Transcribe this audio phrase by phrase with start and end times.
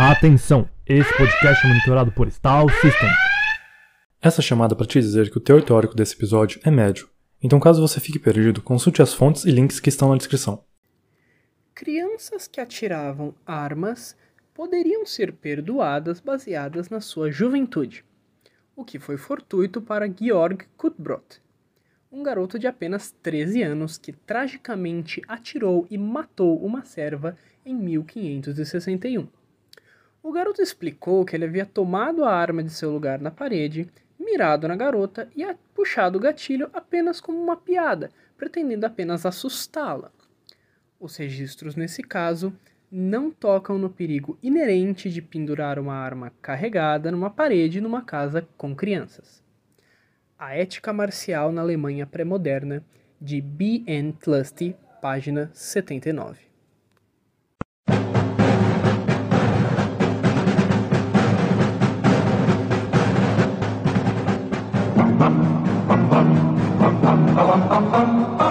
[0.00, 3.08] Atenção, esse podcast é monitorado por Stall System.
[4.22, 7.10] Essa chamada para te dizer que o teor teórico desse episódio é médio.
[7.42, 10.62] Então, caso você fique perdido, consulte as fontes e links que estão na descrição.
[11.74, 14.16] Crianças que atiravam armas
[14.54, 18.04] poderiam ser perdoadas baseadas na sua juventude,
[18.76, 21.42] o que foi fortuito para Georg Kutbrot,
[22.12, 27.36] um garoto de apenas 13 anos que tragicamente atirou e matou uma serva
[27.66, 29.37] em 1561.
[30.22, 33.88] O garoto explicou que ele havia tomado a arma de seu lugar na parede,
[34.18, 40.10] mirado na garota e puxado o gatilho apenas como uma piada, pretendendo apenas assustá-la.
[40.98, 42.52] Os registros nesse caso
[42.90, 48.74] não tocam no perigo inerente de pendurar uma arma carregada numa parede numa casa com
[48.74, 49.42] crianças.
[50.38, 52.82] A ética marcial na Alemanha pré-moderna,
[53.20, 53.82] de B.
[53.86, 54.12] N.
[54.12, 56.47] Tlusty, página 79.
[67.38, 68.47] Bum bum bum bum.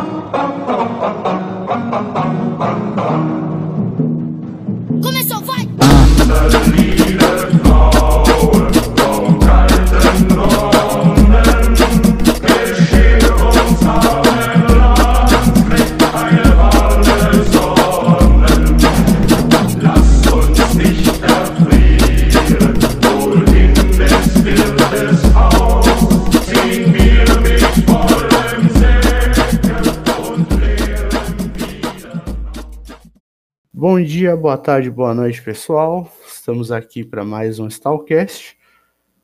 [33.90, 36.12] Bom dia, boa tarde, boa noite, pessoal.
[36.28, 38.58] Estamos aqui para mais um Stalcast.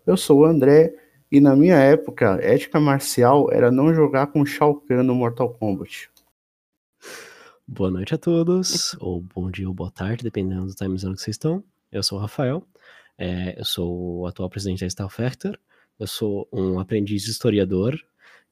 [0.07, 0.95] Eu sou o André
[1.29, 6.09] e na minha época, ética marcial era não jogar com Shao Kahn no Mortal Kombat.
[7.67, 11.21] Boa noite a todos, ou bom dia ou boa tarde, dependendo do time zone que
[11.21, 11.61] vocês estão.
[11.91, 12.65] Eu sou o Rafael,
[13.17, 15.59] é, eu sou o atual presidente da Stahlfechter,
[15.99, 17.99] eu sou um aprendiz historiador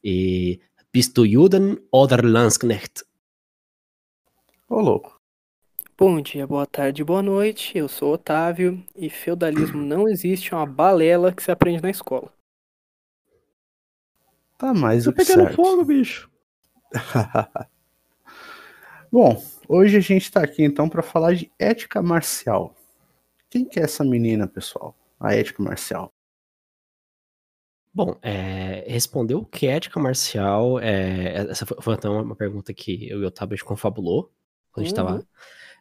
[0.04, 0.60] e
[0.92, 3.06] bist du Juden oder Landsknecht?
[4.68, 5.21] Ô, louco.
[5.98, 7.78] Bom dia, boa tarde, boa noite.
[7.78, 12.34] Eu sou Otávio e feudalismo não existe, é uma balela que se aprende na escola.
[14.58, 15.56] Tá mais Tô do que pegando certo.
[15.56, 16.30] fogo, bicho.
[19.12, 22.76] Bom, hoje a gente tá aqui então para falar de ética marcial.
[23.50, 24.96] Quem que é essa menina, pessoal?
[25.20, 26.14] A ética marcial.
[27.94, 32.74] Bom, é, responder o que é ética marcial, é, essa foi, foi até uma pergunta
[32.74, 34.32] que eu e o Otávio a gente confabulou,
[34.72, 35.24] quando a gente Uhum.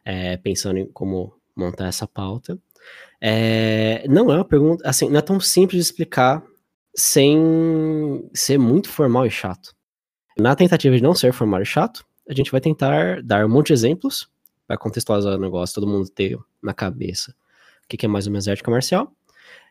[0.05, 2.57] Estava pensando em como montar essa pauta.
[3.19, 6.43] É, não é uma pergunta, assim, não é tão simples de explicar
[6.95, 9.75] sem ser muito formal e chato.
[10.37, 13.67] Na tentativa de não ser formal e chato, a gente vai tentar dar um monte
[13.67, 14.29] de exemplos
[14.65, 17.35] para contextualizar o negócio, todo mundo ter na cabeça
[17.83, 19.13] o que é mais ou menos ética marcial.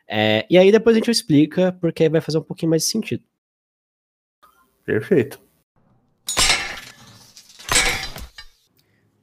[0.07, 3.25] É, e aí depois a gente explica, porque vai fazer um pouquinho mais de sentido.
[4.85, 5.41] Perfeito.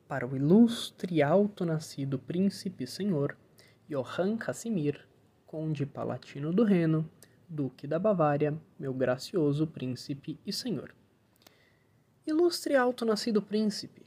[0.07, 3.35] Para o ilustre alto-nascido príncipe senhor
[3.90, 5.06] Johann Casimir,
[5.45, 7.09] conde palatino do Reno,
[7.50, 10.96] duque da Bavária, meu gracioso príncipe e senhor.
[12.25, 14.06] Ilustre alto-nascido príncipe,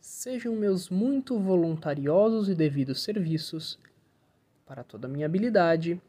[0.00, 3.78] sejam meus muito voluntariosos e devidos serviços,
[4.64, 6.00] para toda a minha habilidade,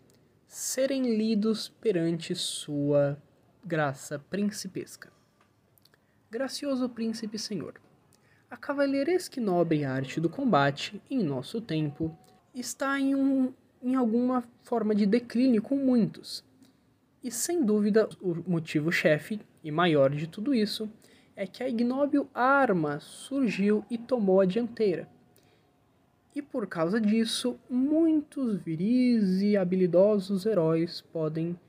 [0.47, 3.21] serem lidos perante sua
[3.65, 5.11] graça principesca.
[6.31, 7.73] Gracioso príncipe senhor,
[8.53, 12.15] a cavalheiresca e nobre arte do combate, em nosso tempo,
[12.53, 16.45] está em, um, em alguma forma de declínio com muitos.
[17.23, 20.87] E sem dúvida, o motivo-chefe e maior de tudo isso
[21.35, 25.09] é que a ignóbil arma surgiu e tomou a dianteira.
[26.35, 31.59] E por causa disso, muitos viris e habilidosos heróis podem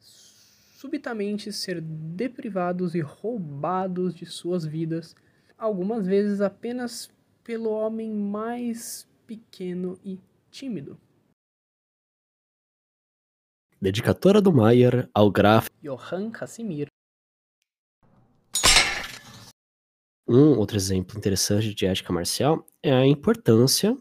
[0.00, 5.14] subitamente ser deprivados e roubados de suas vidas
[5.62, 7.08] algumas vezes apenas
[7.44, 10.18] pelo homem mais pequeno e
[10.50, 11.00] tímido.
[13.80, 15.68] Dedicatória do Maier ao Graf.
[15.80, 16.88] Johann Casimir.
[20.26, 23.96] Um outro exemplo interessante de ética marcial é a importância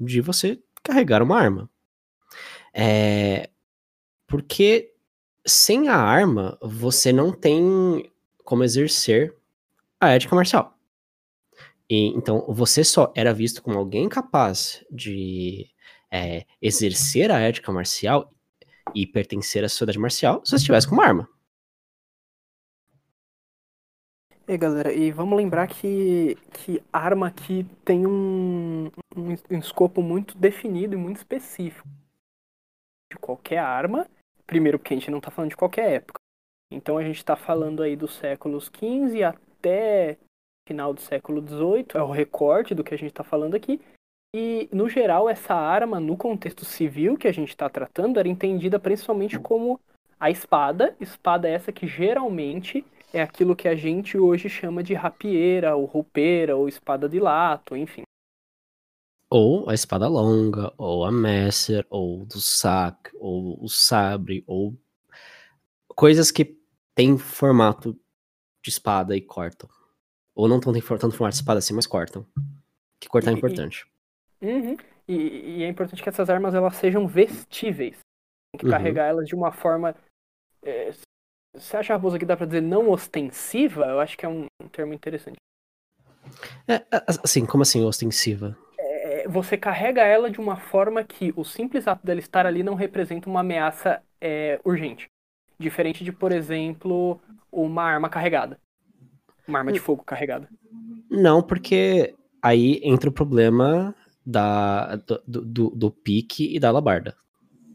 [0.00, 1.70] de você carregar uma arma.
[2.72, 3.50] É...
[4.26, 4.94] Porque
[5.46, 8.10] sem a arma, você não tem
[8.42, 9.36] como exercer
[10.00, 10.73] a ética marcial.
[11.88, 15.70] E, então, você só era visto como alguém capaz de
[16.10, 18.32] é, exercer a ética marcial
[18.94, 21.28] e pertencer à sociedade marcial se você estivesse com uma arma.
[24.46, 30.36] E galera, e vamos lembrar que, que arma aqui tem um, um, um escopo muito
[30.36, 31.88] definido e muito específico.
[33.10, 34.06] De qualquer arma,
[34.46, 36.20] primeiro porque a gente não está falando de qualquer época.
[36.70, 40.18] Então a gente está falando aí dos séculos XV até
[40.66, 43.80] final do século XVIII, é o recorte do que a gente está falando aqui.
[44.34, 48.80] E, no geral, essa arma, no contexto civil que a gente está tratando, era entendida
[48.80, 49.80] principalmente como
[50.18, 50.96] a espada.
[50.98, 56.56] Espada essa que geralmente é aquilo que a gente hoje chama de rapieira, ou roupeira,
[56.56, 58.02] ou espada de lato, enfim.
[59.30, 64.76] Ou a espada longa, ou a messer, ou do sac, ou o sabre, ou
[65.94, 66.58] coisas que
[66.94, 67.96] têm formato
[68.62, 69.68] de espada e cortam.
[70.34, 72.26] Ou não tão tem tanto formato assim, mas cortam.
[73.00, 73.86] Que cortar é E- e- importante.
[74.42, 74.76] Uhum.
[75.06, 75.14] E,
[75.58, 77.98] e é importante que essas armas elas sejam vestíveis.
[78.52, 78.72] Tem que Uhum.
[78.72, 79.94] carregar elas de uma forma.
[80.62, 80.90] É,
[81.54, 83.84] você acha, Raposo, que dá pra dizer não ostensiva?
[83.86, 85.36] Eu acho que é um, um termo interessante.
[86.66, 86.84] É,
[87.22, 88.56] assim, como assim ostensiva?
[88.78, 92.74] É, você carrega ela de uma forma que o simples ato dela estar ali não
[92.74, 95.06] representa uma ameaça é, urgente.
[95.58, 97.20] Diferente de, por exemplo,
[97.52, 98.58] uma arma carregada.
[99.46, 100.48] Uma arma de fogo carregada.
[101.10, 103.94] Não, porque aí entra o problema
[104.24, 107.16] da, do, do, do pique e da alabarda.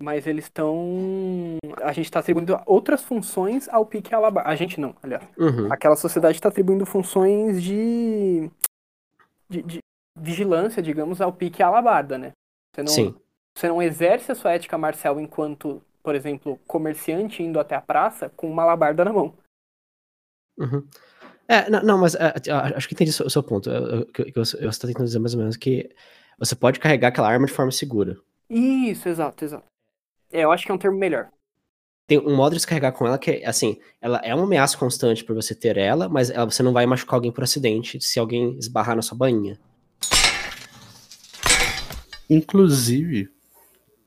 [0.02, 1.58] Mas eles estão.
[1.82, 4.50] A gente está atribuindo outras funções ao pique e à alabarda.
[4.50, 5.28] A gente não, aliás.
[5.38, 5.72] Uhum.
[5.72, 8.50] Aquela sociedade está atribuindo funções de,
[9.50, 9.80] de, de
[10.16, 12.32] vigilância, digamos, ao pique e à alabarda, né?
[12.74, 13.16] Você não, Sim.
[13.56, 18.30] você não exerce a sua ética marcial enquanto, por exemplo, comerciante indo até a praça
[18.30, 19.34] com uma alabarda na mão.
[20.58, 20.88] Uhum.
[21.52, 23.70] É, não, não, mas é, a- acho que entendi o seu, o seu ponto.
[23.72, 25.90] Eu, eu, que- que você está tentando dizer mais ou menos que
[26.38, 28.16] você pode carregar aquela arma de forma segura.
[28.48, 29.66] Isso, exato, exato.
[30.32, 31.30] É, eu acho que é um termo melhor.
[32.08, 35.24] Tem um modo de se carregar com ela que, assim, ela é uma ameaça constante
[35.24, 38.56] por você ter ela, mas ela- você não vai machucar alguém por acidente se alguém
[38.60, 39.60] esbarrar na sua bainha.
[42.30, 43.30] Inclusive,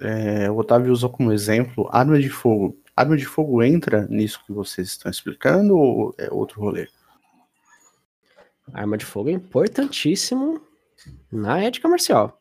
[0.00, 2.77] é, o Otávio usou como exemplo arma de fogo.
[2.97, 6.87] Arma de fogo entra nisso que vocês estão explicando ou é outro rolê?
[8.75, 10.61] Arma de fogo é importantíssimo
[11.32, 12.41] na ética marcial.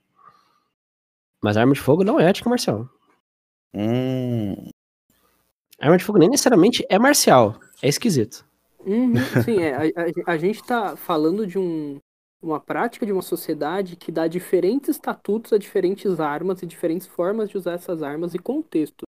[1.44, 2.90] Mas arma de fogo não é ética marcial.
[3.74, 4.56] Hum,
[5.82, 7.60] Arma de fogo nem necessariamente é marcial.
[7.82, 8.46] É esquisito.
[8.80, 9.74] Uhum, sim, é.
[9.76, 12.00] A, a- a gente está falando de um,
[12.42, 17.50] uma prática de uma sociedade que dá diferentes estatutos a diferentes armas e diferentes formas
[17.50, 19.04] de usar essas armas e contexto.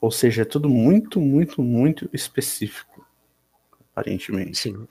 [0.00, 3.04] ou seja, é tudo muito, muito, muito específico,
[3.92, 4.58] aparentemente.
[4.58, 4.88] Sim.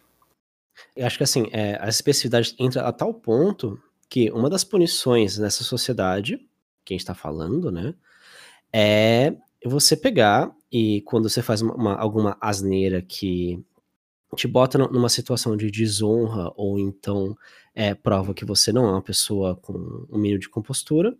[0.96, 5.38] Eu acho que assim, é, a especificidade entra a tal ponto que uma das punições
[5.38, 6.38] nessa sociedade,
[6.86, 7.94] que a gente tá falando, né,
[8.74, 9.34] é
[9.66, 13.64] você pegar e quando você faz uma, uma- alguma asneira que
[14.36, 17.38] te bota nu- numa situação de desonra ou então
[17.76, 19.74] é, prova que você não é uma pessoa com
[20.12, 21.16] um mínimo de compostura,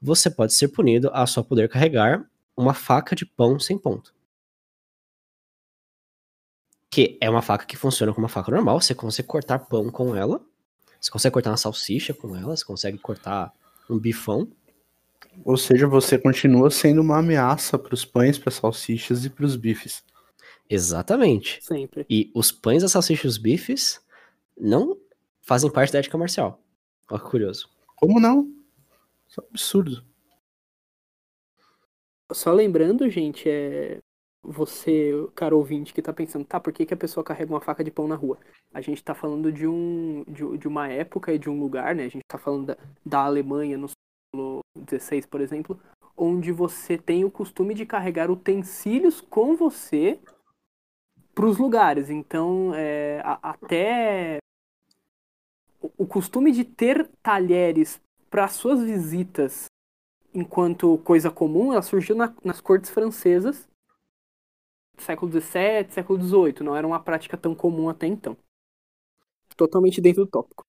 [0.00, 2.24] você pode ser punido a só poder carregar
[2.56, 4.10] uma faca de pão sem ponta.
[6.92, 10.14] Que é uma faca que funciona como uma faca normal, você consegue cortar pão com
[10.14, 10.44] ela,
[11.00, 13.52] você consegue cortar uma salsicha com ela, você consegue cortar
[13.88, 14.46] um bifão.
[15.44, 19.56] Ou seja, você continua sendo uma ameaça para os pães, para salsichas e para os
[19.56, 20.04] bifes.
[20.68, 21.64] Exatamente.
[21.64, 22.04] Sempre.
[22.08, 24.00] E os pães, as salsichas e os bifes
[24.58, 24.98] não
[25.40, 26.62] fazem parte da ética marcial.
[27.10, 27.68] Olha que curioso.
[27.96, 28.50] Como não?
[29.28, 30.04] Isso é um absurdo.
[32.32, 33.98] Só lembrando, gente, é.
[34.44, 37.84] Você, cara ouvinte, que tá pensando, tá, por que, que a pessoa carrega uma faca
[37.84, 38.38] de pão na rua?
[38.74, 42.04] A gente tá falando de um de, de uma época e de um lugar, né?
[42.04, 45.78] A gente tá falando da, da Alemanha no século XVI, por exemplo,
[46.16, 50.18] onde você tem o costume de carregar utensílios com você
[51.34, 52.10] pros lugares.
[52.10, 54.38] Então, é, a- até
[55.80, 59.66] o- o costume de ter talheres para suas visitas
[60.34, 63.68] enquanto coisa comum, ela surgiu na- nas cortes francesas
[65.02, 66.62] século XVII, século XVIII.
[66.64, 68.36] Não era uma prática tão comum até então.
[69.56, 70.64] Totalmente dentro do tópico.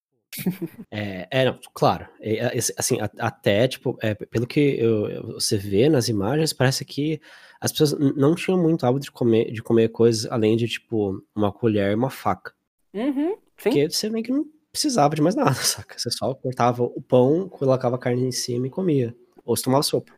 [0.90, 2.06] É, é, não, claro.
[2.20, 7.20] É, é, assim, até, tipo, é, pelo que eu- você vê nas imagens, parece que
[7.60, 11.52] as pessoas não tinham muito hábito de comer, de comer coisas além de, tipo, uma
[11.52, 12.52] colher e uma faca.
[12.92, 13.36] Uhum, sim.
[13.56, 15.98] Porque você meio que não precisava de mais nada, saca?
[15.98, 19.14] Você só cortava o pão, colocava a carne em cima e comia.
[19.44, 20.12] Ou você tomava sopa.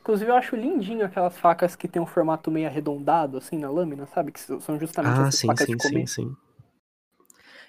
[0.00, 4.06] Inclusive, eu acho lindinho aquelas facas que tem um formato meio arredondado, assim, na lâmina,
[4.14, 4.32] sabe?
[4.32, 6.06] Que são justamente Ah, sim, facas sim, de sim, comer.
[6.08, 6.36] sim.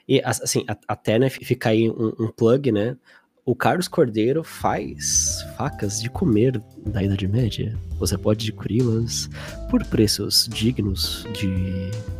[0.07, 2.97] E, as- assim, até, né, fica aí um, um plug, né?
[3.45, 7.75] O o Carlos Cordeiro faz facas de comer da Idade Média.
[7.97, 9.29] Você pode adquiri-las
[9.69, 11.49] por preços dignos de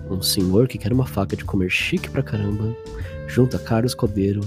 [0.09, 2.75] um senhor que quer uma faca de comer chique pra caramba,
[3.27, 4.41] junto a Carlos Cordeiro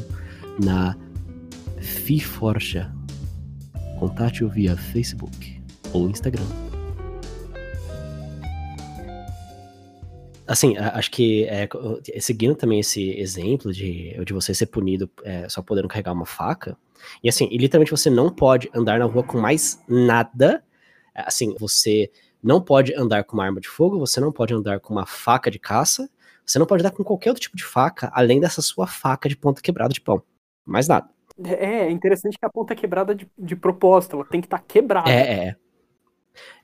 [0.62, 0.96] na
[1.78, 2.92] Fiforja.
[4.00, 5.53] Contate-o via Facebook
[5.94, 6.44] ou Instagram.
[10.46, 15.48] Assim, acho que é, co- seguindo também esse exemplo de, de você ser punido é,
[15.48, 16.76] só podendo carregar uma faca,
[17.22, 20.62] e assim, e literalmente você não pode andar na rua com mais nada.
[21.14, 22.10] é, Assim, você
[22.42, 25.50] não pode andar com uma arma de fogo, você não pode andar com uma faca
[25.50, 26.10] de caça,
[26.44, 29.36] você não pode andar com qualquer outro tipo de faca, além dessa sua faca de
[29.36, 30.22] ponta quebrada de pão.
[30.66, 31.08] Mais nada.
[31.42, 34.60] É, é interessante que a ponta é quebrada de, de propósito, ela tem que estar
[34.60, 35.10] quebrada.
[35.10, 35.56] É, é.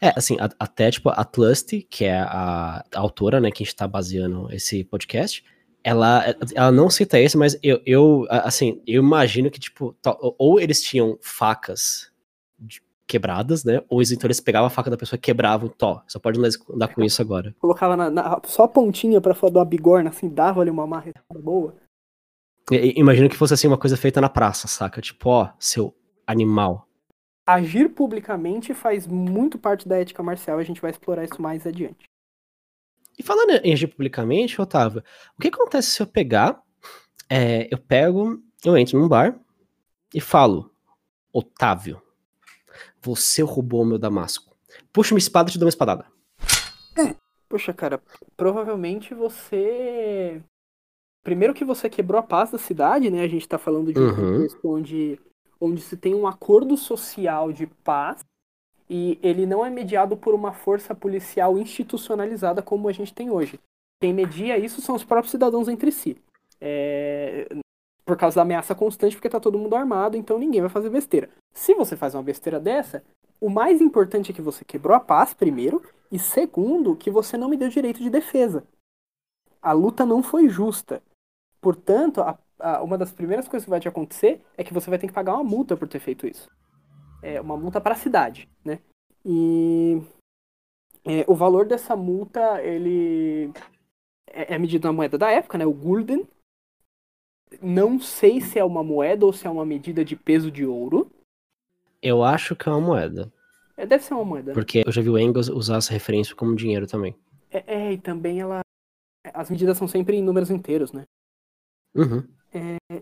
[0.00, 3.66] É, assim, a- até, tipo, a Tlust, que é a, a autora, né, que a
[3.66, 5.44] gente tá baseando esse podcast,
[5.82, 6.24] ela,
[6.54, 9.96] ela não cita esse, mas eu, eu, assim, eu imagino que, tipo,
[10.38, 12.10] ou eles tinham facas
[12.58, 16.18] de- quebradas, né, ou então eles pegavam a faca da pessoa e quebravam, tó, só
[16.18, 16.38] pode
[16.72, 17.54] andar, com isso agora.
[17.58, 21.40] Colocava na, na- só a pontinha pra fora uma bigorna, assim, dava ali uma marretada
[21.40, 21.74] boa.
[22.70, 25.00] Imagino que fosse, assim, uma coisa feita na praça, saca?
[25.00, 25.92] Tipo, ó, seu
[26.24, 26.86] animal.
[27.52, 32.04] Agir publicamente faz muito parte da ética marcial, a gente vai explorar isso mais adiante.
[33.19, 35.02] E falando em agir publicamente, Otávio,
[35.37, 36.62] o que acontece se eu pegar,
[37.28, 39.38] é, eu pego, eu entro num bar
[40.14, 40.71] e falo,
[41.33, 42.00] Otávio,
[43.02, 44.57] você roubou o meu damasco.
[44.92, 46.07] Puxa uma espada e te dou uma espadada.
[47.49, 48.00] Poxa, cara,
[48.37, 50.40] provavelmente você.
[51.25, 53.23] Primeiro que você quebrou a paz da cidade, né?
[53.23, 54.14] A gente tá falando de um Uhum.
[54.35, 55.21] contexto onde,
[55.60, 58.24] onde se tem um acordo social de paz
[58.88, 63.60] e ele não é mediado por uma força policial institucionalizada como a gente tem hoje.
[64.00, 66.16] Quem media isso são os próprios cidadãos entre si.
[66.60, 67.46] É,
[68.04, 71.30] Por causa da ameaça constante, porque tá todo mundo armado, então ninguém vai fazer besteira.
[71.54, 73.04] Se você faz uma besteira dessa,
[73.40, 77.48] o mais importante é que você quebrou a paz, primeiro, e segundo, que você não
[77.48, 78.64] me deu direito de defesa.
[79.62, 81.02] A luta não foi justa.
[81.60, 82.38] Portanto, a-
[82.82, 85.34] uma das primeiras coisas que vai te acontecer é que você vai ter que pagar
[85.34, 86.48] uma multa por ter feito isso.
[87.22, 88.78] É uma multa para a cidade, né?
[89.24, 90.00] E
[91.04, 93.52] é, o valor dessa multa, ele
[94.26, 95.66] é, é medido na moeda da época, né?
[95.66, 96.26] O gulden.
[97.60, 101.10] Não sei se é uma moeda ou se é uma medida de peso de ouro.
[102.00, 103.30] Eu acho que é uma moeda,
[103.76, 104.52] É, deve ser uma moeda.
[104.52, 107.14] porque eu já vi o Engels usar essa referência como dinheiro também.
[107.50, 108.60] É, é, e também ela.
[109.34, 111.04] As medidas são sempre em números inteiros, né?
[111.94, 112.26] Uhum.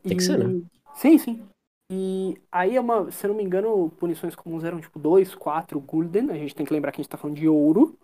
[0.06, 0.54] Tem que ser, né?
[0.94, 1.42] Sim, sim.
[1.90, 5.80] E aí é uma, se eu não me engano, punições comuns eram tipo 2, 4
[5.80, 6.30] gulden.
[6.30, 7.96] A gente tem que lembrar que a gente tá falando de ouro.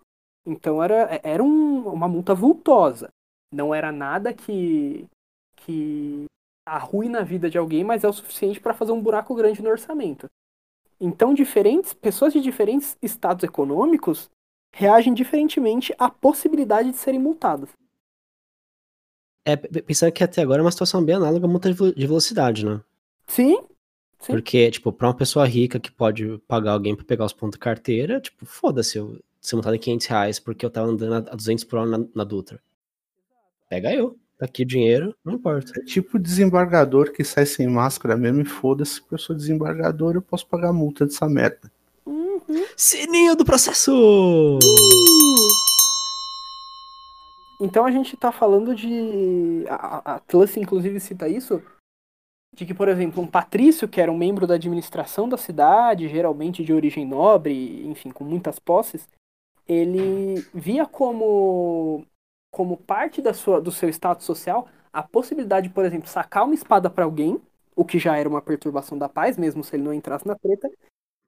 [0.45, 3.09] Então era, era um- uma multa vultosa.
[3.53, 5.05] Não era nada que
[5.57, 6.25] que
[6.67, 9.69] arruina a vida de alguém, mas é o suficiente para fazer um buraco grande no
[9.69, 10.27] orçamento.
[10.99, 14.29] Então diferentes pessoas de diferentes estados econômicos
[14.75, 17.69] reagem diferentemente à possibilidade de serem multadas.
[19.45, 22.07] É, pensando que até agora é uma situação bem análoga à multa de ve- de
[22.07, 22.81] velocidade, né?
[23.27, 23.57] Sim,
[24.19, 24.33] Sim.
[24.33, 27.59] Porque, tipo, pra uma pessoa rica que pode pagar alguém pra pegar os pontos de
[27.59, 31.63] carteira, tipo, foda-se eu ser multado em 500 reais porque eu tava andando a 200
[31.63, 32.59] por hora na, na Dutra.
[33.69, 34.17] Pega eu.
[34.39, 35.71] Tá aqui o dinheiro, não importa.
[35.79, 40.21] É tipo desembargador que sai sem máscara mesmo e foda-se, porque eu sou desembargador eu
[40.21, 41.71] posso pagar multa dessa merda.
[42.75, 44.59] Sininho do processo!
[47.65, 49.65] Então a gente tá falando de.
[49.67, 50.21] A, a-
[50.57, 51.61] inclusive, cita isso.
[52.53, 56.63] De que, por exemplo, um patrício, que era um membro da administração da cidade, geralmente
[56.63, 59.07] de origem nobre, enfim, com muitas posses,
[59.67, 62.05] ele via como,
[62.51, 66.55] como parte da sua, do seu status social a possibilidade de, por exemplo, sacar uma
[66.55, 67.41] espada pra alguém,
[67.75, 70.69] o que já era uma perturbação da paz, mesmo se ele não entrasse na treta,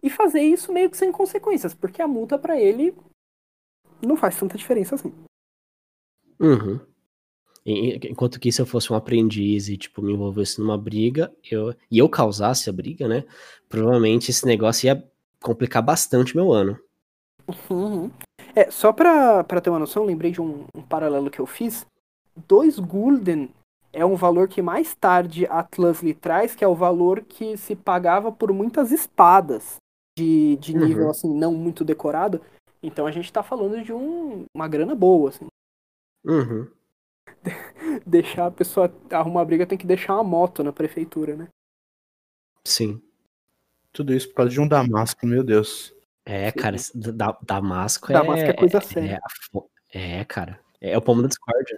[0.03, 2.96] e fazer isso meio que sem consequências, porque a multa pra ele
[4.01, 5.13] não faz tanta diferença assim.
[6.39, 6.79] Uhum.
[7.65, 11.98] Enquanto que se eu fosse um aprendiz e, tipo, me envolvesse numa briga, eu, e
[11.98, 13.25] eu causasse a briga, né?
[13.67, 15.03] Provavelmente esse negócio ia
[15.41, 16.79] complicar bastante meu ano.
[17.70, 18.10] Uhum.
[18.56, 21.86] É, só pra, pra ter uma noção, lembrei de um, um paralelo que eu fiz.
[22.48, 23.50] 2 Gulden
[23.91, 27.58] é um valor que mais tarde a Atlus lhe traz, que é o valor que
[27.58, 29.75] se pagava por muitas espadas
[30.17, 31.10] de, de nível, Uhum.
[31.10, 32.41] assim, não muito decorado.
[32.82, 35.48] Então a gente tá falando de um, uma grana boa, assim.
[36.27, 36.69] Uhum.
[38.05, 41.48] Deixar a pessoa arrumar briga tem que deixar uma moto na prefeitura, né?
[42.65, 43.01] Sim.
[43.93, 45.93] Tudo isso por causa de um damasco, meu Deus.
[46.25, 46.57] É, Sim.
[46.57, 49.19] cara, da- da- Damasco, Damasco é, é coisa é, séria.
[49.51, 50.60] fo- é, cara.
[50.81, 51.77] É o pomo da Discord.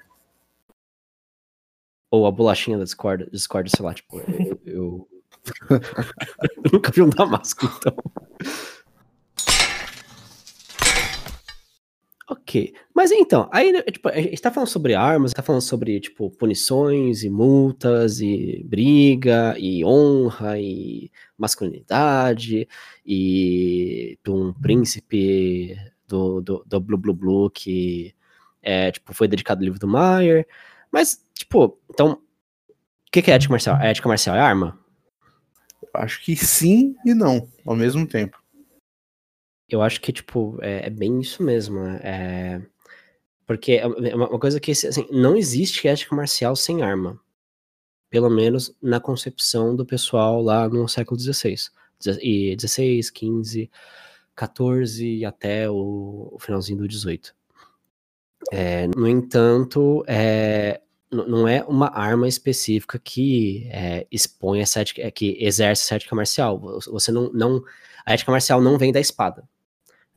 [2.11, 5.09] Ou a bolachinha da Discord, Discord sei lá, tipo, eu, eu, Eu
[6.73, 7.95] nunca vi um Damasco, então.
[12.29, 12.75] Ok.
[12.93, 16.29] Mas então, aí, né, tipo, a gente tá falando sobre armas, tá falando sobre, tipo,
[16.29, 22.67] punições e multas e briga e honra e masculinidade
[23.03, 25.75] e de um príncipe
[26.07, 28.13] do, do, do Blue Blue Blue que
[28.61, 30.47] é, tipo, foi dedicado ao livro do Maier.
[30.91, 33.75] Mas, tipo, então, o que, que é ética marcial?
[33.77, 34.77] A ética marcial é arma?
[35.95, 38.38] Acho que sim e não, ao mesmo tempo.
[39.69, 41.79] Eu acho que, tipo, é, é bem isso mesmo.
[41.79, 42.61] É...
[43.45, 47.19] Porque é uma uma coisa que, assim, não existe ética marcial sem arma.
[48.09, 51.55] Pelo menos na concepção do pessoal lá no século XVI.
[52.21, 53.69] E 16, 15,
[54.35, 57.35] 14 e até o, finalzinho do 18.
[58.51, 60.79] É, no entanto, é,
[61.11, 66.15] não é uma arma específica que é, expõe essa ética, é, que exerce essa ética
[66.15, 66.59] marcial.
[66.87, 67.61] Você não, não,
[68.05, 69.43] a ética marcial não vem da espada.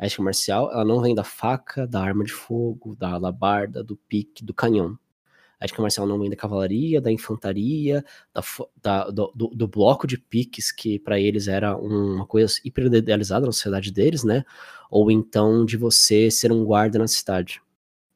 [0.02, 3.96] A ética marcial, ela não vem da faca, da arma de fogo, da alabarda, do
[3.96, 4.98] pique, do canhão.
[5.60, 8.04] A ética marcial não vem da cavalaria, da infantaria,
[8.34, 8.42] da
[8.82, 13.46] da- do, do- bloco de piques, que para eles era um- uma coisa hiper idealizada
[13.46, 14.42] na sociedade deles, né?
[14.90, 17.62] Ou então de você ser um guarda na cidade.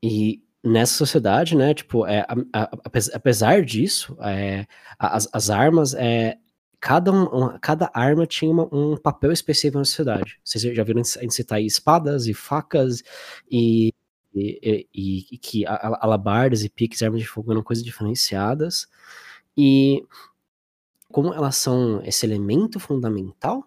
[0.02, 4.66] E nessa sociedade, né, tipo, é, a- a- apes- apesar disso, é,
[4.98, 6.36] as, as armas, é,
[6.80, 10.38] cada, um- cada arma tinha uma- um papel específico na sociedade.
[10.44, 13.02] Vocês já viram a gente citar aí espadas e facas
[13.50, 13.92] e,
[14.34, 18.86] e, e- e que alabardas e piques, armas de fogo eram coisas diferenciadas.
[19.56, 20.04] E
[21.10, 23.64] como elas são esse elemento fundamental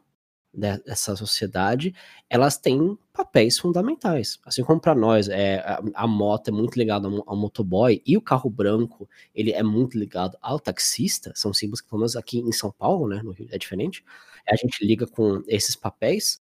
[0.59, 1.93] dessa sociedade,
[2.29, 4.39] elas têm papéis fundamentais.
[4.45, 8.17] Assim como para nós, é, a, a moto é muito ligada ao, ao motoboy e
[8.17, 12.39] o carro branco ele é muito ligado ao taxista, são símbolos que, pelo menos aqui
[12.39, 14.03] em São Paulo, né, no Rio é diferente,
[14.47, 16.41] a gente liga com esses papéis,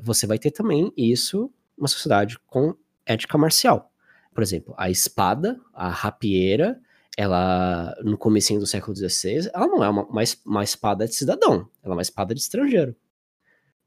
[0.00, 3.92] você vai ter também isso, uma sociedade com ética marcial.
[4.32, 6.80] Por exemplo, a espada, a rapieira,
[7.16, 11.68] ela, no comecinho do século XVI, ela não é uma, uma, uma espada de cidadão,
[11.82, 12.94] ela é uma espada de estrangeiro.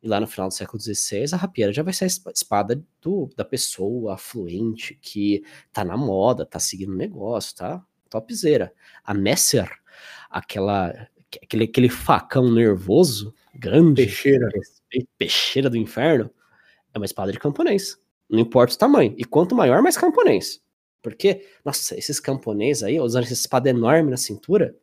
[0.03, 2.84] E lá no final do século XVI, a rapieira já vai ser a espa- espada
[3.02, 8.73] do, da pessoa afluente, que tá na moda, tá seguindo o negócio, tá topzera.
[9.04, 9.69] A Messer,
[10.30, 11.08] aquela,
[11.43, 14.49] aquele, aquele facão nervoso, grande, Peixeira.
[14.89, 16.30] pe- peixeira do inferno,
[16.93, 17.97] é uma espada de camponês.
[18.30, 19.13] Não importa o tamanho.
[19.17, 20.62] E quanto maior, mais camponês.
[21.02, 24.75] Porque, nossa, esses camponeses aí, usando essa espada enorme na cintura,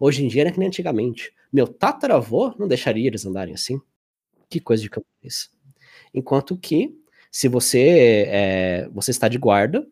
[0.00, 1.32] hoje em dia é que nem antigamente.
[1.52, 3.80] Meu tataravô não deixaria eles andarem assim.
[4.48, 5.50] Que coisa de camponês.
[6.14, 6.94] Enquanto que,
[7.30, 9.86] se você é, você está de guarda,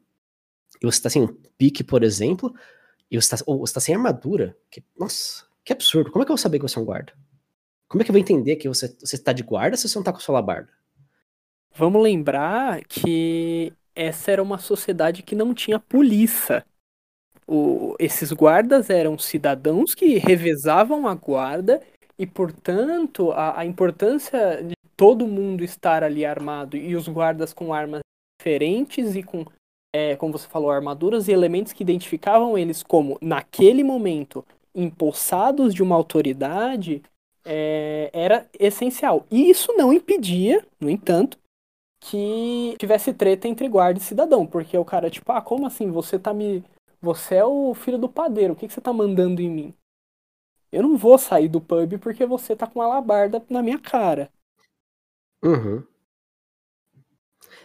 [0.83, 2.55] e você está sem um pique, por exemplo,
[3.11, 6.11] e você está, ou você está sem armadura, que, nossa, que absurdo.
[6.11, 7.13] Como é que eu vou saber que você é um guarda?
[7.89, 10.03] Como é que eu vou entender que você, você está de guarda se você não
[10.03, 10.71] está com sua alabarda?
[11.77, 16.65] Vamos lembrar que essa era uma sociedade que não tinha polícia.
[17.47, 21.83] O- esses guardas eram cidadãos que revezavam a guarda
[22.19, 27.75] e, portanto, a, a importância de todo mundo estar ali armado e os guardas com
[27.75, 28.01] armas
[28.41, 29.45] diferentes e com,
[29.95, 35.83] é, como você falou, armaduras e elementos que identificavam eles como, naquele momento, empossados de
[35.83, 37.03] uma autoridade,
[37.45, 39.27] é, era essencial.
[39.31, 41.39] E isso não impedia, no entanto,
[42.01, 45.91] que tivesse treta entre guarda e cidadão, porque o cara, tipo, ah, como assim?
[45.91, 46.63] Você tá me.
[47.01, 49.75] Você é o filho do padeiro, o que, que você tá mandando em mim?
[50.75, 54.31] Eu não vou sair do pub porque você tá com uma alabarda na minha cara.
[55.43, 55.87] Uhum.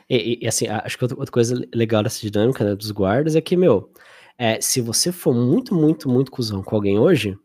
[0.09, 3.35] E, e- e, assim, acho que outra, outra coisa legal dessa dinâmica né, dos guardas
[3.35, 3.91] é que, meu,
[4.37, 7.37] é, se você for muito, muito, muito cuzão com alguém hoje,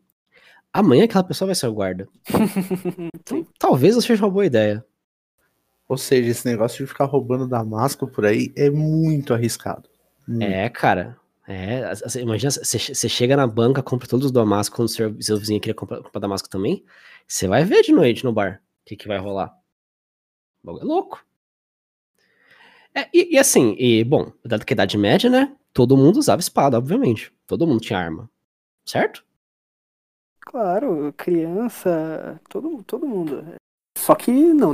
[0.72, 2.08] amanhã aquela pessoa vai ser o guarda.
[3.26, 4.84] Então, talvez não seja uma boa ideia.
[5.88, 9.88] Ou seja, esse negócio de ficar roubando Damasco por aí é muito arriscado.
[10.26, 10.42] Muito.
[10.42, 11.16] É, cara.
[11.46, 15.60] É, assim, imagina, você chega na banca, compra todos os Damasco, quando seu, seu vizinho
[15.60, 16.84] queria comprar, comprar Damasco também,
[17.26, 19.54] você vai ver de noite no bar o que, que vai rolar.
[20.62, 21.24] O bagulho é louco.
[22.94, 25.54] É, e, e assim, e, bom, dado que a Idade Média, né?
[25.72, 27.32] Todo mundo usava espada, obviamente.
[27.46, 28.30] Todo mundo tinha arma.
[28.86, 29.24] Certo?
[30.40, 33.56] Claro, criança, todo, todo mundo.
[33.98, 34.72] Só que não.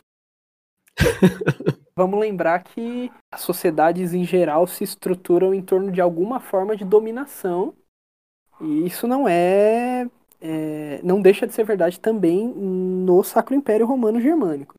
[1.96, 6.84] Vamos lembrar que as sociedades em geral se estruturam em torno de alguma forma de
[6.84, 7.74] dominação.
[8.60, 10.08] E isso não é,
[10.40, 14.74] é- não deixa de ser verdade também no Sacro Império Romano Germânico.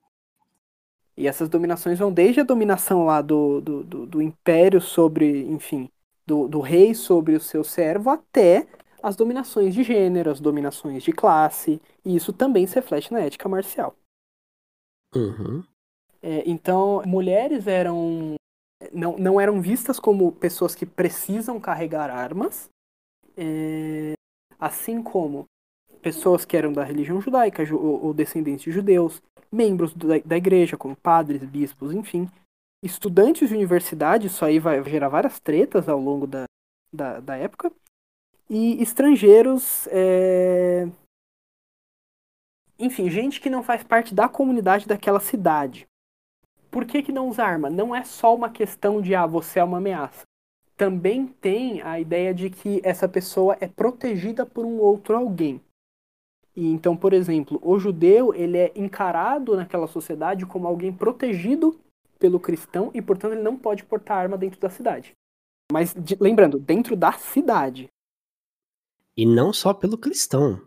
[1.17, 5.89] E essas dominações vão desde a dominação lá do, do, do, do império sobre, enfim,
[6.25, 8.67] do, do rei sobre o seu servo, até
[9.03, 13.49] as dominações de gênero, as dominações de classe, e isso também se reflete na ética
[13.49, 13.95] marcial.
[15.15, 15.65] Uhum.
[16.21, 18.35] É, então, mulheres eram
[18.91, 22.69] não, não eram vistas como pessoas que precisam carregar armas,
[23.37, 24.13] é,
[24.59, 25.45] assim como
[26.01, 30.37] pessoas que eram da religião judaica ju- ou, ou descendentes de judeus, membros da, da
[30.37, 32.29] igreja, como padres, bispos, enfim,
[32.83, 36.45] estudantes de universidade, isso aí vai gerar várias tretas ao longo da,
[36.93, 37.71] da, da época,
[38.49, 40.87] e estrangeiros, é,
[42.79, 45.87] enfim, gente que não faz parte da comunidade daquela cidade.
[46.71, 47.69] Por que, que não usa arma?
[47.69, 50.23] Não é só uma questão de, ah, você é uma ameaça.
[50.77, 55.61] Também tem a ideia de que essa pessoa é protegida por um outro alguém.
[56.55, 61.79] E então, por exemplo, o judeu ele é encarado naquela sociedade como alguém protegido
[62.17, 65.13] pelo cristão e, portanto, ele não pode portar arma dentro da cidade.
[65.71, 67.89] Mas de- lembrando, dentro da cidade.
[69.15, 70.61] E não só pelo cristão,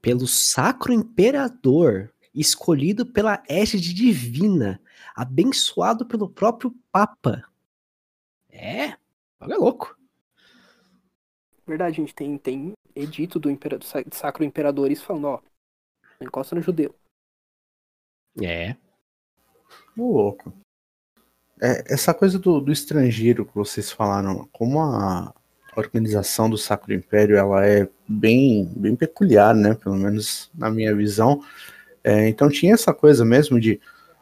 [0.00, 4.80] pelo sacro imperador, escolhido pela égide divina,
[5.14, 7.42] abençoado pelo próprio Papa.
[8.50, 8.96] É,
[9.40, 9.96] olha louco.
[11.66, 15.40] Verdade, gente, tem, tem edito do, impera- do sa- Sacro Imperadores falando, ó,
[16.20, 16.94] encosta no judeu.
[18.40, 18.76] É.
[19.96, 20.52] Ô, louco.
[21.60, 25.34] É, essa coisa do, do estrangeiro que vocês falaram, como a
[25.74, 29.74] organização do Sacro Império ela é bem, bem peculiar, né?
[29.74, 31.42] Pelo menos na minha visão.
[32.06, 33.80] É, então tinha essa coisa mesmo de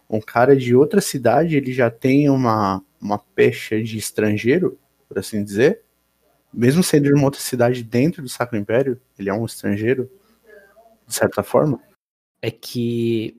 [0.09, 5.45] um cara de outra cidade, ele já tem uma, uma pecha de estrangeiro, por assim
[5.45, 5.83] dizer.
[6.51, 10.11] Mesmo sendo de uma outra cidade dentro do Sacro Império, ele é um estrangeiro,
[11.07, 11.79] de certa forma.
[12.41, 13.39] É que.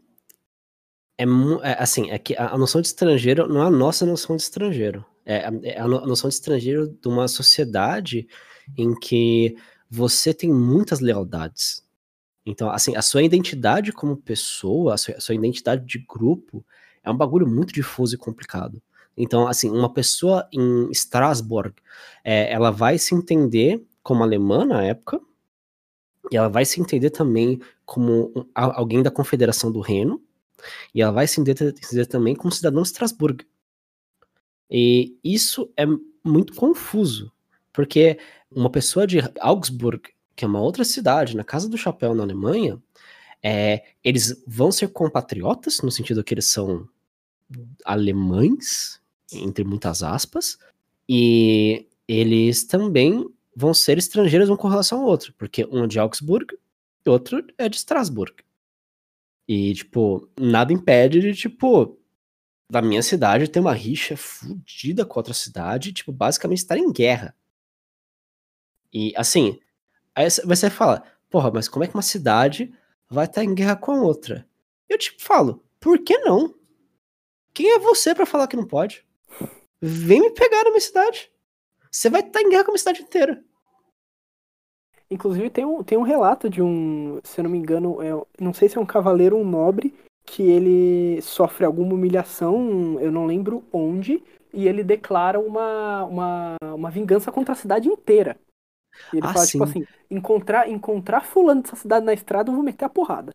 [1.18, 4.36] É, é, assim, é que a, a noção de estrangeiro não é a nossa noção
[4.36, 5.04] de estrangeiro.
[5.26, 8.28] É, é a noção de estrangeiro de uma sociedade
[8.78, 9.56] em que
[9.90, 11.85] você tem muitas lealdades.
[12.46, 16.66] Então, assim, a sua identidade como pessoa, a sua, a sua identidade de grupo,
[17.04, 18.82] é um bagulho muito difuso e complicado.
[19.18, 21.74] Então, assim, uma pessoa em Strasbourg,
[22.24, 25.20] é, ela vai se entender como alemã na época,
[26.32, 30.22] e ela vai se entender também como um- alguém da Confederação do Reno,
[30.96, 33.44] e ela vai se entender, se entender também como cidadão de Estrasburgo.
[34.70, 35.86] E isso é
[36.24, 37.32] muito confuso,
[37.72, 38.18] porque
[38.52, 42.82] uma pessoa de Augsburg, que é uma outra cidade, na Casa do Chapéu, na Alemanha,
[43.42, 46.88] é, eles vão ser compatriotas, no sentido que eles são
[47.84, 49.00] alemães,
[49.32, 50.58] entre muitas aspas,
[51.08, 56.00] e eles também vão ser estrangeiros um com relação ao outro, porque um é de
[56.00, 56.58] Augsburg
[57.06, 58.34] e outro é de Strasbourg.
[59.48, 62.00] E, tipo, nada impede de, tipo,
[62.70, 67.36] da minha cidade ter uma rixa fudida com outra cidade, tipo, basicamente estar em guerra.
[68.92, 69.60] E, assim,
[70.16, 72.74] aí você fala, porra, mas como é que uma cidade
[73.10, 74.48] vai estar em guerra com a outra?
[74.88, 76.56] Eu, tipo, falo, por que não?
[77.54, 79.06] Quem é você pra falar que não pode?
[79.82, 81.32] Vem me pegar na minha cidade.
[81.92, 83.44] Você vai estar em guerra com a cidade inteira.
[85.10, 88.10] Inclusive tem um, tem um relato de um, se eu não me engano, é,
[88.42, 89.94] não sei se é um cavaleiro ou um nobre,
[90.26, 96.90] que ele sofre alguma humilhação, eu não lembro onde, e ele declara uma, uma, uma
[96.90, 98.36] vingança contra a cidade inteira.
[99.14, 99.52] E ele Ah, fala, sim.
[99.52, 103.32] tipo assim, encontrar, encontrar fulano dessa cidade na estrada, eu vou meter a porrada.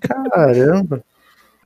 [0.00, 1.02] Caramba!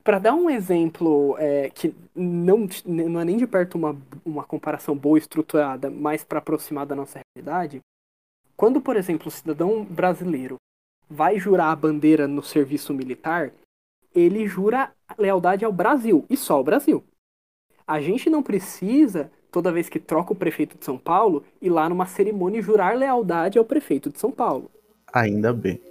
[0.03, 3.95] Para dar um exemplo é, que não, não é nem de perto uma,
[4.25, 7.81] uma comparação boa estruturada, mas para aproximar da nossa realidade,
[8.55, 10.55] quando, por exemplo, o cidadão brasileiro
[11.09, 13.51] vai jurar a bandeira no serviço militar,
[14.13, 17.03] ele jura lealdade ao Brasil, e só ao Brasil.
[17.87, 21.89] A gente não precisa, toda vez que troca o prefeito de São Paulo, ir lá
[21.89, 24.71] numa cerimônia e jurar lealdade ao prefeito de São Paulo.
[25.13, 25.81] Ainda bem.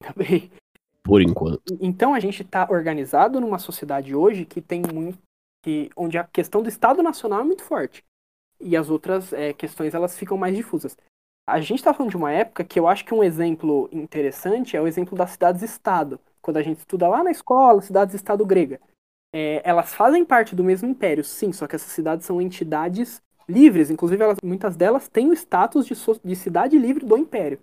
[0.00, 0.50] Também.
[1.02, 1.76] Por enquanto.
[1.80, 5.18] Então a gente está organizado numa sociedade hoje que tem muito.
[5.62, 8.04] Que, onde a questão do Estado Nacional é muito forte.
[8.60, 10.96] E as outras é, questões elas ficam mais difusas.
[11.46, 14.80] A gente está falando de uma época que eu acho que um exemplo interessante é
[14.80, 16.18] o exemplo das cidades-estado.
[16.40, 18.80] Quando a gente estuda lá na escola, cidades-estado grega.
[19.36, 23.90] É, elas fazem parte do mesmo império, sim, só que essas cidades são entidades livres.
[23.90, 27.58] Inclusive, elas, muitas delas têm o status de, so- de cidade livre do império.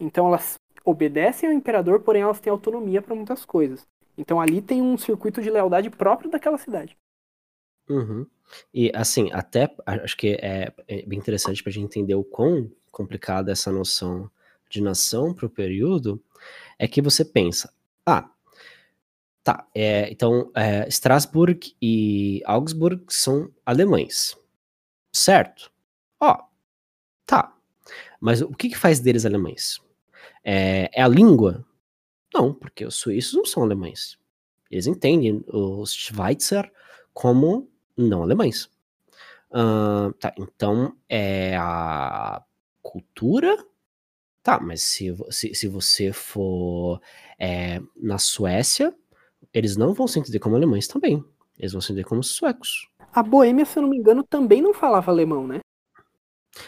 [0.00, 3.86] Então elas obedecem ao imperador, porém elas têm autonomia para muitas coisas.
[4.18, 6.96] Então ali tem um circuito de lealdade próprio daquela cidade.
[7.88, 8.26] Uhum.
[8.72, 12.70] E assim, até acho que é, é bem interessante para a gente entender o quão
[12.90, 14.30] complicada essa noção
[14.68, 16.20] de nação para o período,
[16.78, 17.72] é que você pensa,
[18.06, 18.30] ah,
[19.44, 24.36] tá, é, então é, Strasbourg e Augsburg são alemães,
[25.12, 25.70] certo?
[26.18, 26.42] Ó,
[27.26, 27.54] tá.
[28.20, 29.80] Mas o que, que faz deles alemães?
[30.42, 31.64] É, é a língua?
[32.32, 34.18] Não, porque os suíços não são alemães.
[34.70, 36.70] Eles entendem os Schweitzer
[37.12, 38.68] como não alemães.
[39.50, 42.42] Uh, tá, então é a
[42.82, 43.56] cultura.
[44.42, 47.00] Tá, mas se, se, se você for
[47.38, 48.94] é, na Suécia,
[49.54, 51.24] eles não vão se entender como alemães também.
[51.58, 52.88] Eles vão se entender como suecos.
[53.12, 55.60] A Boêmia, se eu não me engano, também não falava alemão, né?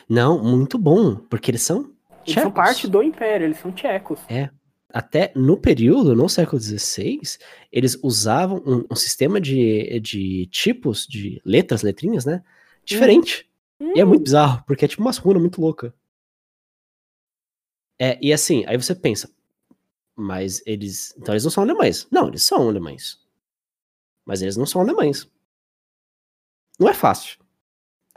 [0.08, 1.94] Não, muito bom, porque eles são
[2.26, 2.52] Eles são tchecos.
[2.52, 4.20] parte do Império, eles são tchecos.
[4.28, 4.50] É.
[4.88, 7.20] Até no período, no século XVI,
[7.72, 12.42] eles usavam um, um sistema de, de tipos, de letras, letrinhas, né?
[12.84, 13.50] Diferente.
[13.94, 15.94] E é Hum, muito bizarro, porque é tipo uma runa muito louca.
[17.98, 19.30] É, e assim, aí você pensa,
[20.16, 21.14] mas eles.
[21.18, 22.08] Então eles não são alemães.
[22.10, 23.20] Não, eles são alemães.
[24.24, 25.30] Mas eles não são alemães.
[26.78, 27.38] Não é fácil.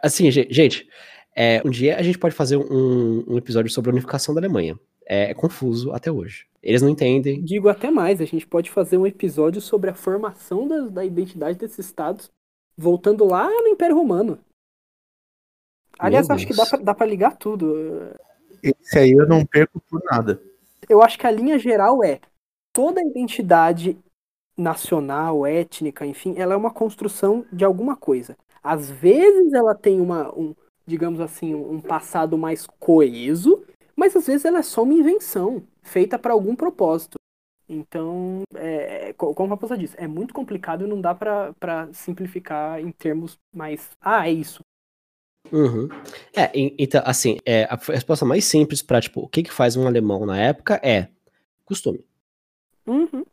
[0.01, 0.89] Assim, ge- gente,
[1.35, 4.79] é, um dia a gente pode fazer um, um episódio sobre a unificação da Alemanha.
[5.05, 6.47] É, é confuso até hoje.
[6.61, 7.43] Eles não entendem.
[7.43, 11.57] Digo até mais, a gente pode fazer um episódio sobre a formação da, da identidade
[11.57, 12.31] desses estados,
[12.77, 14.39] voltando lá no Império Romano.
[15.97, 17.75] Aliás, acho que dá pra, dá pra ligar tudo.
[18.63, 20.41] Esse aí eu não perco por nada.
[20.89, 22.19] Eu acho que a linha geral é
[22.73, 23.97] toda identidade
[24.57, 28.37] nacional, étnica, enfim, ela é uma construção de alguma coisa.
[28.63, 30.55] Às vezes ela tem uma, um,
[30.87, 33.63] digamos assim, um passado mais coeso,
[33.95, 37.17] mas às vezes ela é só uma invenção feita para algum propósito.
[37.69, 41.53] Então, é, co- como a raposa disse, é muito complicado e não dá pra
[41.93, 43.91] simplificar em termos mais.
[44.01, 44.61] Ah, é isso.
[45.51, 45.89] Uhum.
[46.35, 49.87] É, então, assim, é, a resposta mais simples pra, tipo, o que que faz um
[49.87, 51.07] alemão na época é
[51.65, 52.05] costume.
[52.85, 53.23] Uhum.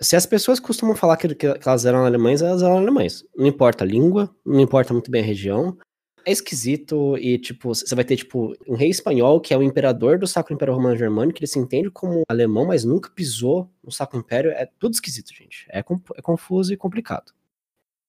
[0.00, 3.24] Se as pessoas costumam falar que, que elas eram alemães, elas eram alemães.
[3.34, 5.76] Não importa a língua, não importa muito bem a região.
[6.24, 10.18] É esquisito e, tipo, você vai ter, tipo, um rei espanhol que é o imperador
[10.18, 13.92] do Sacro Império Romano Germânico, que ele se entende como alemão, mas nunca pisou no
[13.92, 14.50] Sacro Império.
[14.50, 15.66] É tudo esquisito, gente.
[15.70, 17.32] É, é confuso e complicado.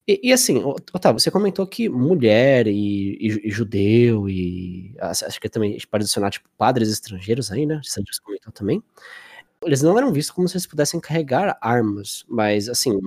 [0.08, 5.50] E, e assim, Otávio, você comentou que mulher e, e- e judeu e acho que
[5.50, 7.82] também pode adicionar, tipo, padres estrangeiros aí, né?
[7.84, 8.82] Você comentou também
[9.66, 13.00] eles não eram vistos como se eles pudessem carregar armas, mas assim,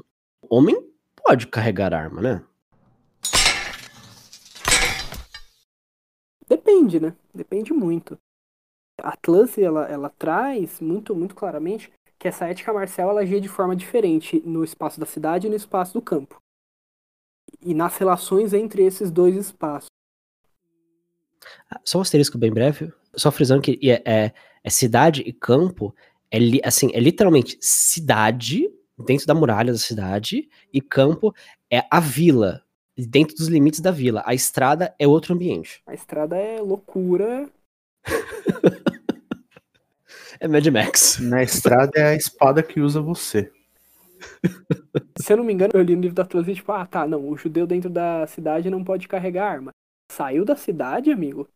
[0.49, 0.77] homem
[1.25, 2.43] pode carregar arma, né?
[6.49, 7.15] Depende, né?
[7.33, 8.19] Depende muito.
[9.01, 13.49] A Atlanse, ela, ela traz muito, muito claramente que essa ética marcial ela agia de
[13.49, 16.41] forma diferente no espaço da cidade e no espaço do campo.
[17.61, 19.89] E nas relações entre esses dois espaços.
[21.85, 24.33] Só um asterisco bem breve, só frisando que é, é-
[24.63, 25.95] é cidade e campo,
[26.31, 28.71] é, li- assim, é literalmente cidade,
[29.07, 31.35] dentro da muralha da cidade, e campo
[31.71, 32.63] é a vila,
[32.97, 34.23] dentro dos limites da vila.
[34.27, 35.83] A estrada é outro ambiente.
[35.87, 37.49] A estrada é loucura.
[40.43, 41.19] É Mad Max.
[41.21, 43.53] Na estrada é a espada que usa você.
[45.19, 47.29] Se eu não me engano, eu li no livro da Atlanse, tipo, ah, tá, não,
[47.29, 49.71] o judeu dentro da cidade não pode carregar arma.
[50.11, 51.49] Saiu da cidade, amigo.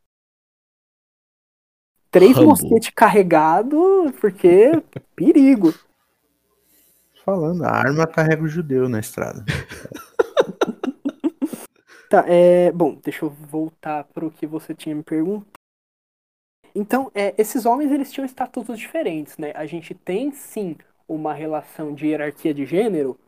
[2.10, 2.50] Três Rambo.
[2.50, 4.70] mosquetes carregados, porque
[5.16, 5.74] perigo.
[7.24, 9.44] Falando, a arma carrega o judeu na estrada.
[12.14, 12.70] Tá, é.
[12.70, 15.50] Bom, deixa eu voltar pro que você tinha me perguntado.
[16.72, 19.52] Então, é, esses homens eles tinham estatutos diferentes, né?
[19.56, 20.76] A gente tem sim
[21.08, 23.18] uma relação de hierarquia de gênero,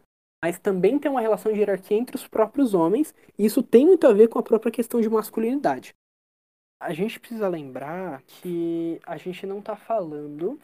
[0.43, 4.07] mas também tem uma relação de hierarquia entre os próprios homens, e isso tem muito
[4.07, 5.95] a ver com a própria questão de masculinidade.
[6.81, 10.61] A gente precisa lembrar que a gente não tá falando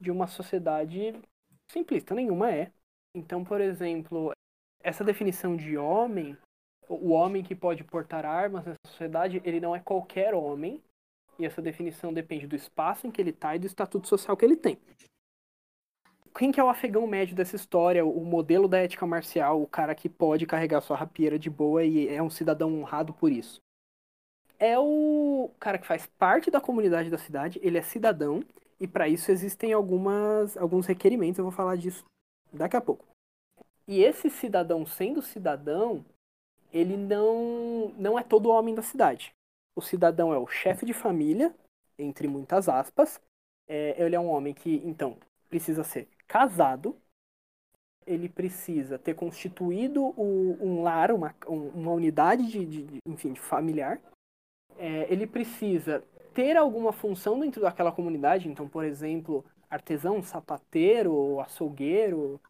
[0.00, 1.14] de uma sociedade
[1.70, 2.72] simplista, nenhuma é.
[3.14, 4.32] Então, por exemplo,
[4.82, 6.36] essa definição de homem
[6.88, 10.82] o homem que pode portar armas nessa sociedade, ele não é qualquer homem.
[11.38, 14.44] E essa definição depende do espaço em que ele está e do estatuto social que
[14.44, 14.78] ele tem.
[16.34, 19.94] Quem que é o afegão médio dessa história, o modelo da ética marcial, o cara
[19.94, 23.60] que pode carregar sua rapieira de boa e é um cidadão honrado por isso?
[24.58, 28.42] É o cara que faz parte da comunidade da cidade, ele é cidadão,
[28.80, 32.04] e para isso existem algumas, alguns requerimentos, eu vou falar disso
[32.52, 33.04] daqui a pouco.
[33.86, 36.04] E esse cidadão sendo cidadão,
[36.72, 39.34] ele não, não é todo homem da cidade.
[39.76, 41.54] O cidadão é o chefe de família,
[41.98, 43.20] entre muitas aspas.
[43.68, 45.16] É, ele é um homem que, então,
[45.48, 46.96] precisa ser casado.
[48.06, 53.34] Ele precisa ter constituído o- um lar, uma, um- uma unidade de, de- de- enfim,
[53.34, 54.00] de familiar.
[54.78, 56.02] É, ele precisa
[56.34, 58.48] ter alguma função dentro daquela comunidade.
[58.48, 62.40] Então, por exemplo, artesão, sapateiro, açougueiro,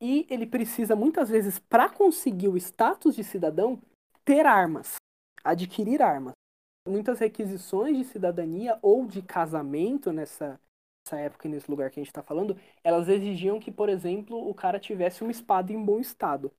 [0.00, 3.80] e ele precisa muitas vezes para conseguir o status de cidadão
[4.24, 4.96] ter armas,
[5.42, 6.34] adquirir armas.
[6.86, 10.60] muitas requisições de cidadania ou de casamento nessa,
[11.06, 14.48] nessa época e nesse lugar que a gente está falando, elas exigiam que, por exemplo,
[14.48, 16.52] o cara tivesse uma espada em bom estado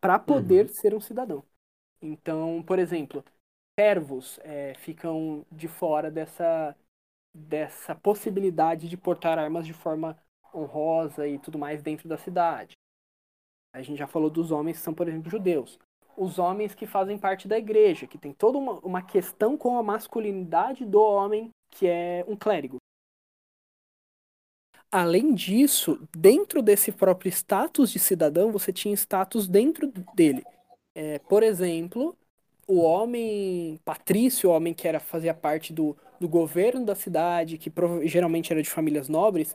[0.00, 0.70] para poder Uhum.
[0.70, 1.44] ser um cidadão.
[2.02, 3.24] Então, por exemplo,
[3.78, 6.76] servos é, ficam de fora dessa,
[7.34, 10.18] dessa possibilidade de portar armas de forma
[10.54, 12.76] honrosa e tudo mais dentro da cidade.
[13.72, 15.78] A gente já falou dos homens que são, por exemplo, judeus.
[16.16, 19.82] Os homens que fazem parte da igreja, que tem toda uma, uma questão com a
[19.82, 22.78] masculinidade do homem, que é um clérigo.
[24.92, 30.42] Além disso, dentro desse próprio status de cidadão, você tinha status dentro dele.
[30.94, 32.16] É, por exemplo,
[32.66, 37.72] o homem patrício, o homem que era fazia parte do, do governo da cidade, que
[38.04, 39.54] geralmente era de famílias nobres,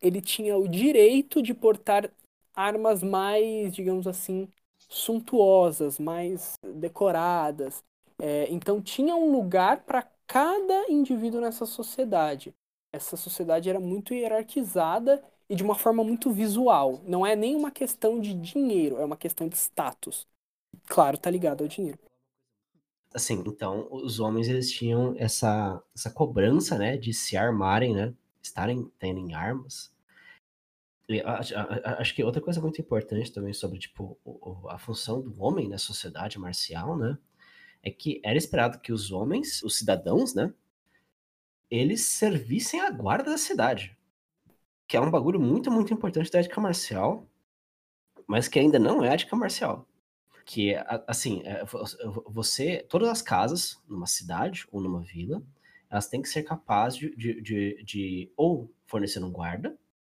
[0.00, 2.10] ele tinha o direito de portar
[2.54, 4.48] armas mais, digamos assim,
[4.88, 7.82] suntuosas, mais decoradas.
[8.20, 12.54] É, então tinha um lugar para cada indivíduo nessa sociedade.
[12.92, 17.00] Essa sociedade era muito hierarquizada e de uma forma muito visual.
[17.06, 20.26] Não é nem uma questão de dinheiro, é uma questão de status.
[20.86, 21.98] Claro, tá ligado ao dinheiro.
[23.12, 28.90] Assim, então, os homens eles tinham essa, essa cobrança, né, de se armarem, né, estarem
[28.98, 29.92] tendo armas.
[31.08, 34.18] E a- a- a- acho que outra coisa muito importante também sobre, tipo,
[34.68, 37.16] a função do homem na sociedade marcial, né,
[37.82, 40.52] é que era esperado que os homens, os cidadãos, né,
[41.70, 43.96] eles servissem a guarda da cidade.
[44.88, 47.26] Que é um bagulho muito, muito importante da ética marcial,
[48.26, 49.86] mas que ainda não é ética marcial.
[50.44, 50.74] Que,
[51.06, 51.84] assim, é, vo-
[52.28, 55.42] você, todas as casas numa cidade ou numa vila,
[55.90, 59.78] elas têm que ser capazes de, de, de, de ou fornecer um guarda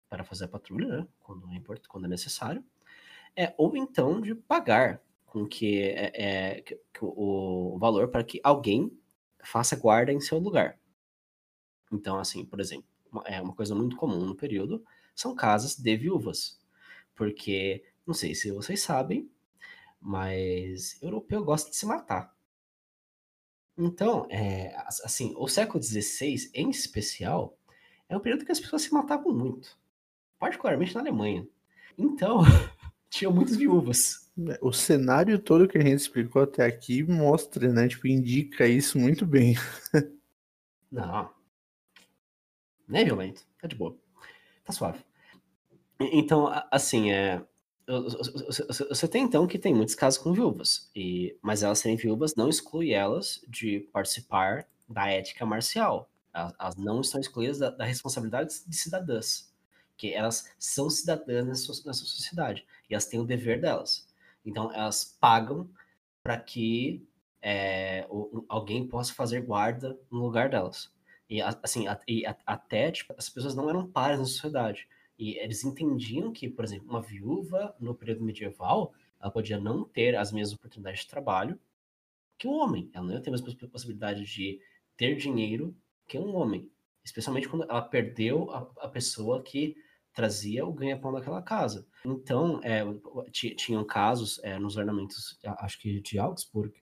[0.10, 2.64] para fazer a patrulha, né, quando é, quando é necessário,
[3.36, 6.12] é, ou então de pagar com que, é,
[6.58, 8.92] é, que- o valor para que alguém
[9.44, 10.80] faça guarda em seu lugar.
[11.92, 12.86] Então, assim, por exemplo,
[13.26, 14.84] é uma coisa muito comum no período
[15.16, 16.60] são casas de viúvas,
[17.16, 19.30] porque não sei se vocês sabem,
[20.02, 22.36] mas europeu gosta de se matar.
[23.78, 27.58] Então, é, as- assim, o século XVI, em especial,
[28.10, 29.78] é um período que as pessoas se matavam muito,
[30.40, 31.48] particularmente na Alemanha.
[31.98, 32.40] Então,
[33.10, 34.30] tinham muitas viúvas.
[34.62, 37.88] O cenário todo que a gente explicou até aqui mostra, né?
[37.88, 39.56] Tipo, indica isso muito bem.
[40.92, 41.34] Não.
[42.90, 43.46] Não é violento.
[43.62, 43.96] Tá de boa.
[44.66, 45.00] Tá suave.
[46.00, 47.46] Então, assim, é.
[48.90, 52.48] Você tem então que tem muitos casos com viúvas, e, mas elas serem viúvas não
[52.48, 56.10] exclui elas de participar da ética marcial.
[56.32, 59.52] Elas, elas não estão excluídas da, da responsabilidade de cidadãs,
[59.98, 64.08] que elas são cidadãs nessa, nessa sociedade e elas têm o dever delas.
[64.46, 65.68] Então, elas pagam
[66.22, 67.04] para que
[67.42, 68.08] é,
[68.48, 70.92] alguém possa fazer guarda no lugar delas.
[71.30, 74.88] E assim, a- e a- até tipo, as pessoas não eram pares na sociedade.
[75.18, 80.16] E eles entendiam que, por exemplo, uma viúva no período medieval, ela podia não ter
[80.16, 81.60] as mesmas oportunidades de trabalho
[82.38, 82.90] que um homem.
[82.94, 84.60] Ela não ia ter as mesmas possibilidades de
[84.98, 85.76] ter dinheiro
[86.08, 86.72] que um homem.
[87.04, 89.76] Especialmente quando ela perdeu a, a pessoa que
[90.14, 91.88] trazia o ganha-pão daquela casa.
[92.06, 92.82] Então, é,
[93.32, 96.74] ti- tinham casos é, nos ornamentos, acho que de Augsburg,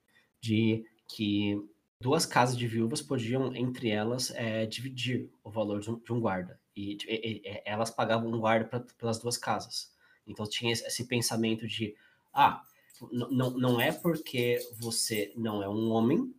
[0.41, 1.55] de que
[1.99, 6.19] duas casas de viúvas podiam, entre elas, é, dividir o valor de um, de um
[6.19, 6.59] guarda.
[6.75, 9.91] E, e- e- elas pagavam um guarda pra- pelas duas casas.
[10.25, 11.95] Então tinha esse, pensamento de,
[12.33, 12.61] ah,
[13.11, 16.33] não é porque você não é um homem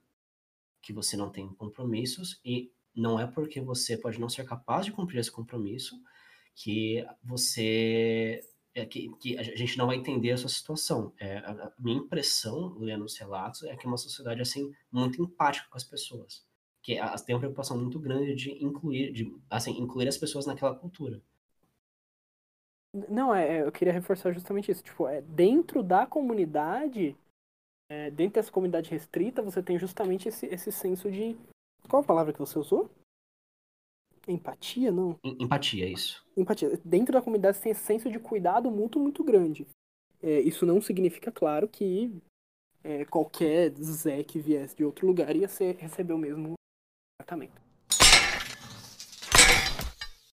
[0.82, 4.92] que você não tem compromissos e não é porque você pode não ser capaz de
[4.92, 6.00] cumprir esse compromisso
[6.54, 8.40] que você
[8.78, 11.12] é, que, que a gente não vai entender a sua situação.
[11.18, 15.22] É, a, a minha impressão, lendo os relatos, é que é uma sociedade assim muito
[15.22, 16.46] empática com as pessoas,
[16.82, 20.74] que elas têm uma preocupação muito grande de incluir, de assim incluir as pessoas naquela
[20.74, 21.20] cultura.
[23.08, 24.82] Não, é, é, eu queria reforçar justamente isso.
[24.82, 27.16] Tipo, é, dentro da comunidade,
[27.90, 31.36] é, dentro dessa comunidade restrita, você tem justamente esse, esse senso de.
[31.88, 32.90] Qual a palavra que você usou?
[34.28, 34.92] Empatia?
[34.92, 35.18] Não.
[35.24, 36.22] Em- Empatia, é isso.
[36.36, 36.78] Empatia.
[36.84, 39.66] Dentro da comunidade você tem esse senso de cuidado mútuo muito grande.
[40.22, 42.12] É, isso não significa, claro, que
[42.84, 46.54] é, qualquer Zé que viesse de outro lugar ia ser, receber o mesmo
[47.20, 47.60] tratamento.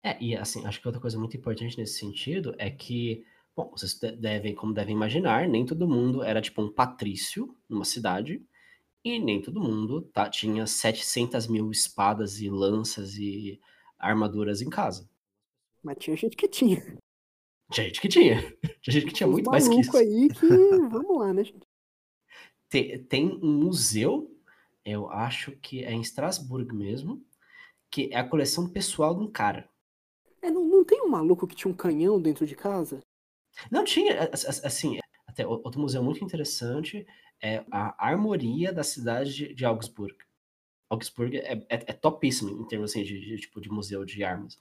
[0.02, 3.24] É, e assim, acho que outra coisa muito importante nesse sentido é que,
[3.56, 7.84] bom, vocês de- devem, como devem imaginar, nem todo mundo era tipo um patrício numa
[7.84, 8.44] cidade,
[9.02, 13.60] e nem todo mundo tá, tinha 700 mil espadas e lanças e
[13.98, 15.08] armaduras em casa.
[15.82, 16.80] Mas tinha gente que tinha.
[17.70, 18.36] Tinha gente que tinha.
[18.80, 19.96] Tinha gente que tinha muito mais que maluco isso.
[19.96, 20.46] aí que.
[20.90, 21.66] Vamos lá, né, gente?
[22.68, 24.30] Tem, tem um museu
[24.84, 27.24] Eu acho que é em Estrasburgo mesmo,
[27.90, 29.70] que é a coleção pessoal de um cara.
[30.42, 33.00] É, não, não tem um maluco que tinha um canhão dentro de casa?
[33.70, 37.06] Não tinha, assim, até outro museu muito interessante
[37.42, 40.16] é a armoria da cidade de, de Augsburg.
[40.94, 44.58] Augsburg é, é, é topíssimo em termos assim, de, de, tipo, de museu de armas.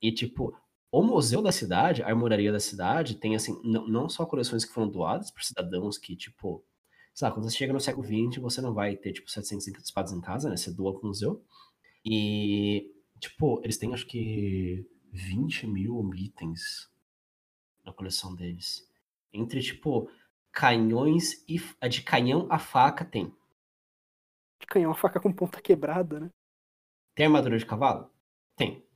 [0.00, 0.56] E, tipo,
[0.90, 4.72] o museu da cidade, a armoraria da cidade, tem, assim, não, não só coleções que
[4.72, 6.64] foram doadas por cidadãos que, tipo,
[7.14, 10.20] sabe, quando você chega no século XX, você não vai ter, tipo, 750 espadas em
[10.20, 10.56] casa, né?
[10.56, 11.42] Você doa pro museu.
[12.04, 16.90] E, tipo, eles têm, acho que, 20 mil itens
[17.84, 18.86] na coleção deles.
[19.32, 20.10] Entre, tipo,
[20.52, 21.60] canhões e.
[21.80, 23.32] a De canhão a faca tem.
[24.60, 26.30] De canhão, uma faca com ponta quebrada, né?
[27.14, 28.10] Tem armadura de cavalo?
[28.56, 28.86] Tem.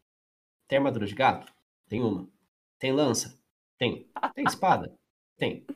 [0.69, 1.53] Tem armadura de gato?
[1.89, 2.29] Tem uma.
[2.79, 3.39] Tem lança?
[3.79, 4.09] Tem.
[4.35, 4.95] Tem espada?
[5.37, 5.67] Tem.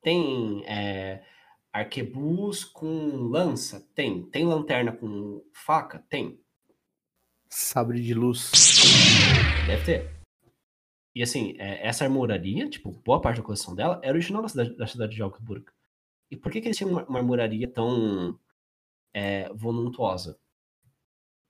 [0.00, 1.24] Tem é,
[1.72, 3.80] arquebus com lança?
[3.94, 4.22] Tem.
[4.30, 5.98] Tem lanterna com faca?
[6.08, 6.40] Tem.
[7.48, 8.50] Sabre de luz.
[9.66, 10.14] Deve ter.
[11.14, 14.76] E assim, é, essa armoraria, tipo, boa parte da coleção dela era original da cidade,
[14.76, 15.64] da cidade de Augsburg.
[16.30, 18.38] E por que, que eles tinham uma, uma armoraria tão
[19.14, 20.38] é, voluntuosa?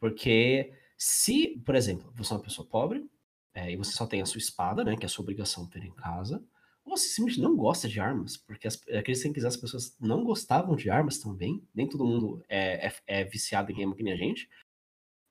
[0.01, 3.09] Porque se, por exemplo, você é uma pessoa pobre
[3.55, 5.83] é, e você só tem a sua espada, né, que é a sua obrigação ter
[5.83, 6.45] em casa,
[6.85, 10.77] ou você simplesmente não gosta de armas, porque as, acredito que as pessoas não gostavam
[10.77, 14.17] de armas também, nem todo mundo é, é, é viciado em game que nem a
[14.17, 14.49] gente.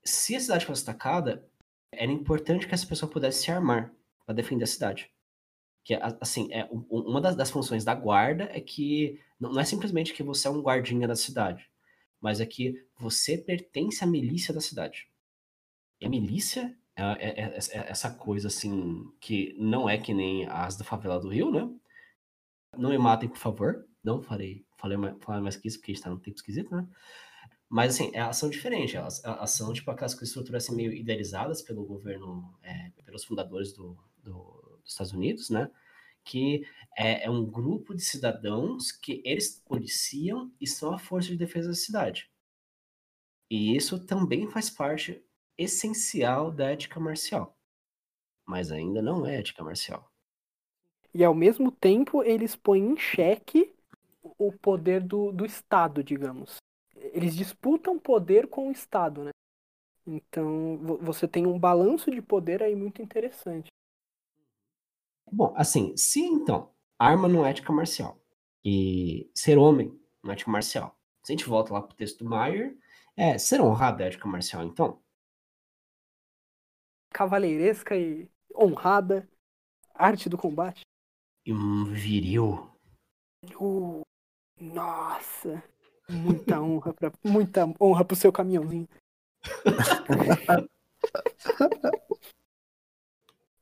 [0.03, 1.47] Se a cidade fosse atacada,
[1.91, 3.93] era importante que essa pessoa pudesse se armar
[4.25, 5.11] para defender a cidade.
[5.83, 9.59] Que, a- assim, é um- um- uma das, das funções da guarda é que não
[9.59, 11.69] é simplesmente que você é um guardinha da cidade,
[12.23, 15.09] mas é que você pertence à milícia da cidade.
[16.01, 20.45] E a milícia é, é- é- é essa coisa, assim, que não é que nem
[20.47, 21.69] as da favela do Rio, né?
[22.77, 23.85] Não me matem, por favor.
[24.03, 26.75] Não farei, falei mais, falar mais que isso, porque a gente tá num tempo esquisito,
[26.75, 26.87] né?
[27.69, 28.95] Mas, assim, elas são diferentes.
[28.95, 33.97] Elas, elas são, tipo, aquelas estruturas assim, meio idealizadas pelo governo, é, pelos fundadores do,
[34.23, 35.69] do- dos Estados Unidos, né?
[36.25, 36.65] Que
[36.97, 41.69] é, é um grupo de cidadãos que eles policiam e são a força de defesa
[41.69, 42.29] da cidade.
[43.49, 45.23] E isso também faz parte
[45.57, 47.57] essencial da ética marcial.
[48.45, 50.11] Mas ainda não é ética marcial.
[51.13, 53.73] E ao mesmo tempo eles põem em xeque
[54.37, 56.57] o poder do, do Estado, digamos.
[56.95, 59.31] Eles disputam poder com o Estado, né?
[60.07, 63.69] Então vo- você tem um balanço de poder aí muito interessante.
[65.35, 68.21] Bom, assim, se então arma não é ética marcial
[68.63, 72.29] e ser homem não é ética marcial, se a gente volta lá pro texto do
[72.29, 72.77] Maier,
[73.17, 75.01] é ser honrado é ética marcial, então?
[77.11, 79.27] Cavaleiresca e honrada,
[79.95, 80.81] arte do combate.
[81.43, 82.71] E um viril.
[83.59, 84.03] Uh,
[84.61, 85.63] nossa,
[86.07, 88.87] muita honra para muita honra pro seu caminhãozinho.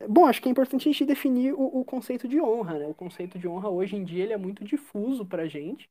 [0.09, 2.87] Bom, acho que é importante a gente definir o, o conceito de honra, né?
[2.87, 5.89] O conceito de honra hoje em dia ele é muito difuso pra gente.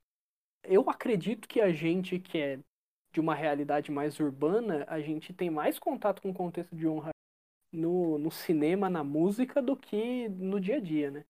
[0.65, 2.61] Eu acredito que a gente que é
[3.13, 7.11] de uma realidade mais urbana, a gente tem mais contato com o contexto de honra
[7.73, 11.25] no, no cinema, na música, do que no dia a dia, né?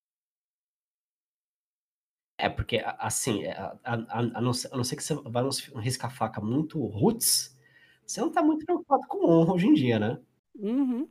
[2.38, 3.94] É, porque, assim, é, a, a,
[4.38, 5.42] a, não ser, a não ser que você vá
[5.80, 7.56] riscar faca muito roots,
[8.06, 10.18] você não tá muito preocupado com honra hoje em dia, né?
[10.54, 11.10] Uhum.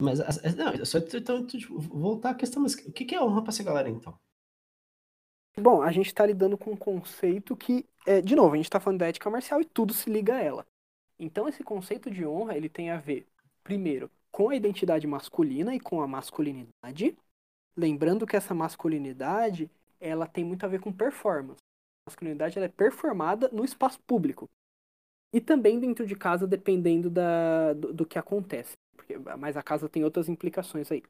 [0.00, 3.22] Mas, as- as- não, eu só então, tipo, voltar à questão, mas o que é
[3.22, 4.18] honra pra essa galera, então?
[5.60, 8.78] Bom, a gente está lidando com um conceito que, é, de novo, a gente está
[8.78, 10.66] falando da ética marcial e tudo se liga a ela.
[11.18, 13.26] Então, esse conceito de honra, ele tem a ver,
[13.64, 17.16] primeiro, com a identidade masculina e com a masculinidade.
[17.76, 19.70] Lembrando que essa masculinidade,
[20.00, 21.60] ela tem muito a ver com performance.
[22.06, 24.48] A masculinidade, ela é performada no espaço público.
[25.32, 28.74] E também dentro de casa, dependendo da, do, do que acontece.
[28.98, 31.02] Porque, mas a casa tem outras implicações aí.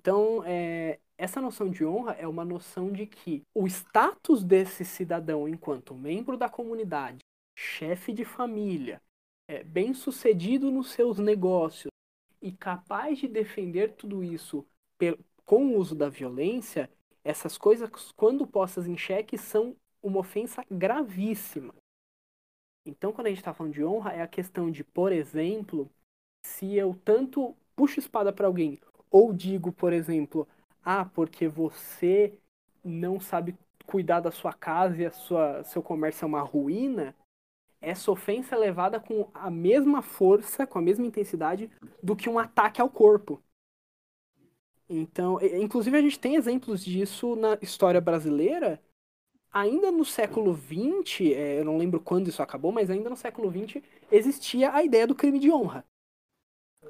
[0.00, 5.48] Então, é, essa noção de honra é uma noção de que o status desse cidadão
[5.48, 7.18] enquanto membro da comunidade,
[7.56, 9.00] chefe de família,
[9.48, 11.90] é, bem sucedido nos seus negócios
[12.40, 14.64] e capaz de defender tudo isso
[15.44, 16.88] com o uso da violência,
[17.24, 21.74] essas coisas, quando postas em xeque, são uma ofensa gravíssima.
[22.84, 25.90] Então, quando a gente está falando de honra, é a questão de, por exemplo,
[26.42, 28.78] se eu tanto puxo espada para alguém
[29.10, 30.48] ou digo, por exemplo,
[30.84, 32.34] ah, porque você
[32.82, 37.14] não sabe cuidar da sua casa e a sua, seu comércio é uma ruína,
[37.80, 41.70] essa ofensa é levada com a mesma força, com a mesma intensidade
[42.02, 43.42] do que um ataque ao corpo.
[44.88, 48.80] Então, inclusive a gente tem exemplos disso na história brasileira,
[49.52, 53.50] ainda no século XX, é, eu não lembro quando isso acabou, mas ainda no século
[53.50, 55.84] XX existia a ideia do crime de honra.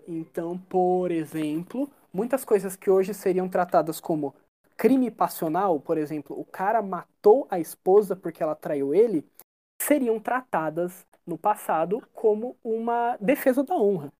[0.06, 4.34] Então, por exemplo, muitas coisas que hoje seriam tratadas como
[4.76, 9.24] crime passional, por exemplo, o cara matou a esposa porque ela traiu ele,
[9.80, 14.12] seriam tratadas no passado como uma defesa da honra.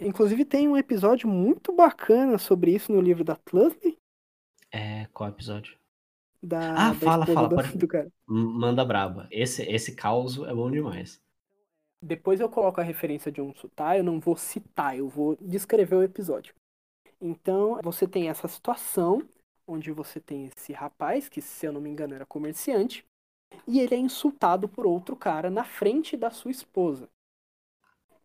[0.00, 3.96] Inclusive tem um episódio muito bacana sobre isso no livro da Tlustly.
[4.70, 5.76] É, qual episódio?
[6.42, 8.10] Da, Ah, da fala, fala, do, pode- do cara.
[8.26, 9.28] Manda braba.
[9.30, 11.21] Esse, esse caos é bom demais.
[12.02, 13.96] Depois eu coloco a referência de um tá?
[13.96, 16.52] Eu não vou citar, eu vou descrever o episódio.
[17.20, 19.22] Então, você tem essa situação
[19.66, 23.04] onde você tem esse rapaz, que se eu não me engano era comerciante,
[23.66, 27.08] e ele é insultado por outro cara na frente da sua esposa.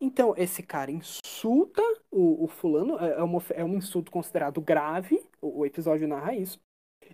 [0.00, 5.24] Então, esse cara insulta o, o fulano, é, é, uma é um insulto considerado grave,
[5.40, 6.58] o, o episódio narra isso.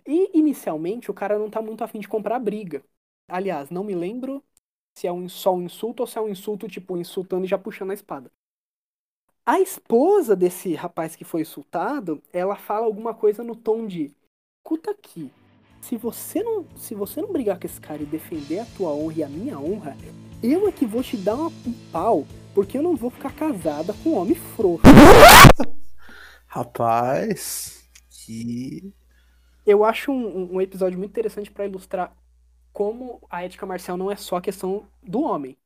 [0.05, 2.83] E, inicialmente, o cara não tá muito afim de comprar briga.
[3.27, 4.43] Aliás, não me lembro
[4.95, 7.57] se é um, só um insulto ou se é um insulto, tipo, insultando e já
[7.57, 8.31] puxando a espada.
[9.45, 14.11] A esposa desse rapaz que foi insultado, ela fala alguma coisa no tom de:
[14.57, 15.29] escuta aqui,
[15.81, 19.13] se você não, se você não brigar com esse cara e defender a tua honra
[19.17, 19.95] e a minha honra,
[20.41, 22.25] eu é que vou te dar uma- um pau,
[22.55, 24.81] porque eu não vou ficar casada com um homem frouxo.
[26.47, 28.93] Rapaz, que.
[29.65, 32.15] Eu acho um, um- um episódio muito interessante para ilustrar
[32.75, 35.57] como a ética marcial não é só a questão do homem.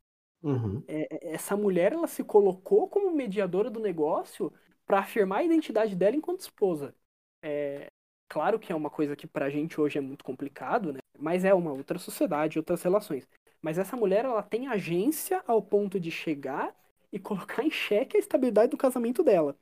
[0.44, 0.84] Uhum.
[0.88, 4.54] É- é- essa mulher ela se colocou como mediadora do negócio
[4.86, 6.94] para afirmar a identidade dela enquanto esposa.
[7.42, 7.88] É,
[8.28, 11.00] claro que é uma coisa que pra gente hoje é muito complicado, né?
[11.18, 13.28] Mas é uma outra sociedade, outras relações.
[13.60, 16.76] Mas essa mulher ela tem agência ao ponto de chegar
[17.12, 19.58] e colocar em xeque a estabilidade do casamento dela.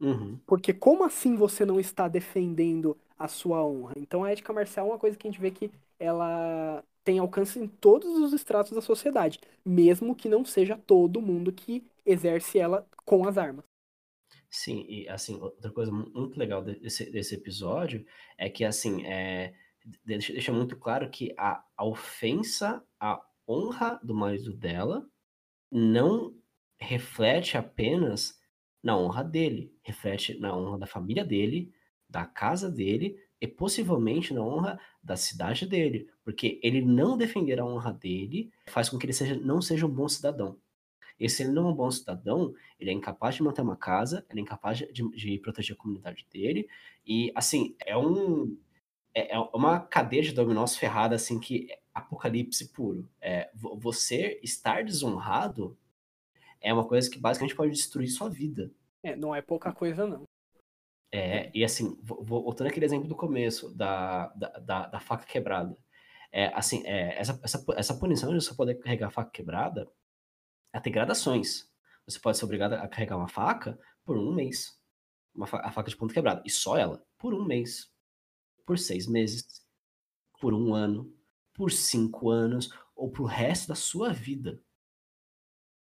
[0.00, 0.38] Uhum.
[0.46, 3.94] Porque como assim você não está defendendo a sua honra?
[3.96, 7.58] Então a ética marcial é uma coisa que a gente vê que ela tem alcance
[7.58, 12.86] em todos os estratos da sociedade, mesmo que não seja todo mundo que exerce ela
[13.04, 13.64] com as armas.
[14.50, 18.04] Sim, e assim, outra coisa mu- muito legal desse, desse episódio
[18.36, 19.54] é que, assim, é,
[20.04, 25.06] deixa, deixa muito claro que a, a ofensa à honra do marido dela
[25.70, 26.34] não
[26.80, 28.38] reflete apenas
[28.82, 31.72] na honra dele, reflete na honra da família dele,
[32.08, 37.64] da casa dele e possivelmente na honra da cidade dele, porque ele não defender a
[37.64, 40.58] honra dele faz com que ele seja, não seja um bom cidadão.
[41.18, 44.24] E se ele não é um bom cidadão, ele é incapaz de manter uma casa,
[44.30, 46.66] ele é incapaz de, de proteger a comunidade dele.
[47.06, 48.56] E, assim, é um.
[49.14, 53.06] É, é uma cadeia de dominós ferrada, assim, que é apocalipse puro.
[53.20, 55.76] É, vo- você estar desonrado
[56.60, 58.70] é uma coisa que basicamente pode destruir sua vida.
[59.02, 60.24] É, não é pouca coisa, não.
[61.12, 65.24] É, e assim, vo- vo- voltando aquele exemplo do começo, da, da, da, da faca
[65.26, 65.76] quebrada.
[66.32, 69.88] É, assim, é, essa, essa, essa punição de você poder carregar faca quebrada,
[70.72, 71.68] ela tem gradações.
[72.06, 74.78] Você pode ser obrigado a carregar uma faca por um mês.
[75.34, 76.42] Uma fa- a faca de ponta quebrada.
[76.46, 77.04] E só ela.
[77.18, 77.90] Por um mês.
[78.66, 79.46] Por seis meses.
[80.40, 81.12] Por um ano.
[81.54, 82.70] Por cinco anos.
[82.96, 84.62] Ou pro resto da sua vida.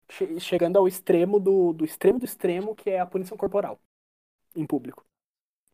[0.09, 3.81] Che- chegando ao extremo do, do extremo do extremo, que é a punição corporal
[4.57, 5.07] em público.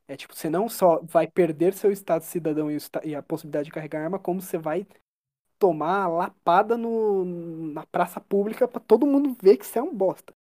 [0.08, 3.66] É tipo, você não só vai perder seu estado de cidadão e, e a possibilidade
[3.66, 4.86] de carregar arma, como você vai
[5.58, 7.24] tomar a lapada no,
[7.72, 10.32] na praça pública pra todo mundo ver que você é um bosta.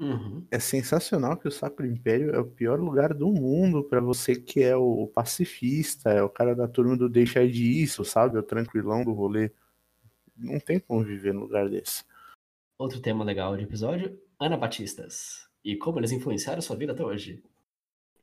[0.00, 0.46] Uhum.
[0.50, 4.62] É sensacional que o Sacro Império é o pior lugar do mundo pra você que
[4.62, 8.38] é o pacifista, é o cara da turma do deixa de isso, sabe?
[8.38, 9.50] O tranquilão do rolê.
[10.36, 12.04] Não tem como viver num lugar desse.
[12.78, 15.48] Outro tema legal de episódio: Anabatistas.
[15.64, 17.42] E como eles influenciaram a sua vida até hoje.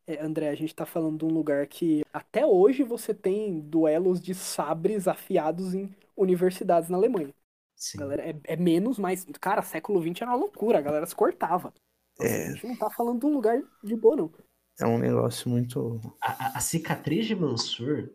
[0.07, 4.21] É, André, a gente tá falando de um lugar que até hoje você tem duelos
[4.21, 7.33] de sabres afiados em universidades na Alemanha.
[7.75, 7.97] Sim.
[7.99, 11.73] Galera, é, é menos, mas, cara, século XX era uma loucura, a galera se cortava.
[12.13, 12.47] Então, É.
[12.47, 14.31] A gente não tá falando de um lugar de boa, não.
[14.79, 15.99] É um negócio muito.
[16.21, 18.09] A, a- a cicatriz de Mansur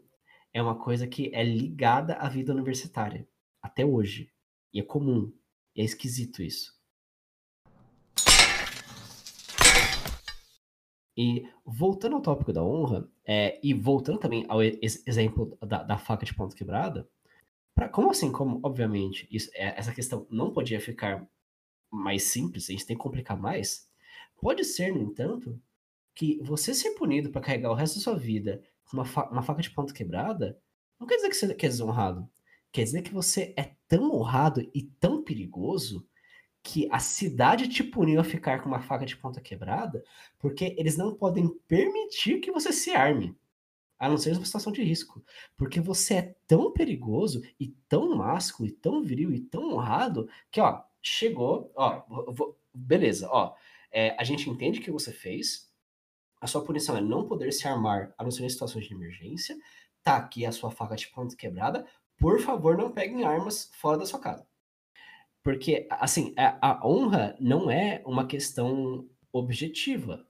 [0.54, 3.28] é uma coisa que é ligada à vida universitária.
[3.62, 4.32] Até hoje.
[4.72, 5.32] E é comum.
[5.76, 6.79] E é esquisito isso.
[11.20, 15.98] E voltando ao tópico da honra, é, e voltando também ao ex- exemplo da, da
[15.98, 17.08] faca de ponta quebrada,
[17.74, 21.26] pra, como assim, como, obviamente, isso, é, essa questão não podia ficar
[21.90, 23.88] mais simples, a gente tem que complicar mais,
[24.40, 25.60] pode ser, no entanto,
[26.14, 29.42] que você ser punido para carregar o resto da sua vida com uma, fa- uma
[29.42, 30.58] faca de ponta quebrada,
[31.00, 32.28] não quer dizer que você é desonrado.
[32.72, 36.06] Quer dizer que você é tão honrado e tão perigoso
[36.62, 40.04] que a cidade te puniu a ficar com uma faca de ponta quebrada
[40.38, 43.36] porque eles não podem permitir que você se arme.
[43.98, 45.22] A não ser numa situação de risco.
[45.56, 50.58] Porque você é tão perigoso e tão másculo e tão viril e tão honrado que,
[50.58, 52.02] ó, chegou, ó,
[52.32, 53.54] vou, beleza, ó,
[53.92, 55.70] é, a gente entende o que você fez,
[56.40, 59.56] a sua punição é não poder se armar a não ser em situações de emergência,
[60.02, 61.86] tá aqui a sua faca de ponta quebrada,
[62.16, 64.46] por favor não peguem armas fora da sua casa.
[65.42, 70.26] Porque, assim, a, a honra não é uma questão objetiva,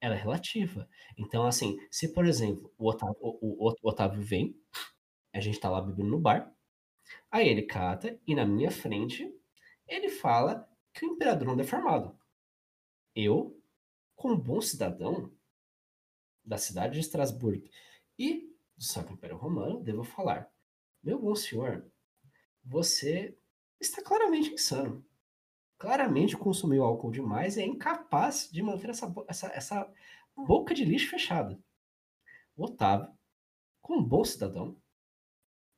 [0.00, 0.88] ela é relativa.
[1.18, 4.56] Então, assim, se, por exemplo, o Otávio, o, o, o Otávio vem,
[5.34, 6.54] a gente tá lá bebendo no bar,
[7.30, 9.32] aí ele cata e na minha frente
[9.88, 12.18] ele fala que o imperador não é formado.
[13.14, 13.60] Eu,
[14.16, 15.32] como bom cidadão
[16.44, 17.68] da cidade de Estrasburgo
[18.18, 20.50] e do Sacro Império Romano, devo falar:
[21.02, 21.86] meu bom senhor,
[22.64, 23.38] você
[23.80, 25.04] está claramente insano.
[25.78, 29.94] Claramente consumiu álcool demais e é incapaz de manter essa, essa, essa
[30.36, 31.58] boca de lixo fechada.
[32.54, 33.10] O Otávio,
[33.80, 34.76] como bom cidadão,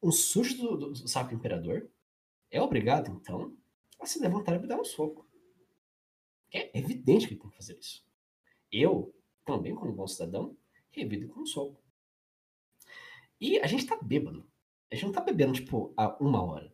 [0.03, 1.88] um sujo do, do, do Sacro Imperador,
[2.50, 3.57] é obrigado, então,
[4.00, 5.26] a se levantar e me dar um soco.
[6.53, 8.05] É evidente que tem que fazer isso.
[8.70, 10.57] Eu, também como bom cidadão,
[10.90, 11.82] revido com um soco.
[13.40, 14.48] E a gente tá bêbado.
[14.90, 16.71] A gente não tá bebendo, tipo, há uma hora.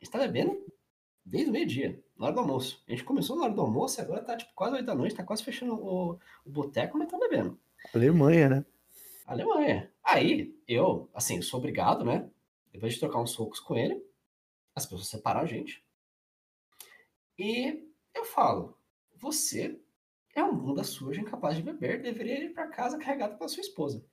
[0.00, 0.64] Gente tá bebendo
[1.24, 2.82] desde o meio-dia, na hora do almoço.
[2.88, 5.14] A gente começou na hora do almoço e agora tá, tipo, quase oito da noite,
[5.14, 7.60] tá quase fechando o, o boteco, mas tá bebendo.
[7.92, 8.66] Alemanha, né?
[9.26, 9.92] Alemanha.
[10.02, 12.28] Aí, eu, assim, eu sou obrigado, né?
[12.72, 14.02] Depois de trocar uns socos com ele,
[14.74, 15.84] as pessoas separaram a gente.
[17.38, 18.76] E eu falo,
[19.16, 19.78] você
[20.34, 24.04] é um bunda suja, incapaz de beber, deveria ir para casa carregado pela sua esposa.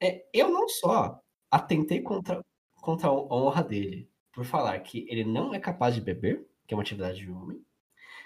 [0.00, 2.44] É, eu não só atentei contra,
[2.80, 6.76] contra a honra dele por falar que ele não é capaz de beber, que é
[6.76, 7.64] uma atividade de homem,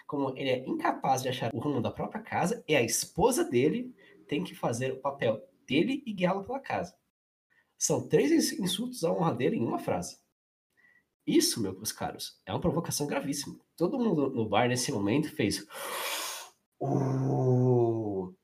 [0.06, 3.94] como ele é incapaz de achar o rumo da própria casa, e a esposa dele
[4.28, 6.96] tem que fazer o papel dele e guiá-lo pela casa.
[7.78, 10.18] São três insultos à honra dele em uma frase.
[11.26, 13.58] Isso, meus caros, é uma provocação gravíssima.
[13.76, 15.66] Todo mundo no bar nesse momento fez.
[16.78, 18.34] Uh...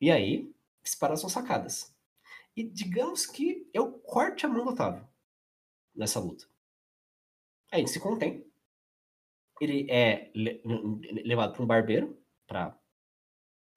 [0.00, 0.50] E aí,
[0.82, 1.94] disparam as sacadas.
[2.56, 5.06] E digamos que eu corte a mão do Otávio
[5.98, 6.46] nessa luta.
[7.70, 8.46] Aí ele se contém.
[9.60, 10.30] Ele é
[11.24, 12.78] levado para um barbeiro para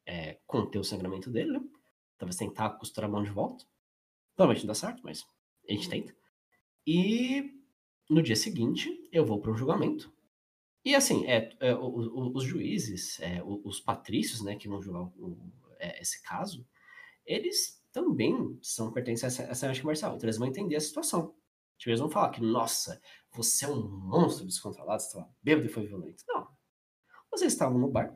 [0.06, 1.62] é, conter o sangramento dele, né?
[2.18, 3.66] Talvez tentar costurar a mão de volta.
[4.36, 5.26] Provavelmente não dá certo, mas
[5.68, 6.16] a gente tenta.
[6.86, 7.52] E
[8.08, 10.14] no dia seguinte, eu vou para o julgamento.
[10.86, 15.38] E assim, é, é os, os, juízes, é, os patrícios, né, que vão julgar o,
[15.80, 16.66] é, esse caso,
[17.26, 20.16] eles também são pertencentes a essa, essa arte marcial.
[20.16, 21.36] Então eles vão entender a situação.
[21.82, 23.02] Tipo, eles vão falar que, nossa,
[23.32, 26.24] você é um monstro descontrolado, você estava bêbado e foi violento.
[26.28, 26.48] Não.
[27.32, 28.16] Vocês estavam no bar,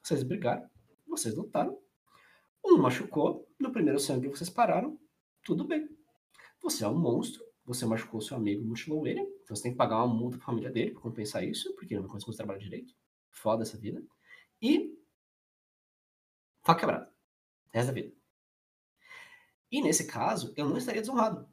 [0.00, 0.70] vocês brigaram,
[1.08, 1.76] vocês lutaram,
[2.64, 4.96] um machucou, no primeiro sangue vocês pararam,
[5.42, 5.88] tudo bem.
[6.62, 10.04] Você é um monstro, você machucou seu amigo, mutilou ele, então você tem que pagar
[10.04, 12.94] uma multa pra família dele pra compensar isso, porque não conseguiu trabalhar direito.
[13.28, 14.00] Foda essa vida.
[14.62, 14.96] E.
[16.62, 17.12] Faca quebrada.
[17.72, 18.14] Essa vida.
[19.68, 21.48] E nesse caso, eu não estaria desonrado.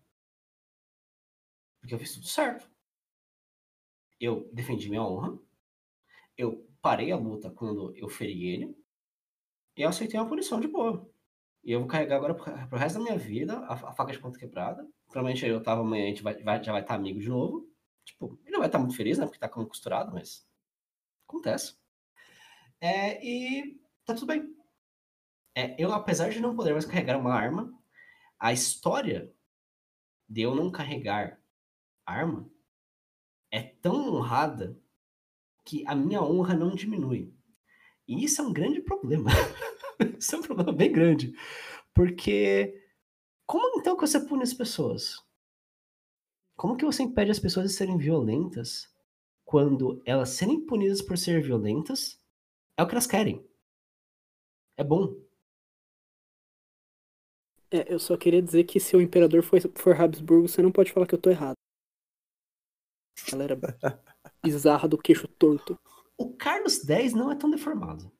[1.88, 2.70] Porque eu fiz tudo certo.
[4.20, 5.40] Eu defendi minha honra.
[6.38, 8.78] Eu parei a luta quando eu feri ele.
[9.78, 11.10] E eu aceitei uma punição de boa.
[11.64, 14.86] E eu vou carregar agora pro, resto da minha vida a, faca de ponta quebrada.
[15.06, 17.72] Provavelmente eu tava amanhã, a gente vai, vai, já vai estar tá amigo de novo.
[18.04, 19.26] Tipo, ele não vai estar tá muito feliz, né?
[19.26, 20.46] Porque tá como costurado, mas
[21.26, 21.78] acontece.
[22.82, 24.54] É, e tá tudo bem.
[25.56, 27.74] É, eu, apesar de não poder mais carregar uma arma,
[28.38, 29.34] a história
[30.28, 31.40] de eu não carregar
[32.08, 32.50] arma
[33.52, 34.80] é tão honrada
[35.66, 37.34] que a minha honra não diminui.
[38.08, 39.30] E isso é um grande problema.
[40.18, 41.34] Isso é um problema bem grande.
[41.94, 42.82] Porque
[43.46, 45.16] como então que você pune as pessoas?
[46.56, 48.88] Como que você impede as pessoas de serem violentas
[49.44, 52.20] quando elas serem punidas por ser violentas
[52.78, 53.46] é o que elas querem?
[54.78, 55.16] É bom.
[57.70, 60.92] É, eu só queria dizer que se o imperador for, for Habsburgo, você não pode
[60.92, 61.58] falar que eu tô errado.
[63.32, 63.60] Ela era
[64.44, 65.80] bizarra do queixo torto.
[66.18, 68.12] O Carlos X não é tão deformado.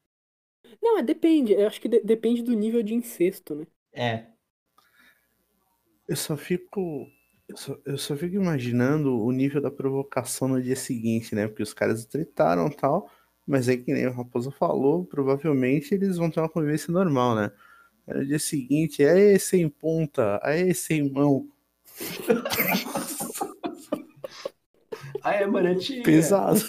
[0.82, 1.54] Não, é, depende.
[1.54, 3.68] Eu acho que de, depende do nível de incesto, né?
[3.94, 4.28] É.
[6.08, 7.08] Eu só fico.
[7.48, 11.48] Eu só, eu só fico imaginando o nível da provocação no dia seguinte, né?
[11.48, 13.10] Porque os caras tretaram e tal.
[13.46, 17.52] Mas aí, que nem o Raposo falou, provavelmente eles vão ter uma convivência normal, né?
[18.06, 21.48] No dia seguinte, é sem ponta, é sem mão.
[25.24, 26.04] Aí é manetinha.
[26.04, 26.60] Pesado.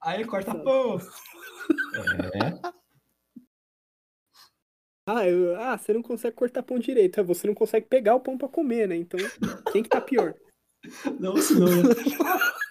[0.00, 0.98] Aí corta pão.
[2.34, 2.72] É.
[5.06, 7.20] Ah, eu- ah, você não consegue cortar pão direito.
[7.20, 8.96] ah, Você não consegue pegar o pão pra comer, né?
[8.96, 9.18] Então,
[9.72, 10.34] quem que tá pior?
[11.20, 11.94] Não, você não, né?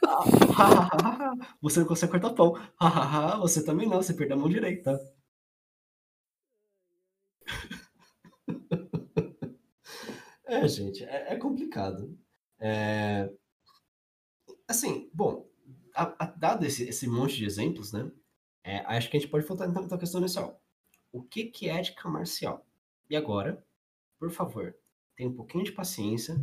[1.61, 2.53] você não consegue cortar pão.
[3.39, 4.99] você também não, você perdeu a mão direita.
[10.45, 12.17] É, gente, é, é complicado.
[12.59, 13.29] É,
[14.71, 15.49] Assim, bom,
[15.93, 18.09] a- a- dado esse, esse monte de exemplos, né?
[18.63, 20.61] é, acho que a gente pode voltar então à questão inicial.
[21.11, 22.65] O que, que é ética marcial?
[23.09, 23.65] E agora,
[24.19, 24.75] por favor,
[25.15, 26.35] tenha um pouquinho de paciência,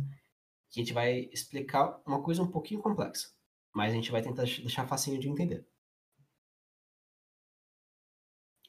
[0.71, 3.29] que a gente vai explicar uma coisa um pouquinho complexa,
[3.73, 5.67] mas a gente vai tentar deix- deixar facinho de entender.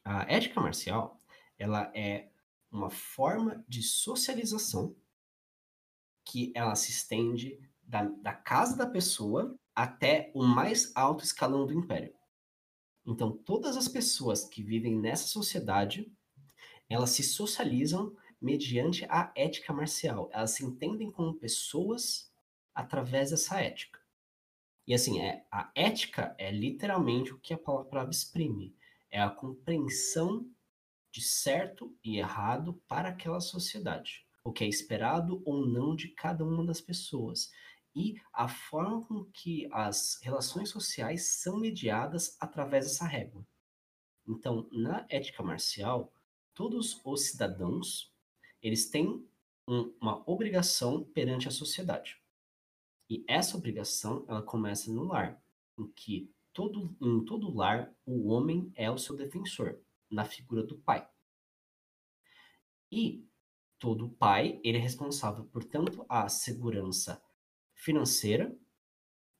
[0.05, 1.19] A ética marcial,
[1.59, 2.29] ela é
[2.71, 4.95] uma forma de socialização
[6.25, 7.59] que ela se estende
[7.91, 12.15] da, da casa da pessoa até o mais alto escalão do império.
[13.05, 16.11] Então, todas as pessoas que vivem nessa sociedade,
[16.89, 20.31] elas se socializam mediante a ética marcial.
[20.33, 22.33] Elas se entendem como pessoas
[22.73, 23.99] através dessa ética.
[24.87, 28.77] E assim, é, a ética é literalmente o que a palavra exprime.
[29.11, 30.49] É a compreensão
[31.11, 34.25] de certo e errado para aquela sociedade.
[34.45, 37.51] O que é esperado ou não de cada uma das pessoas.
[37.95, 43.45] E a forma com que as relações sociais são mediadas através dessa régua.
[44.27, 46.13] Então, na ética marcial,
[46.55, 48.13] todos os cidadãos,
[48.63, 49.27] eles têm
[49.67, 52.21] um- uma obrigação perante a sociedade.
[53.09, 55.43] E essa obrigação, ela começa no lar,
[55.77, 60.79] em que todo, em todo lar, o homem é o seu defensor, na figura do
[60.79, 61.09] pai.
[62.91, 63.25] E
[63.79, 67.21] todo pai, ele é responsável por tanto a segurança
[67.81, 68.55] financeira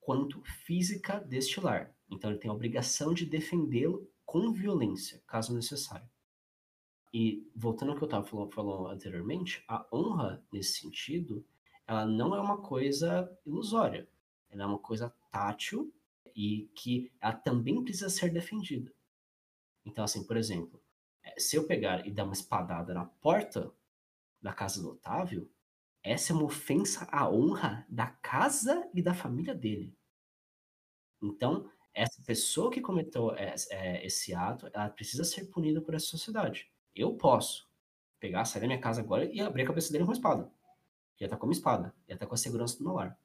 [0.01, 1.95] quanto física deste lar.
[2.11, 6.09] Então ele tem a obrigação de defendê-lo com violência, caso necessário.
[7.13, 11.45] E voltando ao que eu estava falando, falando anteriormente, a honra nesse sentido,
[11.87, 14.09] ela não é uma coisa ilusória.
[14.49, 15.93] Ela é uma coisa tátil
[16.35, 18.93] e que ela também precisa ser defendida.
[19.85, 20.81] Então, assim, por exemplo,
[21.23, 23.73] eh, se eu pegar e dar uma espadada na porta
[24.41, 25.51] da casa do Otávio,
[26.03, 29.97] essa é uma ofensa à honra da casa e da família dele.
[31.23, 36.07] Então, essa pessoa que cometeu es- eh, esse ato, ela precisa ser punida por essa
[36.07, 36.71] sociedade.
[36.95, 37.69] Eu posso
[38.19, 40.51] pegar, sair da minha casa agora e abrir a cabeça dele com uma espada.
[41.19, 43.19] Já tá com uma espada, já tá com a segurança do meu lar.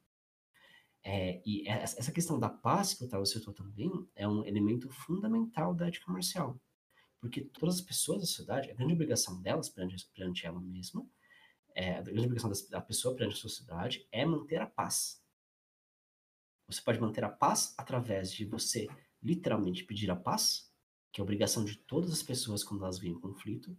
[1.02, 4.90] É, e essa essa questão da paz que o Otávio citou também é um elemento
[4.90, 6.58] fundamental da ética marcial.
[7.20, 11.06] Porque todas as pessoas da sociedade, a grande obrigação delas perante, perante ela mesma,
[11.76, 15.22] é, a grande obrigação da pessoa perante a sociedade é manter a paz.
[16.66, 18.88] Você pode manter a paz através de você
[19.22, 20.72] literalmente pedir a paz,
[21.12, 23.76] que é a obrigação de todas as pessoas quando elas vêm em conflito,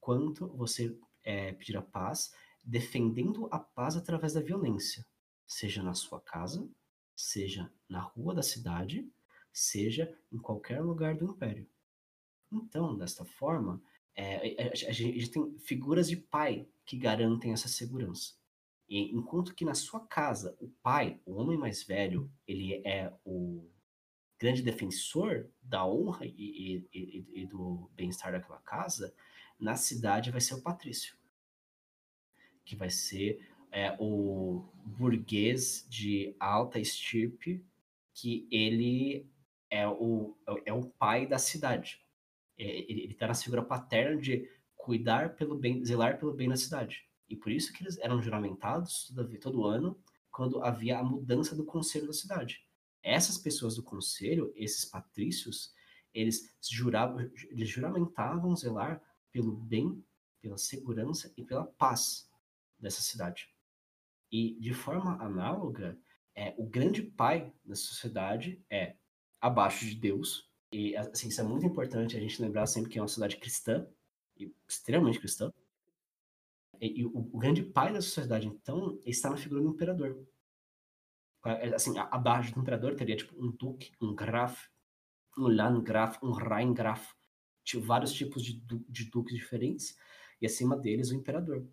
[0.00, 2.32] quanto você é, pedir a paz
[2.64, 5.06] defendendo a paz através da violência,
[5.46, 6.68] seja na sua casa,
[7.14, 9.06] seja na rua da cidade,
[9.52, 11.68] seja em qualquer lugar do império.
[12.50, 13.82] Então, desta forma,
[14.14, 18.32] é, a gente tem figuras de pai que garantem essa segurança.
[18.88, 23.68] E enquanto que na sua casa, o pai, o homem mais velho, ele é o
[24.40, 29.14] grande defensor da honra e, e- e- e do bem-estar daquela casa,
[29.60, 31.14] na cidade vai ser o patrício,
[32.64, 37.62] que vai ser é, o burguês de alta estirpe,
[38.14, 39.26] que ele
[39.68, 40.34] é o,
[40.64, 42.00] é o pai da cidade.
[42.56, 47.04] É, Ele está na figura paterna de cuidar pelo bem, zelar pelo bem da cidade.
[47.28, 51.64] E por isso que eles eram juramentados toda- todo ano, quando havia a mudança do
[51.64, 52.64] conselho da cidade.
[53.02, 55.74] Essas pessoas do conselho, esses patrícios,
[56.14, 60.02] eles juravam, eles juramentavam zelar pelo bem,
[60.40, 62.30] pela segurança e pela paz
[62.78, 63.48] dessa cidade.
[64.30, 65.98] E de forma análoga,
[66.34, 68.96] é, o grande pai da sociedade é
[69.40, 70.48] abaixo de Deus.
[70.70, 73.86] E assim, isso é muito importante a gente lembrar sempre que é uma sociedade cristã,
[74.66, 75.52] extremamente cristã.
[76.80, 80.24] E, e o, o grande pai da sociedade, então, está na figura do imperador.
[81.44, 84.68] É, Assim, abaixo do imperador teria tipo um duque, um graf,
[85.36, 87.14] um landgraf, um rheingraf,
[87.64, 89.96] tipo, vários tipos de, du- de duques diferentes,
[90.40, 91.66] e acima deles o imperador.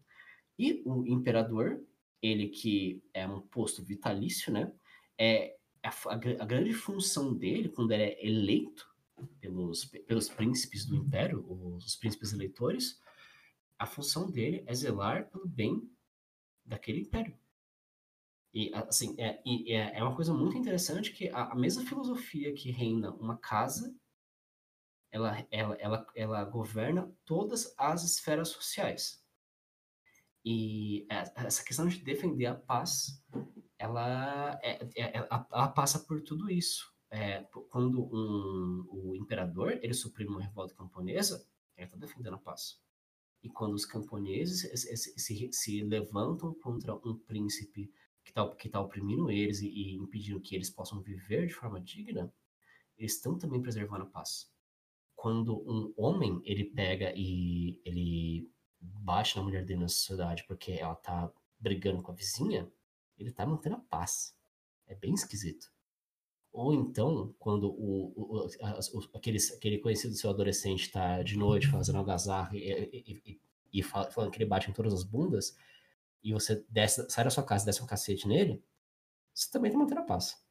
[0.57, 1.84] E o imperador,
[2.22, 4.72] ele que é um posto vitalício, né?
[5.18, 8.94] É a, a grande função dele, quando ele é eleito
[9.39, 13.01] pelos, pelos príncipes do império, os, príncipes eleitores,
[13.78, 15.89] a função dele é zelar pelo bem
[16.66, 17.38] daquele império.
[18.53, 22.72] E assim, é, é, é uma coisa muito interessante que a, a mesma filosofia que
[22.72, 23.93] reina uma casa
[25.11, 29.24] ela, ela, ela, ela governa todas as esferas sociais.
[30.43, 33.24] E essa questão de defender a paz,
[33.80, 36.93] ela, é, é, ela, ela passa por tudo isso.
[37.11, 41.47] É, quando um, o imperador ele suprime uma revolta camponesa,
[41.77, 42.81] ele está defendendo a paz.
[43.43, 47.91] E quando os camponeses se, se, se levantam contra um príncipe
[48.23, 51.79] que está que tá oprimindo eles e, e impedindo que eles possam viver de forma
[51.79, 52.33] digna,
[52.97, 54.51] eles estão também preservando a paz.
[55.15, 58.49] Quando um homem ele pega e ele
[58.79, 62.71] bate na mulher dele na sociedade porque ela tá brigando com a vizinha,
[63.17, 64.35] ele tá mantendo a paz.
[64.87, 65.71] É bem esquisito.
[66.55, 71.97] Ou então, quando o, o, o, aquele, aquele conhecido seu adolescente tá de noite fazendo
[71.97, 72.59] algazarra e,
[72.93, 73.41] e, e,
[73.73, 75.57] e falando que ele bate em todas as bundas,
[76.23, 78.63] e você desce, sai da sua casa e desce um cacete nele,
[79.33, 80.41] você também tá mantendo a paz.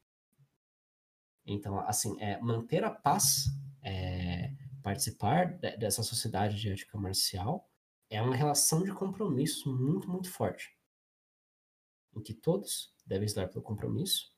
[1.46, 3.46] Então, assim, é, manter a paz,
[3.82, 4.52] é,
[4.82, 7.66] participar dessa sociedade de ética marcial,
[8.10, 10.76] é uma relação de compromisso muito, muito forte.
[12.14, 14.33] Em que todos devem estar pelo compromisso,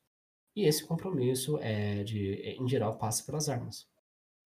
[0.57, 3.87] e esse compromisso é de, em geral, passa pelas armas.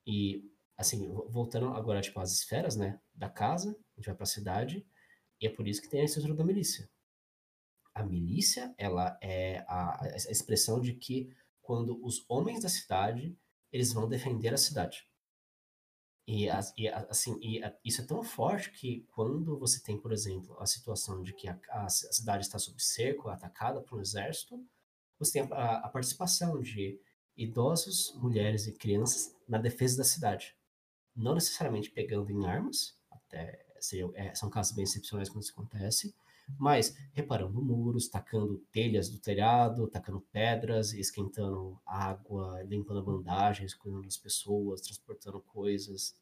[0.05, 0.43] E,
[0.77, 4.85] assim, voltando agora, tipo, às esferas, né, da casa, a gente vai para a cidade,
[5.39, 6.89] e é por isso que tem a estrutura da milícia.
[7.93, 13.33] A milícia, ela é a, a expressão de que quando os homens da cidade,
[13.71, 15.07] eles vão defender a cidade.
[16.27, 16.47] E,
[16.77, 21.23] e assim, e isso é tão forte que quando você tem, por exemplo, a situação
[21.23, 24.61] de que a, a cidade está sob cerco, atacada por um exército,
[25.23, 26.99] você tem a, a, participação de
[27.37, 30.55] idosos, mulheres e crianças na defesa da cidade.
[31.15, 36.15] Não necessariamente pegando em armas, até seria, é, são casos bem excepcionais quando isso acontece,
[36.57, 44.17] mas reparando muros, tacando telhas do telhado, tacando pedras, esquentando água, limpando bandagens, cuidando das
[44.17, 46.15] pessoas, transportando coisas,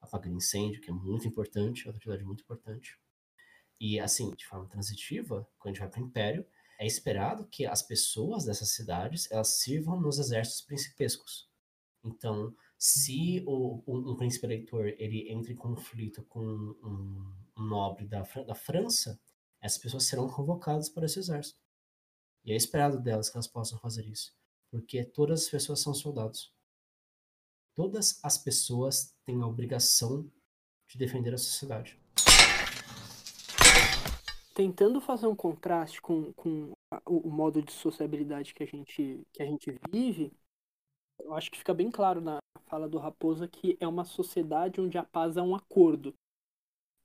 [0.00, 2.98] apagando incêndio, que é muito importante, é outra atividade muito importante.
[3.80, 6.46] E assim, de forma transitiva, quando a gente vai para o Império,
[6.78, 11.48] é esperado que as pessoas dessas cidades elas sirvam nos exércitos principescos.
[12.04, 18.06] Então, se o, um, um príncipe eleitor ele entra em conflito com um, um nobre
[18.06, 19.20] da, da França,
[19.60, 21.60] essas pessoas serão convocadas para esse exército.
[22.44, 24.32] E é esperado delas que elas possam fazer isso,
[24.70, 26.54] porque todas as pessoas são soldados.
[27.74, 30.30] Todas as pessoas têm a obrigação
[30.86, 32.00] de defender a sociedade.
[34.58, 36.72] Tentando fazer um contraste com, com
[37.06, 40.32] o, modo de sociabilidade que a gente, que a gente vive,
[41.20, 44.98] eu acho que fica bem claro na fala do Raposa que é uma sociedade onde
[44.98, 46.12] a paz é um acordo.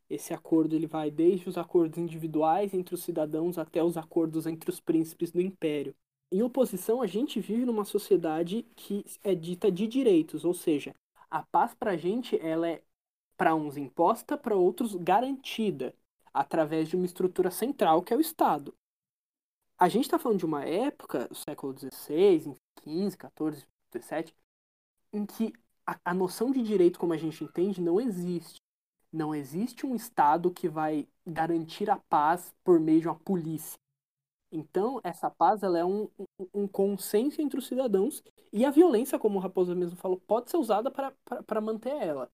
[0.10, 4.72] Esse acordo ele vai desde os acordos individuais entre os cidadãos até os acordos entre
[4.72, 5.96] os príncipes do império.
[6.32, 10.96] Em oposição, a gente vive numa sociedade que é dita de direitos, ou seja,
[11.30, 12.82] a paz para a gente ela é
[13.38, 15.94] para uns imposta, para outros garantida,
[16.34, 18.74] através de uma estrutura central que é o Estado.
[19.78, 24.34] A gente está falando de uma época, do século XVI, XV, XIV, XVII,
[25.12, 25.54] em que
[25.86, 28.62] a, a noção de direito como a gente entende não existe.
[29.12, 33.78] Não existe um Estado que vai garantir a paz por meio de uma polícia.
[34.52, 39.18] Então, essa paz ela é um, um, um consenso entre os cidadãos e a violência,
[39.18, 42.30] como o Raposa mesmo falou, pode ser usada para manter ela.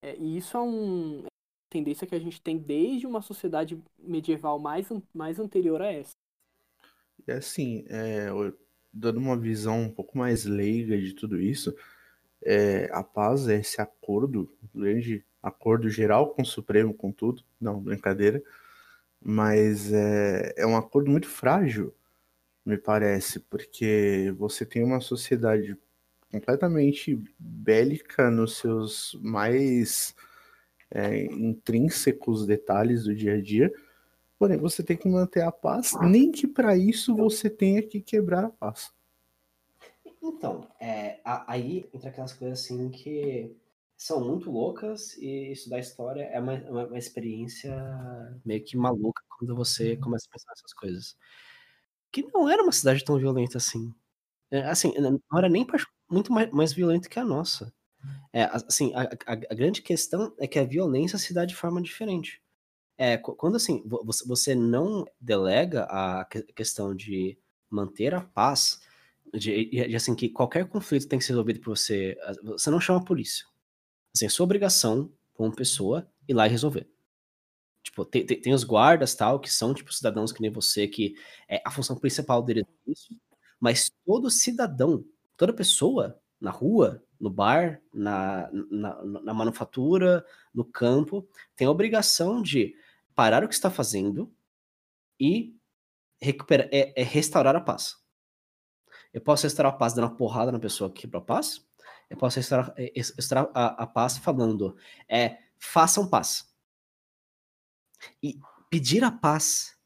[0.00, 1.26] É, e isso é uma
[1.74, 6.12] tendência que a gente tem desde uma sociedade medieval mais, mais anterior a essa.
[7.26, 8.28] E assim, é,
[8.92, 11.74] dando uma visão um pouco mais leiga de tudo isso,
[12.44, 17.80] é, a paz é esse acordo, grande acordo geral com o Supremo, com tudo, não,
[17.80, 18.40] brincadeira,
[19.20, 21.92] mas é, é um acordo muito frágil,
[22.64, 25.76] me parece, porque você tem uma sociedade
[26.30, 30.14] completamente bélica nos seus mais
[30.94, 33.72] é, intrínsecos detalhes do dia a dia,
[34.38, 38.44] porém você tem que manter a paz, nem que para isso você tenha que quebrar
[38.44, 38.92] a paz.
[40.22, 43.54] Então, é, aí entra aquelas coisas assim que
[43.96, 47.74] são muito loucas e estudar história é uma, uma, uma, experiência
[48.44, 51.16] meio que maluca quando você começa a pensar nessas coisas.
[52.10, 53.92] Que não era uma cidade tão violenta assim.
[54.50, 55.66] É, assim, não era nem
[56.10, 57.72] muito mais, mais violenta que a nossa.
[58.32, 61.80] É, assim, a, a, a, grande questão é que a violência se dá de forma
[61.80, 62.42] diferente.
[62.96, 63.82] É, quando assim,
[64.26, 66.24] você não delega a
[66.54, 67.38] questão de
[67.68, 68.80] manter a paz,
[69.32, 73.00] de, de assim, que qualquer conflito tem que ser resolvido por você, você não chama
[73.00, 73.46] a polícia
[74.14, 76.88] Assim, é sua obrigação como pessoa ir lá e resolver.
[77.82, 81.14] Tipo, tem, tem, tem, os guardas, tal, que são, tipo, cidadãos que nem você, que
[81.48, 83.14] é a função principal deles é isso.
[83.60, 85.04] Mas todo cidadão,
[85.36, 90.22] toda pessoa na rua, no bar, na, na, na manufatura,
[90.52, 92.76] no campo, tem a obrigação de
[93.14, 94.30] parar o que está fazendo
[95.18, 95.56] e
[96.20, 97.96] recuperar, é, é restaurar a paz.
[99.10, 101.66] Eu posso restaurar a paz dando uma porrada na pessoa que quebrou a paz.
[102.10, 104.76] Eu posso restaurar, é, restaurar a, a, paz falando,
[105.08, 106.54] é, façam paz.
[108.22, 109.78] E pedir a paz,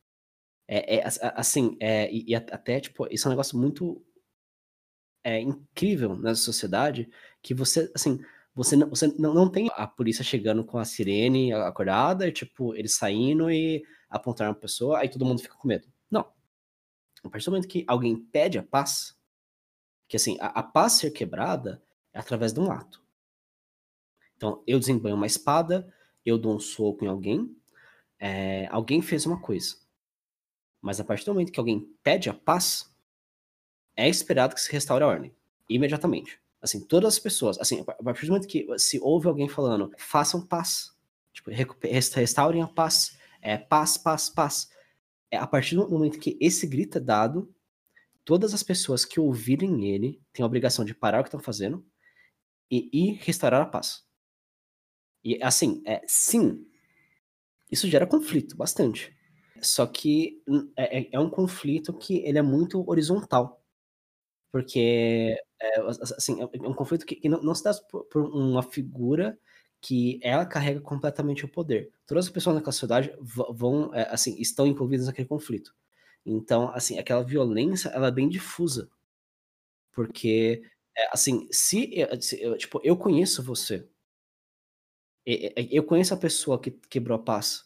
[0.66, 1.05] é, é
[1.36, 4.05] assim, é, e, e, até, tipo, isso é um negócio muito
[5.28, 7.11] é, incrível na sociedade,
[7.43, 8.20] que você, assim,
[8.55, 12.95] você não, você não, tem a polícia chegando com a sirene acordada, e, tipo, eles
[12.97, 15.86] saindo e apontaram uma pessoa, aí todo mundo fica com medo.
[16.11, 16.32] Não.
[17.22, 19.16] A partir do momento que alguém pede a paz,
[20.09, 21.82] que assim, a, a paz ser quebrada
[22.12, 23.03] é através de um ato.
[24.36, 25.93] Então, eu desembanho uma espada,
[26.24, 27.57] eu dou um soco em alguém,
[28.18, 29.76] é, alguém fez uma coisa.
[30.80, 32.93] Mas a partir do momento que alguém pede a paz,
[33.97, 35.34] é esperado que se restaure a ordem.
[35.68, 36.41] Imediatamente.
[36.61, 40.44] Assim, todas as pessoas, assim, a partir do momento que se ouve alguém falando, façam
[40.44, 40.92] paz,
[41.32, 44.70] tipo, restaurem a paz, é, paz, paz, paz.
[45.30, 47.54] É, a partir do momento que esse grito é dado,
[48.24, 51.86] todas as pessoas que ouvirem ele têm a obrigação de parar o que estão fazendo
[52.70, 54.04] e ir restaurar a paz.
[55.24, 56.66] E assim, é, sim,
[57.70, 59.16] isso gera conflito, bastante.
[59.61, 60.42] Só que
[60.76, 63.62] é, é, é um conflito que ele é muito horizontal.
[64.52, 68.22] Porque é, assim, é, é um conflito que, que não, não, se dá por, por,
[68.22, 69.38] uma figura
[69.80, 71.92] que ela carrega completamente o poder.
[72.06, 75.74] Todas as pessoas naquela sociedade vão, é, assim, estão envolvidas naquele conflito.
[76.24, 78.90] Então, assim, aquela violência, ela é bem difusa.
[79.92, 80.62] Porque,
[80.96, 81.90] é, assim, se,
[82.20, 83.88] se eu, tipo, eu conheço você,
[85.26, 87.64] eu conheço a pessoa que quebrou a paz,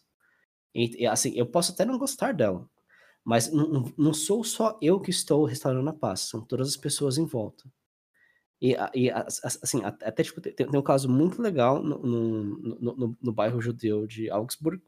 [0.75, 2.69] e, assim, eu posso até não gostar dela,
[3.25, 7.19] mas não, não sou só eu que estou restaurando a paz, são todas as pessoas
[7.19, 7.71] em volta.
[8.63, 13.33] E, e assim, até tipo, tem, tem, um caso muito legal no, no, no, no,
[13.33, 14.81] bairro judeu de Augsburg,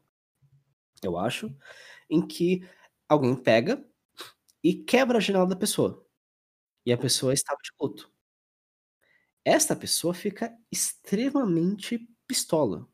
[1.03, 1.53] eu acho,
[2.09, 2.65] em que
[3.09, 3.85] alguém pega
[4.63, 6.07] e quebra a janela da pessoa.
[6.85, 8.09] E a pessoa estava de luto.
[9.43, 12.87] Esta pessoa fica extremamente pistola.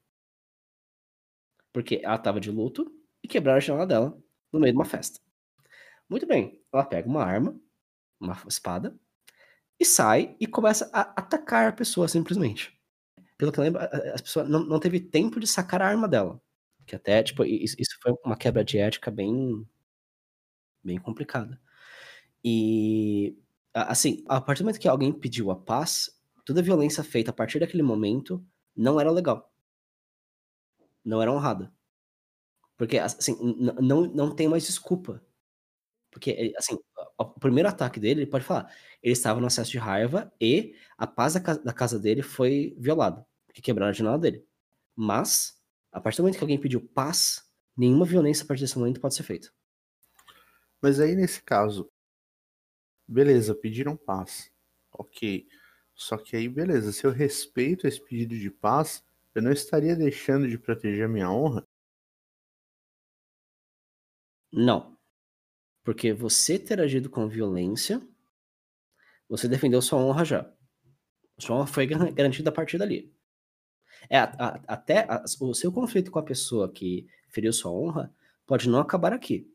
[1.71, 5.19] Porque ela estava de luto e quebraram a janela dela no meio de uma festa.
[6.09, 7.55] Muito bem, ela pega uma arma,
[8.19, 8.99] uma espada,
[9.81, 12.79] e sai e começa a atacar a pessoa simplesmente.
[13.35, 16.39] Pelo que eu lembro, a pessoa não, não teve tempo de sacar a arma dela.
[16.85, 19.67] Que até, tipo, isso, isso foi uma quebra de ética bem,
[20.83, 21.59] bem complicada.
[22.45, 23.35] E,
[23.73, 26.15] assim, a partir do momento que alguém pediu a paz,
[26.45, 29.51] toda a violência feita a partir daquele momento não era legal.
[31.03, 31.73] Não era honrada.
[32.77, 33.35] Porque, assim,
[33.81, 35.23] não, não tem mais desculpa
[36.11, 36.77] porque, eh, assim,
[37.17, 41.07] o primeiro ataque dele, ele pode falar, ele estava no acesso de raiva e a
[41.07, 44.45] paz da casa dele foi violada, porque quebraram a janela dele.
[44.95, 45.59] Mas,
[45.91, 49.15] a partir do momento que alguém pediu paz, nenhuma violência a partir desse momento pode
[49.15, 49.51] ser feita.
[50.81, 51.89] Mas aí, nesse caso,
[53.07, 54.51] beleza, pediram paz.
[54.91, 55.47] Ok.
[55.95, 59.03] Só que aí, beleza, se eu respeito esse pedido de paz,
[59.35, 61.65] eu não estaria deixando de proteger a minha honra?
[64.51, 64.97] Não.
[65.83, 68.01] Porque você ter agido com violência,
[69.27, 70.53] você defendeu sua honra já.
[71.39, 73.13] Sua honra foi garantida a partir dali.
[74.09, 78.13] É, a, a, até a, o seu conflito com a pessoa que feriu sua honra
[78.45, 79.51] pode não acabar aqui.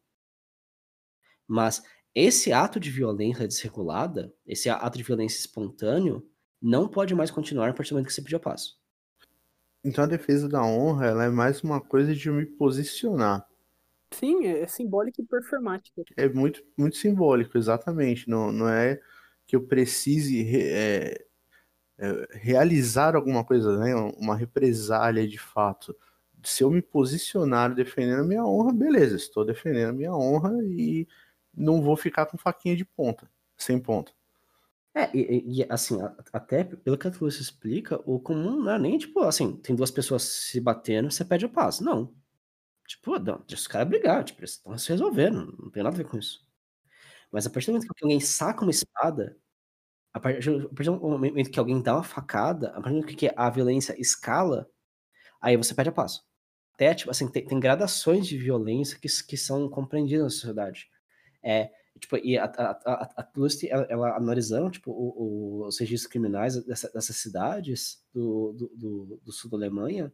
[1.46, 1.82] Mas
[2.14, 6.28] esse ato de violência desregulada, esse ato de violência espontâneo,
[6.60, 8.76] não pode mais continuar a partir do momento que você pediu paz.
[9.84, 13.46] Então a defesa da honra ela é mais uma coisa de me posicionar.
[14.10, 16.04] Sim, é, é simbólico e performático.
[16.16, 18.28] É muito, muito simbólico, exatamente.
[18.28, 19.00] Não, não é
[19.46, 21.24] que eu precise é,
[21.98, 23.94] é, realizar alguma coisa, né?
[24.18, 25.96] Uma represália de fato.
[26.44, 31.06] Se eu me posicionar defendendo a minha honra, beleza, estou defendendo a minha honra e
[31.54, 34.12] não vou ficar com faquinha de ponta, sem ponta.
[34.94, 35.98] É, e, e assim,
[36.32, 39.90] até pelo que a Lúcia explica, o comum não é nem tipo assim, tem duas
[39.90, 41.84] pessoas se batendo, você pede o passo.
[41.84, 42.14] Não.
[42.86, 46.04] Tipo, deixa os caras brigar, tipo, eles estão se resolvendo, não tem nada a ver
[46.04, 46.46] com isso.
[47.32, 49.36] Mas a partir do momento que alguém saca uma espada,
[50.12, 53.16] a partir, a partir do momento que alguém dá uma facada, a partir do momento
[53.16, 54.70] que a violência escala,
[55.40, 56.22] aí você pede a paz.
[56.74, 60.88] Até, tipo, assim, tem, tem gradações de violência que, que são compreendidas na sociedade.
[61.42, 63.28] É, tipo, e a, a, a, a
[63.68, 69.20] ela, ela, analisando, tipo, o, o, os registros criminais dessa, dessas cidades do, do, do,
[69.24, 70.12] do sul da Alemanha,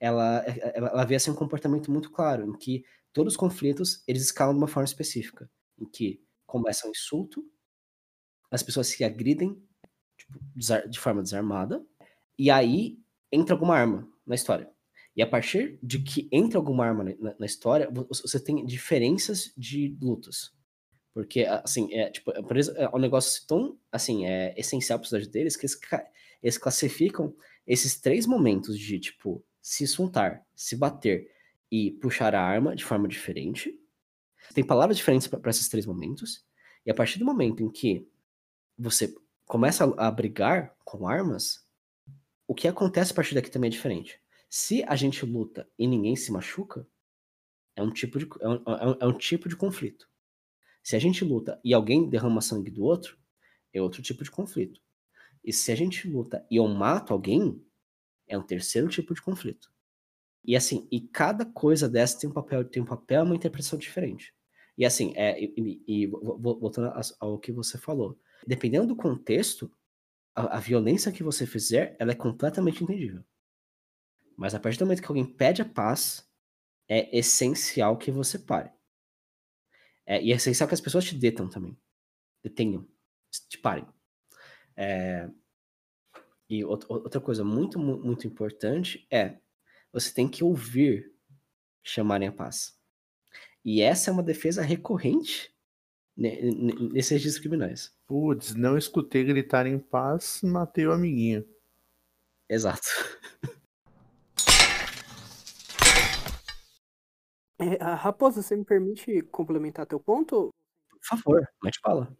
[0.00, 0.44] ela,
[0.74, 4.54] ela, ela vê assim um comportamento muito claro, em que todos os conflitos, eles escalam
[4.54, 7.44] de uma forma específica, em que começa um insulto,
[8.50, 9.56] as pessoas se agridem,
[10.16, 10.38] tipo,
[10.88, 11.84] de forma desarmada,
[12.38, 12.98] e aí
[13.32, 14.70] entra alguma arma na história.
[15.16, 19.52] E a partir de que entra alguma arma na, na- história, vo- você tem diferenças
[19.56, 20.52] de lutas.
[21.14, 25.56] Porque, assim, é, tipo, é, um negócio tão, assim, é essencial para a sociedade deles
[25.56, 25.78] que eles,
[26.42, 27.34] eles classificam
[27.66, 31.30] esses três momentos de, tipo, se soltar, se bater
[31.70, 33.78] e puxar a arma de forma diferente.
[34.54, 36.42] Tem palavras diferentes para esses três momentos.
[36.86, 38.08] E a partir do momento em que
[38.78, 39.14] você
[39.44, 41.66] começa a, a brigar com armas,
[42.46, 44.18] o que acontece a partir daqui também é diferente.
[44.48, 46.88] Se a gente luta e ninguém se machuca,
[47.76, 50.08] é um tipo de, é um, é um- é um tipo de conflito.
[50.82, 53.18] Se a gente luta e alguém derrama sangue do outro,
[53.74, 54.80] é outro tipo de conflito.
[55.44, 57.62] E se a gente luta e eu mato alguém,
[58.28, 59.70] é um terceiro tipo de conflito.
[60.44, 64.34] E assim, e cada coisa dessa tem um papel, tem um papel, uma interpretação diferente.
[64.76, 69.70] E assim, é, e, e- vo- vo- voltando ao que você falou, dependendo do contexto,
[70.34, 73.24] a, a violência que você fizer, ela é completamente entendível.
[74.36, 76.28] Mas a partir do momento que alguém pede a paz,
[76.88, 78.70] é essencial que você pare.
[80.06, 81.76] É, e é essencial que as pessoas te detam também.
[82.42, 82.86] Detenham.
[83.48, 83.86] Te parem.
[84.76, 85.28] É,
[86.48, 89.38] e out- outra coisa muito, mu- muito importante é
[89.92, 91.12] você tem que ouvir
[91.82, 92.78] chamarem a paz.
[93.64, 95.54] E essa é uma defesa recorrente
[96.16, 97.94] ne- ne- nesses registros criminais.
[98.06, 101.46] Putz, não escutei gritar em paz, matei o amiguinho.
[102.48, 102.80] Exato.
[107.60, 110.54] É, a Raposa, você me permite complementar teu ponto?
[110.90, 112.16] Por favor, mete bala.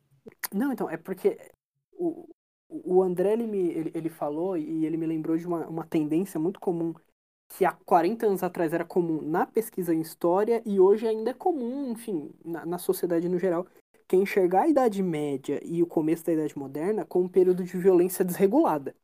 [0.52, 1.38] Não, então, é porque
[1.92, 2.28] o,
[2.68, 6.38] o André, ele, me, ele, ele falou e ele me lembrou de uma, uma tendência
[6.38, 6.94] muito comum
[7.48, 11.34] que há 40 anos atrás era comum na pesquisa em história e hoje ainda é
[11.34, 13.66] comum, enfim, na, na sociedade no geral,
[14.06, 17.64] que é enxergar a Idade Média e o começo da Idade Moderna como um período
[17.64, 18.94] de violência desregulada.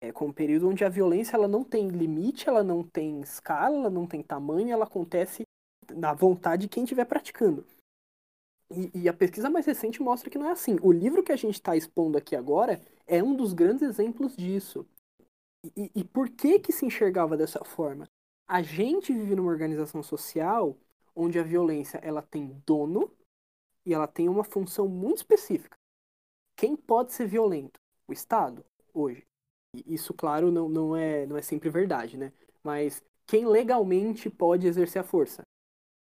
[0.00, 3.76] É como um período onde a violência ela não tem limite, ela não tem escala,
[3.76, 5.44] ela não tem tamanho, ela acontece
[5.94, 7.64] na vontade de quem estiver praticando.
[8.76, 10.76] E, e a pesquisa mais recente mostra que não é assim.
[10.82, 14.86] O livro que a gente está expondo aqui agora é um dos grandes exemplos disso.
[15.76, 18.08] E, e por que que se enxergava dessa forma?
[18.46, 20.76] A gente vive numa organização social
[21.14, 23.10] onde a violência ela tem dono
[23.86, 25.76] e ela tem uma função muito específica.
[26.56, 27.80] Quem pode ser violento?
[28.06, 29.24] O Estado, hoje.
[29.74, 32.32] E isso, claro, não, não, é, não é sempre verdade, né?
[32.62, 35.42] Mas quem legalmente pode exercer a força?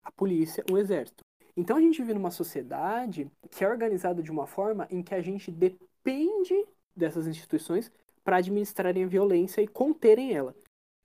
[0.02, 1.22] A polícia, o exército.
[1.60, 5.20] Então a gente vive numa sociedade que é organizada de uma forma em que a
[5.20, 7.92] gente depende dessas instituições
[8.24, 10.54] para administrarem a violência e conterem ela.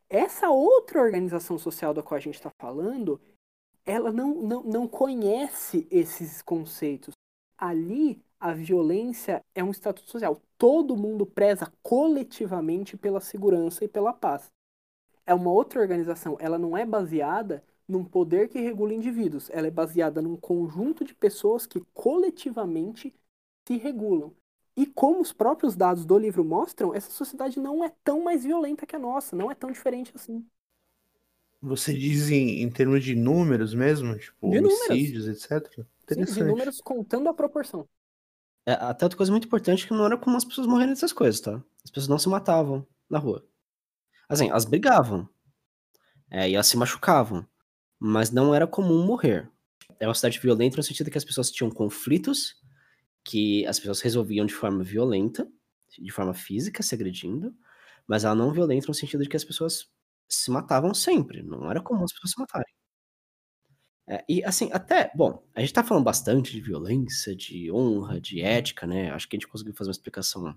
[0.10, 3.20] Essa outra organização social da qual a gente está falando,
[3.86, 7.14] ela não, não, não conhece esses conceitos.
[7.58, 10.42] Ali, a violência é um estatuto social.
[10.58, 14.50] Todo mundo preza coletivamente pela segurança e pela paz.
[15.26, 16.38] É uma outra organização.
[16.40, 19.50] Ela não é baseada num poder que regula indivíduos.
[19.52, 23.14] Ela é baseada num conjunto de pessoas que coletivamente
[23.68, 24.36] se regulam.
[24.76, 28.86] E como os próprios dados do livro mostram, essa sociedade não é tão mais violenta
[28.86, 30.46] que a nossa, não é tão diferente assim.
[31.62, 34.18] Você diz em, em termos de números mesmo?
[34.18, 35.02] Tipo, De números.
[35.02, 35.86] homicídios, etc?
[36.08, 37.88] Sim, de números contando a proporção.
[38.66, 41.40] É, até outra coisa muito importante que não era como as pessoas morrerem dessas coisas,
[41.42, 41.62] tá?
[41.84, 43.46] As pessoas não se matavam na rua.
[44.30, 45.30] Assim, elas brigavam.
[46.30, 47.46] É, e elas se machucavam.
[48.00, 49.50] Mas não era comum morrer.
[50.00, 52.56] É uma cidade violenta no sentido que as pessoas tinham conflitos
[53.26, 55.52] que as pessoas resolviam de forma violenta,
[56.00, 57.54] de forma física, se agredindo,
[58.08, 59.92] mas ela não violenta no sentido de que as pessoas
[60.30, 61.42] se matavam sempre.
[61.42, 62.74] Não era comum as pessoas se matarem.
[64.08, 68.40] É, e assim, até, bom, a gente tá falando bastante de violência, de honra, de
[68.42, 69.10] ética, né?
[69.10, 70.56] Acho que a gente conseguiu fazer uma explicação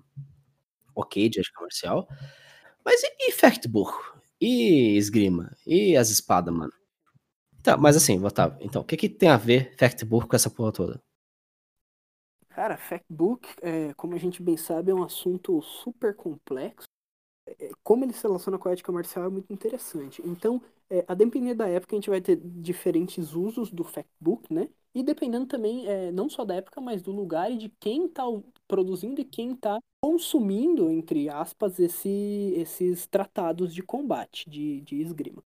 [0.94, 2.06] ok de ética marcial.
[2.84, 3.32] Mas e, e?
[4.40, 5.56] E esgrima?
[5.66, 6.72] E as espadas, mano?
[7.62, 10.72] Tá, mas assim, Otávio, então, o que que tem a ver Fechtburg com essa porra
[10.72, 11.00] toda?
[12.48, 16.88] Cara, Factbook, é, como a gente bem sabe, é um assunto super complexo.
[17.46, 20.22] É, como ele se relaciona com a ética marcial é muito interessante.
[20.24, 24.68] Então, é, a depender da época, a gente vai ter diferentes usos do Factbook, né?
[24.94, 28.24] E dependendo também, é, não só da época, mas do lugar e de quem está
[28.68, 35.42] produzindo e quem está consumindo, entre aspas, esse, esses tratados de combate, de, de esgrima.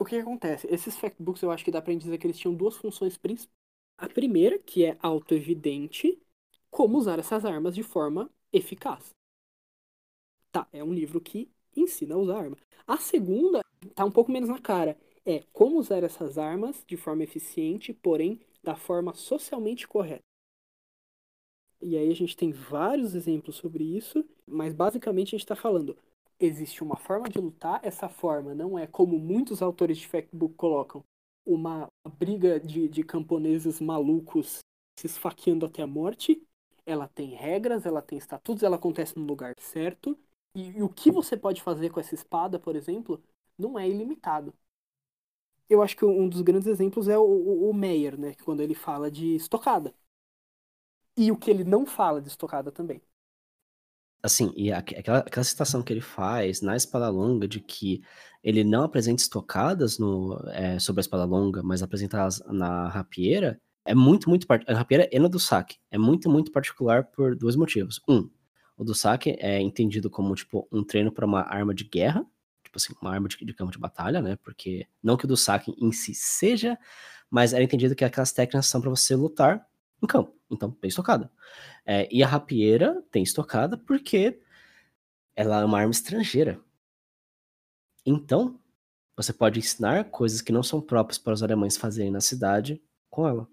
[0.00, 0.66] O que, que acontece?
[0.68, 3.54] Esses factbooks, eu acho que dá pra dizer que eles tinham duas funções principais.
[3.98, 6.20] A primeira, que é auto-evidente,
[6.70, 9.14] como usar essas armas de forma eficaz.
[10.52, 12.56] Tá, é um livro que ensina a usar arma.
[12.86, 13.62] A segunda,
[13.94, 18.40] tá um pouco menos na cara, é como usar essas armas de forma eficiente, porém
[18.62, 20.24] da forma socialmente correta.
[21.82, 25.96] E aí a gente tem vários exemplos sobre isso, mas basicamente a gente está falando,
[26.40, 31.04] existe uma forma de lutar, essa forma não é como muitos autores de factbook colocam,
[31.46, 31.88] uma
[32.18, 34.60] briga de, de camponeses malucos
[34.98, 36.42] se esfaqueando até a morte.
[36.86, 40.18] Ela tem regras, ela tem estatutos, ela acontece no lugar certo.
[40.54, 43.22] E, e o que você pode fazer com essa espada, por exemplo,
[43.58, 44.54] não é ilimitado.
[45.70, 48.34] Eu acho que um dos grandes exemplos é o, o, o Meyer, né?
[48.44, 49.94] Quando ele fala de estocada.
[51.16, 53.00] E o que ele não fala de estocada também.
[54.22, 58.02] Assim, e aquela, aquela citação que ele faz na espada longa de que
[58.42, 63.60] ele não apresenta estocadas no, é, sobre a espada longa, mas apresenta elas na rapieira,
[63.84, 64.46] é muito, muito.
[64.50, 65.78] A rapieira e na do saque.
[65.90, 68.00] É muito, muito particular por dois motivos.
[68.08, 68.28] Um,
[68.76, 72.24] o do saque é entendido como, tipo, um treino para uma arma de guerra,
[72.62, 74.36] tipo assim, uma arma de, de, campo de batalha, né?
[74.42, 76.78] Porque não que o do saque em si seja,
[77.30, 79.66] mas era entendido que aquelas técnicas são para você lutar
[80.02, 80.39] em campo.
[80.50, 81.30] Então, tem estocada.
[81.86, 84.40] É, e a rapieira tem estocada porque
[85.36, 86.60] ela é uma arma estrangeira.
[88.04, 88.58] Então,
[89.16, 93.28] você pode ensinar coisas que não são próprias para os alemães fazerem na cidade com
[93.28, 93.48] ela.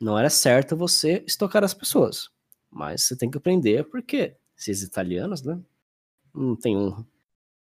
[0.00, 2.30] Não era certo você estocar as pessoas,
[2.70, 5.60] mas você tem que aprender porque esses italianos, né?
[6.32, 7.04] Não tem honra.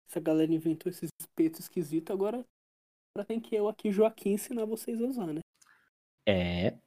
[0.09, 2.45] Essa galera inventou esses espetos esquisitos, agora,
[3.13, 5.41] agora tem que eu aqui, Joaquim, ensinar vocês a usar, né?
[6.25, 6.77] É,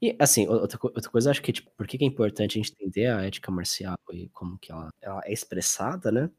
[0.00, 3.06] e, assim, outra, outra coisa, acho que, tipo, por que é importante a gente entender
[3.06, 6.30] a ética marcial e como que ela, ela é expressada, né?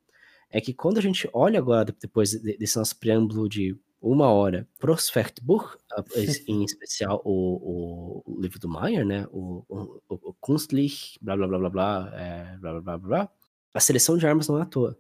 [0.49, 4.95] É que quando a gente olha agora, depois desse nosso preâmbulo de uma hora pro
[4.95, 5.78] Svertbuch,
[6.48, 9.28] em especial o, o, livro do Mayer, né?
[9.32, 13.32] O, o, o Kunstlich, blá blá blá blá blá, é, blá blá blá blá.
[13.74, 14.98] A seleção de armas não é à toa.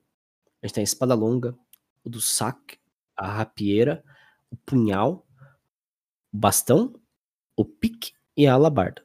[0.61, 1.57] A gente tem a espada longa,
[2.03, 2.77] o do sac,
[3.15, 4.03] a rapieira,
[4.51, 5.25] o punhal,
[6.31, 6.93] o bastão,
[7.55, 9.03] o pique e a alabarda.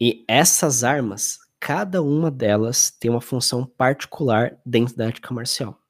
[0.00, 5.80] E essas armas, cada uma delas tem uma função particular dentro da ética marcial.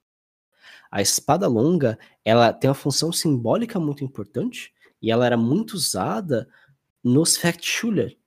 [0.89, 6.47] A espada longa, ela tem uma função simbólica muito importante e ela era muito usada
[7.03, 8.17] nos Fechtschüler,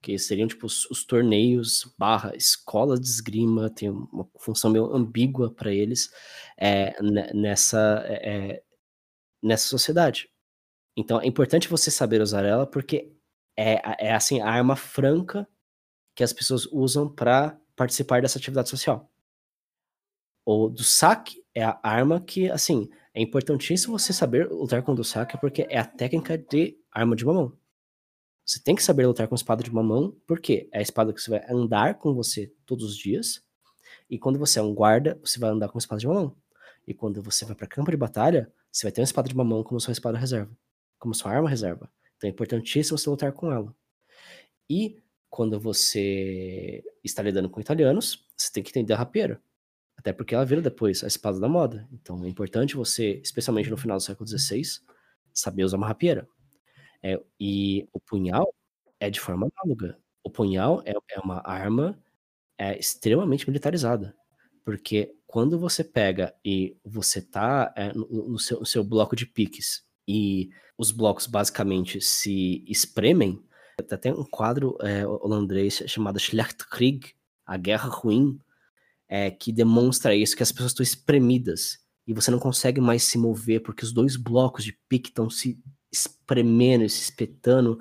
[0.00, 5.50] que seriam tipo os, os, torneios barra escola de esgrima, tem uma função meio ambígua
[5.50, 6.10] para eles
[6.56, 6.96] é,
[7.34, 8.62] nessa, é,
[9.42, 10.30] nessa sociedade.
[10.98, 13.12] Então é importante você saber usar ela porque
[13.56, 15.48] é, é assim a arma franca
[16.12, 19.08] que as pessoas usam para participar dessa atividade social.
[20.44, 24.94] O do saque é a arma que, assim, é importantíssimo você saber lutar com o
[24.96, 27.56] do saque porque é a técnica de arma de mamão.
[28.44, 31.30] Você tem que saber lutar com espada de mamão porque é a espada que você
[31.30, 33.40] vai andar com você todos os dias.
[34.10, 36.36] E quando você é um guarda, você vai andar com espada de mamão.
[36.84, 39.62] E quando você vai para campo de batalha, você vai ter uma espada de mamão
[39.62, 40.50] como sua espada reserva
[40.98, 41.90] como sua arma reserva.
[42.16, 43.74] Então é importantíssimo você lutar com ela.
[44.68, 49.40] E quando você está lidando com italianos, você tem que entender a rapieira.
[49.96, 51.88] Até porque ela vira depois a espada da moda.
[51.92, 54.62] Então é importante você, especialmente no final do século XVI,
[55.32, 56.28] saber usar uma rapieira.
[57.02, 58.52] É, e o punhal
[59.00, 59.98] é de forma análoga.
[60.22, 61.98] O punhal é, é uma arma
[62.56, 64.14] é, extremamente militarizada.
[64.64, 69.26] Porque quando você pega e você tá é, no, no, seu, no seu bloco de
[69.26, 70.48] piques e
[70.78, 73.42] os blocos basicamente se espremem.
[74.00, 77.12] Tem um quadro é, holandês chamado Schlechtkrieg,
[77.46, 78.40] a Guerra Ruim,
[79.06, 83.18] é, que demonstra isso, que as pessoas estão espremidas e você não consegue mais se
[83.18, 85.60] mover porque os dois blocos de pique estão se
[85.92, 87.78] espremendo e se espetando.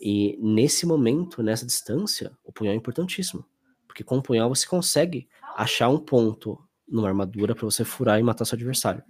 [0.00, 3.44] E nesse momento, nessa distância, o punhal é importantíssimo.
[3.86, 6.56] Porque com o punhal você consegue achar um ponto
[6.86, 9.02] numa armadura para você furar e matar seu adversário.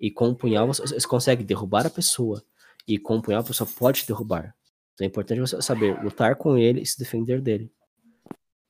[0.00, 2.42] E com o punhal você, você consegue derrubar a pessoa.
[2.86, 4.54] E com o punhal a pessoa pode te derrubar.
[4.94, 7.72] Então é importante você saber lutar com ele e se defender dele.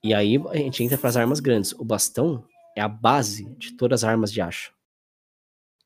[0.05, 1.73] E aí a gente entra para as armas grandes.
[1.73, 2.45] O bastão
[2.77, 4.73] é a base de todas as armas de acha.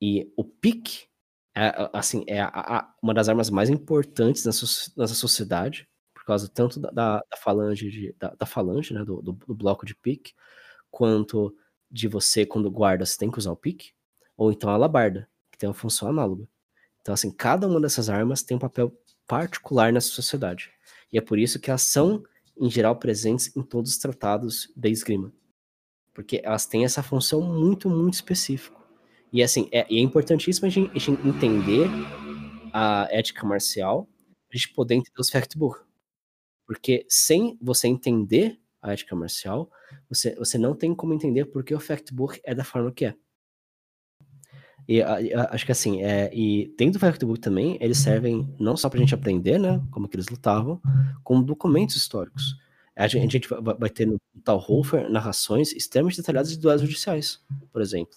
[0.00, 1.06] E o pique
[1.54, 6.48] é, assim, é a, a, uma das armas mais importantes nessa, nessa sociedade, por causa
[6.48, 9.94] tanto da, da, da falange, de, da, da, falange né, do, do, do, bloco de
[9.94, 10.34] pique,
[10.90, 11.56] quanto
[11.90, 13.92] de você, quando guarda, você tem que usar o pique,
[14.36, 16.46] ou então a alabarda que tem uma função análoga.
[17.00, 18.92] Então, assim, cada uma dessas armas tem um papel
[19.26, 20.70] particular nessa sociedade.
[21.12, 22.22] E é por isso que elas são,
[22.58, 25.32] em geral, presentes em todos os tratados de esgrima.
[26.12, 28.76] Porque elas têm essa função muito, muito específica.
[29.32, 31.88] E, assim, é, é importantíssimo a gente, a gente entender
[32.72, 34.08] a ética marcial,
[34.52, 35.78] a gente poder entender os Fechtbuch.
[36.66, 39.70] Porque sem você entender a ética marcial,
[40.08, 43.14] você, você não tem como entender por que o Fechtbuch é da forma que é.
[44.88, 48.76] E a- a- acho que assim, é, e dentro do Factbook também, eles servem não
[48.76, 50.80] só pra gente aprender, né, como que eles lutavam,
[51.24, 52.56] como documentos históricos.
[52.94, 57.40] A gente, a gente vai- vai ter no Talhofer narrações extremamente detalhadas de duelos judiciais,
[57.72, 58.16] por exemplo.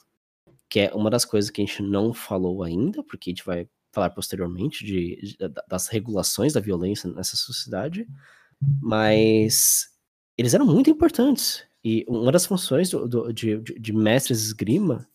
[0.69, 3.67] Que é uma das coisas que a gente não falou ainda, porque a gente vai
[3.91, 8.07] falar posteriormente de, de- da- das regulações da violência nessa sociedade,
[8.79, 9.87] mas
[10.37, 11.63] eles eram muito importantes.
[11.83, 15.07] E uma das funções do- do- de, de- mestres esgrima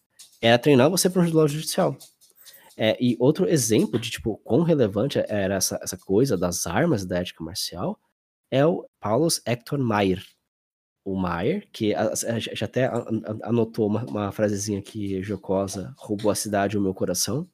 [0.47, 1.97] era treinar você para um duelo judicial.
[2.77, 7.19] É, e outro exemplo de tipo quão relevante era essa, essa coisa das armas da
[7.21, 7.99] ética marcial
[8.51, 10.25] é o Paulus Hector Mayer.
[11.05, 12.91] O Mayer, que a, a gente até
[13.43, 17.49] anotou uma, uma frasezinha aqui jocosa, roubou a cidade o meu coração,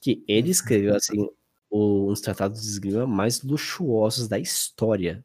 [0.00, 1.28] que ele escreveu assim
[1.70, 5.24] o- uns tratados de esgrima mais luxuosos da história.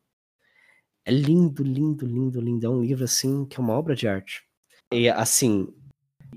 [1.05, 2.65] É lindo, lindo, lindo, lindo.
[2.65, 4.43] É um livro assim que é uma obra de arte.
[4.91, 5.67] E assim,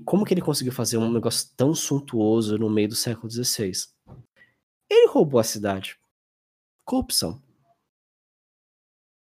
[0.05, 3.71] como que ele conseguiu fazer um negócio tão suntuoso no meio do século XVI?
[4.89, 5.99] Ele roubou a cidade.
[6.85, 7.41] Corrupção.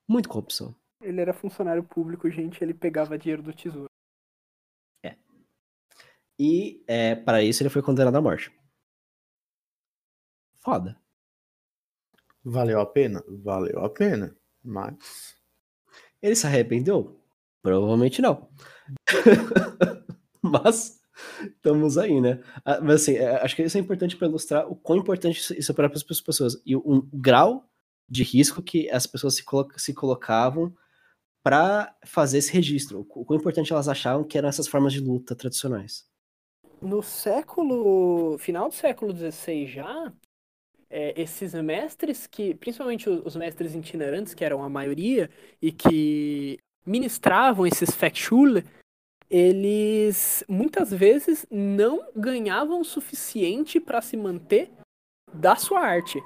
[0.08, 0.76] Muito corrupção.
[1.02, 3.92] Ele era funcionário público, gente, ele pegava dinheiro do tesouro.
[6.44, 8.52] E é, para isso ele foi condenado à morte.
[10.58, 11.00] Foda.
[12.44, 13.24] Valeu a pena?
[13.28, 14.36] Valeu a pena.
[14.64, 15.38] Mas.
[16.20, 17.22] Ele se arrependeu?
[17.62, 18.50] Provavelmente não.
[20.64, 21.00] Mas
[21.42, 22.42] estamos aí, né?
[22.66, 25.72] Ah, Mas assim, é, acho que isso é importante para ilustrar o quão importante isso-
[25.72, 27.70] é para as pessoas e o grau
[28.10, 30.74] de risco que as pessoas se, colo- se colocavam
[31.44, 33.08] para fazer esse registro.
[33.10, 36.06] O quão importante elas achavam que eram essas formas de luta tradicionais.
[36.82, 38.38] No século.
[38.40, 40.12] final do século XVI já,
[40.90, 42.56] é, esses mestres que.
[42.56, 45.30] Principalmente os, mestres itinerantes, que eram a maioria,
[45.62, 48.66] e que ministravam esses Fachschule,
[49.32, 54.70] eles muitas vezes não ganhavam o suficiente para se manter
[55.34, 56.22] da sua arte.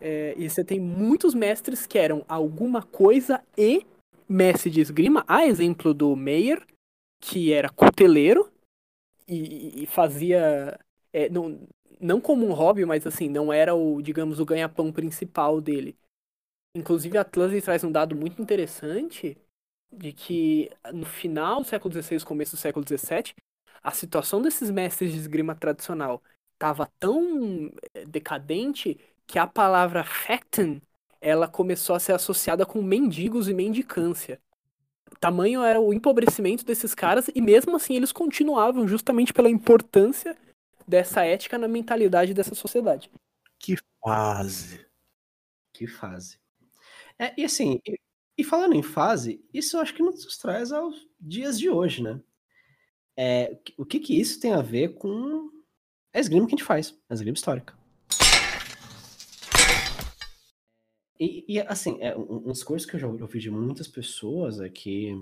[0.00, 3.86] É, e você tem muitos mestres que eram alguma coisa e
[4.26, 6.66] mestre de esgrima, a exemplo do Meyer,
[7.20, 8.50] que era cuteleiro
[9.28, 10.80] e, e fazia
[11.12, 11.60] é, não,
[12.00, 15.94] não como um hobby, mas assim, não era o, digamos, o ganha-pão principal dele.
[16.74, 19.36] Inclusive, a Atlas traz um dado muito interessante
[19.92, 23.34] de que no final do século XVI, começo do século XVII,
[23.82, 26.22] a situação desses mestres de esgrima tradicional
[26.54, 30.80] estava tão eh, decadente que a palavra Fecten
[31.20, 34.40] ela começou a ser associada com mendigos e mendicância.
[35.20, 40.36] Tamanho era o empobrecimento desses caras e mesmo assim eles continuavam justamente pela importância
[40.86, 43.10] dessa ética na mentalidade dessa sociedade.
[43.58, 44.84] Que fase.
[45.72, 46.38] Que fase.
[47.18, 47.80] É, e assim,
[48.36, 52.20] e, falando em fase, isso eu acho que nos traz aos dias de hoje, né?
[53.16, 55.50] É, o que que isso tem a ver com
[56.14, 57.74] a esgrima que a gente faz, a esgrima histórica.
[61.20, 64.68] E, e, assim, é, um, um discurso que eu já ouvi de muitas pessoas é
[64.68, 65.12] que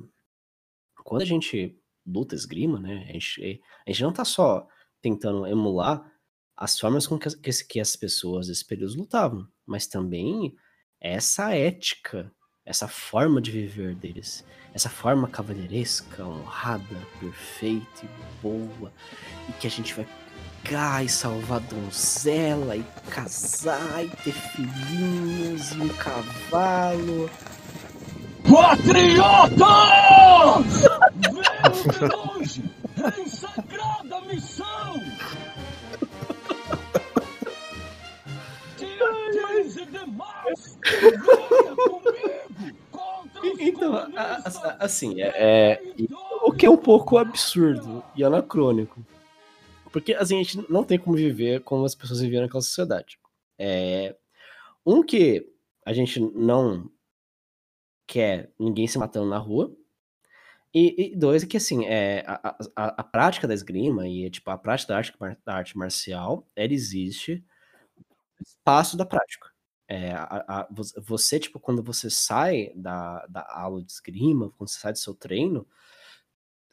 [1.05, 4.66] quando a gente luta esgrima, né, a gente, a gente não tá só
[5.03, 6.11] tentando emular
[6.57, 10.55] as formas com que, as- que, as- pessoas desse período lutavam, mas também
[11.01, 12.32] essa ética,
[12.65, 18.09] essa forma de viver deles, essa forma cavalheiresca, honrada, perfeita e
[18.43, 18.93] boa,
[19.49, 20.07] e que a gente vai
[20.62, 27.31] pegar e salvar a donzela e casar e ter filhinhos e um cavalo.
[28.49, 29.66] Patriota!
[31.16, 32.65] Venham de longe!
[33.19, 35.01] Em sagrada missão!
[38.77, 40.78] Diantes e demais!
[41.01, 42.40] Venha comigo!
[43.61, 43.95] Então,
[44.79, 45.83] assim, é, é-
[46.43, 49.05] o que é um pouco absurdo e anacrônico.
[49.93, 53.19] Porque assim, a gente não tem como viver como as pessoas viviam naquela sociedade.
[53.59, 54.17] É,
[54.87, 55.47] um que
[55.85, 56.91] a gente não
[58.07, 59.75] quer ninguém se matando na rua.
[60.73, 64.49] E, e dois, é que assim, é, a, a, a prática da esgrima e tipo,
[64.51, 65.15] a prática da arte,
[65.45, 67.45] da arte marcial, ela existe
[68.41, 69.50] espaço da prática.
[69.93, 74.69] É, a- a- vo- você, tipo, quando você sai da, da aula de esgrima, quando
[74.71, 75.67] você sai do seu treino,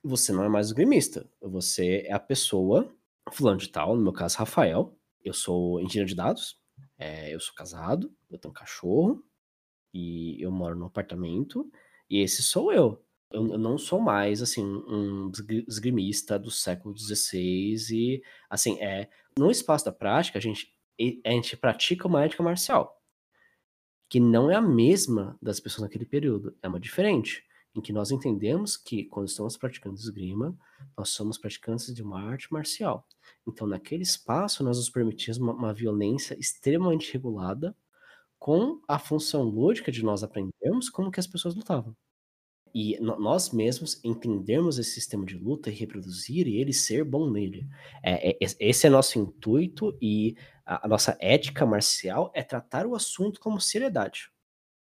[0.03, 1.27] você não é mais esgrimista.
[1.41, 2.93] Você é a pessoa,
[3.31, 4.95] fulano de tal, no meu caso, Rafael.
[5.23, 6.61] Eu sou engenheiro de dados,
[6.97, 9.23] é, eu sou casado, eu tenho um cachorro,
[9.93, 11.69] e eu moro num apartamento,
[12.09, 13.03] e esse sou eu.
[13.31, 19.09] Eu, eu não sou mais, assim, um esgri- esgrimista do século XVI, e, assim, é,
[19.37, 20.73] no espaço da prática, a gente,
[21.25, 22.96] a gente pratica uma ética marcial,
[24.09, 27.43] que não é a mesma das pessoas naquele período, é uma diferente.
[27.75, 30.57] em que nós entendemos que quando estamos praticando esgrima,
[30.97, 33.07] nós somos praticantes de uma arte marcial.
[33.47, 37.75] Então, naquele espaço, nós nos permitimos uma, uma violência extremamente regulada,
[38.39, 41.95] com a função lógica de nós aprendermos como que as pessoas lutavam.
[42.73, 47.67] E nós mesmos entendermos esse sistema de luta e reproduzir e ele ser bom nele.
[48.03, 50.35] É, é- esse é nosso intuito e
[50.67, 54.29] a, a nossa ética marcial é tratar o assunto como seriedade.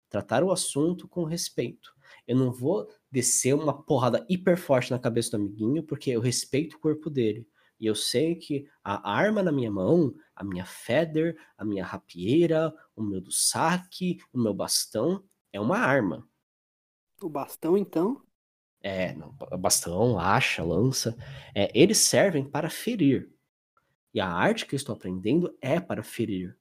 [0.09, 1.95] Tratar o assunto com respeito.
[2.27, 6.75] Eu não vou descer uma porrada hiper forte na cabeça do amiguinho porque eu respeito
[6.77, 7.47] o corpo dele.
[7.79, 12.73] E eu sei que a arma na minha mão, a minha feather, a minha rapieira,
[12.95, 15.23] o meu do saque, o meu bastão,
[15.53, 16.27] é uma arma.
[17.21, 18.23] O bastão, então?
[18.81, 21.15] É, não, ba- bastão, acha, lança.
[21.53, 23.29] É, eles servem para ferir.
[24.13, 26.57] E a arte que eu estou aprendendo é para ferir.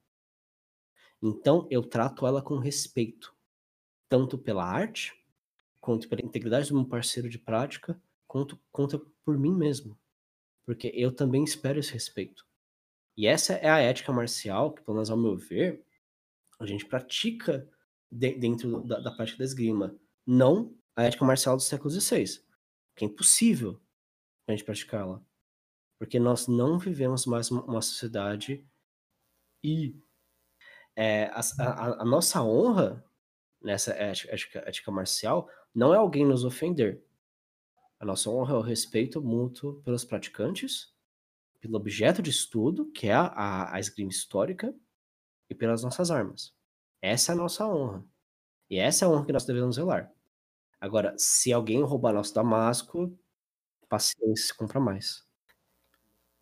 [1.22, 3.34] Então eu trato ela com respeito,
[4.08, 5.14] tanto pela arte,
[5.80, 9.98] quanto pela integridade do meu parceiro de prática, quanto, quanto por mim mesmo.
[10.64, 12.46] Porque eu também espero esse respeito.
[13.16, 15.84] E essa é a ética marcial que, pelo menos ao meu ver,
[16.58, 17.68] a gente pratica
[18.10, 19.96] de- dentro da, da prática da esgrima.
[20.26, 22.42] Não a ética marcial do século XVI,
[22.94, 23.80] que é impossível
[24.46, 25.22] a gente praticá-la.
[25.98, 28.64] Porque nós não vivemos mais uma, sociedade
[29.62, 29.96] e
[30.94, 33.04] é, a, a- a nossa honra
[33.62, 37.02] nessa ética, ética- ética marcial não é alguém nos ofender.
[38.00, 40.94] A nossa honra é o respeito mútuo pelos praticantes,
[41.60, 44.74] pelo objeto de estudo, que é a, a, a esgrima histórica,
[45.50, 46.54] e pelas nossas armas.
[47.02, 48.04] Essa é a nossa honra.
[48.70, 50.12] E essa é a honra que nós devemos zelar.
[50.80, 53.18] Agora, se alguém roubar nosso damasco,
[53.88, 55.25] paciência, compra mais.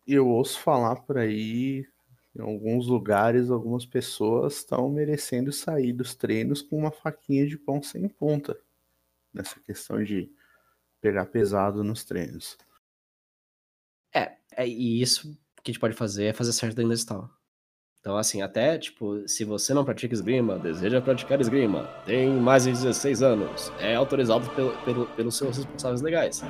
[0.05, 1.87] Eu ouço falar por aí,
[2.35, 7.81] em alguns lugares, algumas pessoas estão merecendo sair dos treinos com uma faquinha de pão
[7.81, 8.59] sem ponta.
[9.33, 10.31] Nessa questão de
[11.01, 12.57] pegar pesado nos treinos.
[14.13, 17.29] É, é, e isso que a gente pode fazer é fazer certo dentro da estal.
[18.05, 22.71] Então, assim, até, tipo, se você não pratica esgrima, deseja praticar esgrima, tem mais de
[22.71, 26.43] 16 anos, é autorizado pelo, pelo- pelos seus responsáveis legais.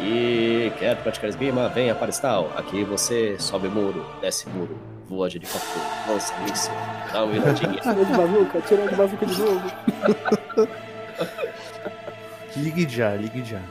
[0.00, 2.50] E quer praticar esgrima, venha para estal.
[2.56, 4.76] Aqui você sobe muro, desce muro,
[5.08, 6.72] voa de helicóptero, lança míssil,
[7.12, 7.78] dá uma viradinha.
[7.80, 9.70] Tirou de bazuca, tirou de bazuca de novo.
[12.56, 13.62] Ligue já, ligue já.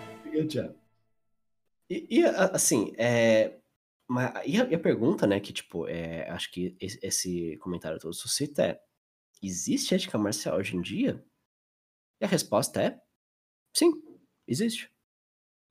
[1.90, 3.52] E, e, a- assim, é,
[4.08, 8.14] mas, e, a, e a pergunta, né, que, tipo, é, acho que esse, comentário todo
[8.14, 8.82] suscita é,
[9.44, 11.24] existe ética marcial hoje em dia?
[12.22, 13.02] E a resposta é,
[13.76, 13.92] sim,
[14.48, 14.92] existe.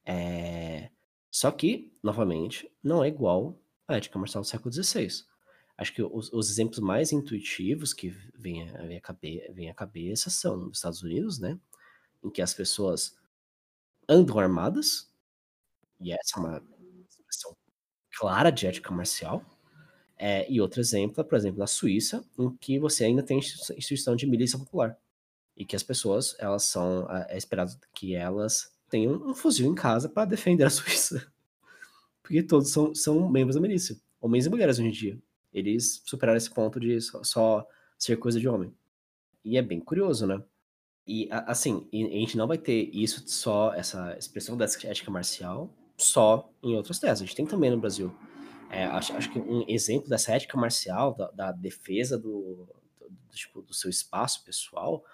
[0.06, 0.90] É,
[1.30, 5.26] só que, novamente, não é igual à ética marcial do século XVI.
[5.78, 10.68] Acho que os, os exemplos mais intuitivos que vêm à, cabe- vêm à cabeça são
[10.68, 11.58] os Estados Unidos, né,
[12.24, 13.16] em que as pessoas
[14.08, 15.10] andam armadas,
[16.00, 16.62] e essa é uma
[17.10, 17.56] expressão
[18.18, 19.44] clara de ética marcial.
[20.18, 23.74] É, e outro exemplo é, por exemplo, na Suíça, em que você ainda tem institu-
[23.74, 24.96] instituição de milícia popular.
[25.56, 29.74] E que as pessoas, elas são, é é esperado que elas tenham um fuzil em
[29.74, 31.30] casa para defender a Suíça.
[32.22, 33.96] Porque todos são, são membros da milícia.
[34.20, 35.18] Homens e mulheres hoje em dia.
[35.52, 37.68] Eles superaram esse ponto de só, só
[37.98, 38.74] ser coisa de homem.
[39.44, 40.42] E é bem curioso, né?
[41.06, 46.50] E assim, a gente não vai ter isso só, essa expressão da ética marcial, só
[46.62, 47.20] em outras terras.
[47.20, 48.14] A gente tem também no Brasil.
[48.70, 52.66] É, acho, acho que um exemplo dessa ética marcial, da, da defesa do,
[52.98, 55.04] do, do, tipo, do seu espaço pessoal,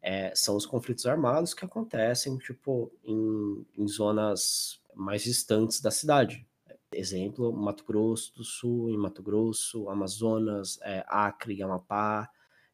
[0.00, 6.46] é, são os conflitos armados que acontecem, tipo, em, em zonas mais distantes da cidade.
[6.92, 12.28] Exemplo, Mato Grosso do Sul, em Mato Grosso, Amazonas, é, Acre, Amapá,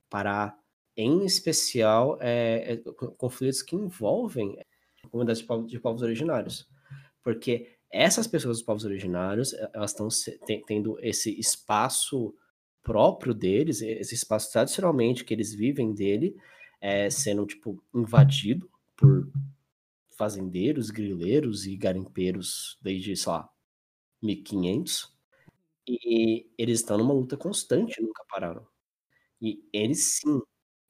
[0.09, 0.57] Pará.
[0.97, 4.59] Em especial, é, é, co- conflitos que envolvem
[5.11, 6.67] comunidades de povos originários.
[7.27, 10.07] Porque essas pessoas dos povos originários, elas estão
[10.65, 12.33] tendo esse espaço
[12.85, 16.37] próprio deles, esse espaço tradicionalmente que eles vivem dele,
[16.81, 19.29] é, sendo, tipo, invadido por
[20.17, 23.51] fazendeiros, grileiros e garimpeiros desde, sei lá,
[24.23, 25.13] 1500.
[25.89, 28.65] E eles estão numa luta constante, nunca pararam.
[29.43, 30.41] E eles sim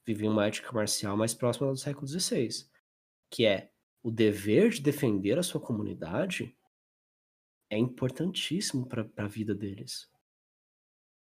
[0.05, 2.67] viviam uma ética marcial mais próxima do século XVI,
[3.31, 3.71] que é
[4.03, 6.55] o dever de defender a sua comunidade
[7.69, 10.09] é importantíssimo para a vida deles.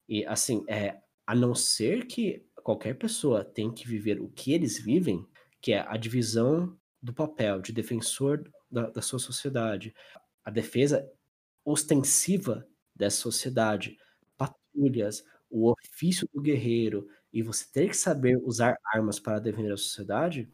[0.08, 4.78] E assim, é, a não ser que qualquer pessoa tenha que viver o que eles
[4.78, 5.26] vivem,
[5.60, 9.94] que é a divisão do papel de defensor da, da sua sociedade,
[10.44, 11.08] a defesa
[11.64, 13.96] ostensiva dessa sociedade,
[14.36, 19.76] patrulhas, o ofício do guerreiro, e você ter que saber usar armas para defender a
[19.76, 20.50] sociedade,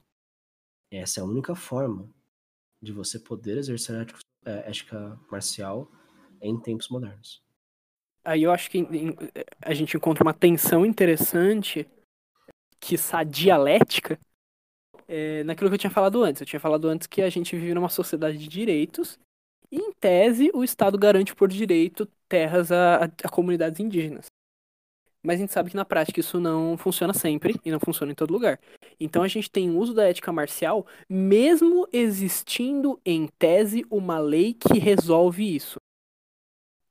[0.99, 2.09] essa é a única forma
[2.81, 5.91] de você poder exercer a ética, é, marcial
[6.41, 7.43] em tempos modernos.
[8.25, 8.87] Aí eu acho que
[9.61, 11.89] a gente encontra uma tensão interessante,
[12.81, 14.19] que dialética,
[15.09, 16.41] é, naquilo que eu tinha falado antes.
[16.41, 19.19] Eu tinha falado antes que a gente vive numa sociedade de direitos
[19.71, 24.27] e, em tese, o Estado garante por direito terras a- a comunidades indígenas.
[25.23, 28.15] Mas a gente sabe que na prática isso não funciona sempre e não funciona em
[28.15, 28.59] todo lugar.
[28.99, 34.55] Então a gente tem o uso da ética marcial, mesmo existindo em tese uma lei
[34.55, 35.79] que resolve isso.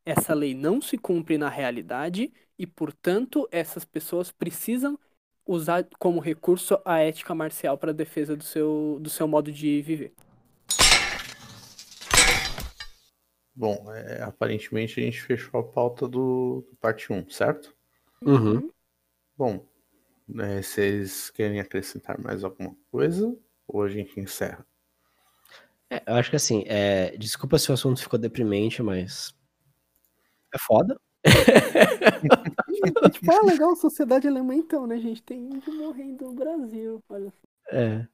[0.05, 4.97] Essa lei não se cumpre na realidade e, portanto, essas pessoas precisam
[5.45, 10.13] usar como recurso a ética marcial para defesa do seu, do seu modo de viver.
[13.53, 17.75] Bom, é, aparentemente a gente fechou a pauta do, do parte 1, certo?
[18.21, 18.71] Uhum.
[19.37, 19.65] Bom,
[20.33, 23.35] né, vocês querem acrescentar mais alguma coisa?
[23.67, 24.65] Ou a gente encerra?
[25.89, 29.33] É, eu acho que assim, é, desculpa se o assunto ficou deprimente, mas
[30.53, 30.99] é foda.
[33.11, 35.21] tipo, ah, legal, sociedade alemã então, né, gente?
[35.21, 37.03] Tem índio morrendo no Brasil.
[37.09, 37.31] Olha
[37.71, 38.07] É.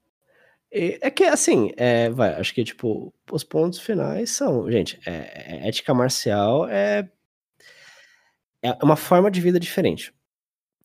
[0.69, 5.67] É que, assim, é, vai, acho que, tipo, os pontos finais são, gente, é, é-
[5.69, 7.09] ética marcial é,
[8.61, 10.13] é uma forma de vida diferente.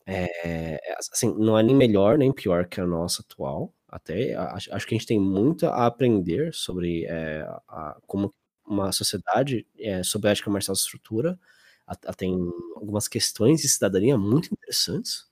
[0.07, 3.73] É, é, assim, não é nem melhor nem pior que a nossa atual.
[3.89, 8.33] Até a- acho, acho que a gente tem muito a aprender sobre é, a- como
[8.67, 11.39] uma sociedade é, sobre a ética marcial se estrutura.
[11.87, 12.35] A- a- Tem
[12.77, 15.27] algumas questões de cidadania muito interessantes.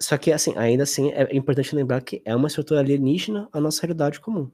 [0.00, 3.82] Só que, assim, ainda assim, é importante lembrar que é uma estrutura alienígena à nossa
[3.82, 4.50] realidade comum.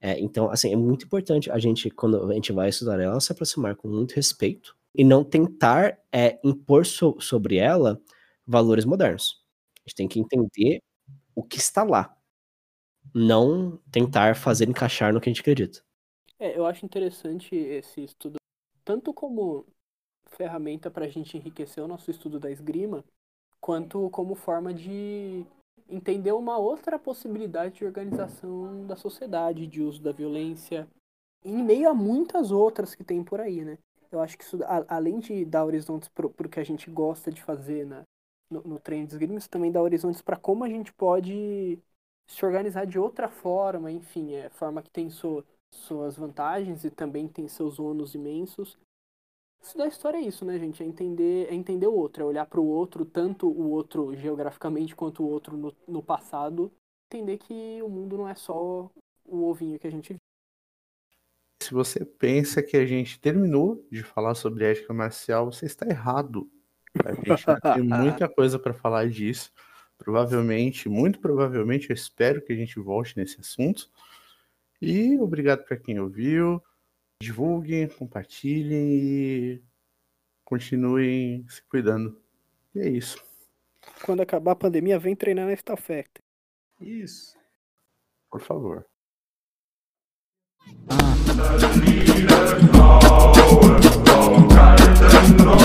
[0.00, 3.30] É, então, assim, é muito importante a gente, quando a gente vai estudar ela, se
[3.32, 8.00] aproximar com muito respeito e não tentar é, impor so- sobre ela
[8.46, 9.44] valores modernos.
[9.78, 10.80] A gente tem que entender
[11.34, 12.16] o que está lá,
[13.14, 15.82] não tentar fazer encaixar no que a gente acredita.
[16.38, 18.36] É, eu acho interessante esse estudo,
[18.84, 19.66] tanto como
[20.30, 23.04] ferramenta para a gente enriquecer o nosso estudo da esgrima,
[23.60, 25.44] quanto como forma de
[25.88, 30.88] entender uma outra possibilidade de organização da sociedade, de uso da violência,
[31.44, 33.78] em meio a muitas outras que tem por aí, né?
[34.10, 37.30] Eu acho que isso, a- além de dar horizontes para o que a gente gosta
[37.30, 38.02] de fazer na,
[38.52, 41.78] no, no treino esgrima, isso também dá horizontes para como a gente pode
[42.26, 47.28] se organizar de outra forma, enfim, é forma que tem sua, suas vantagens e também
[47.28, 48.78] tem seus ônus imensos.
[49.62, 50.82] Isso da história é isso, né, gente?
[50.82, 54.94] É entender, é entender o outro, é olhar para o outro, tanto o outro geograficamente
[54.96, 56.72] quanto o outro no, no passado.
[57.10, 58.90] Entender que o mundo não é só
[59.24, 60.20] o ovinho que a gente vive.
[61.62, 66.50] Se você pensa que a gente terminou de falar sobre ética marcial, você está errado.
[67.04, 67.44] A gente
[67.74, 69.52] tem muita coisa para falar disso.
[69.96, 73.88] Provavelmente, muito provavelmente, eu espero que a gente volte nesse assunto.
[74.80, 76.62] E obrigado para quem ouviu.
[77.22, 79.62] Divulguem, compartilhem e
[80.44, 82.20] continuem se cuidando.
[82.74, 83.22] E é isso.
[84.04, 86.24] Quando acabar a pandemia, vem treinar na Star Factory.
[86.80, 87.36] Isso.
[88.28, 88.84] Por favor.
[95.44, 95.61] Não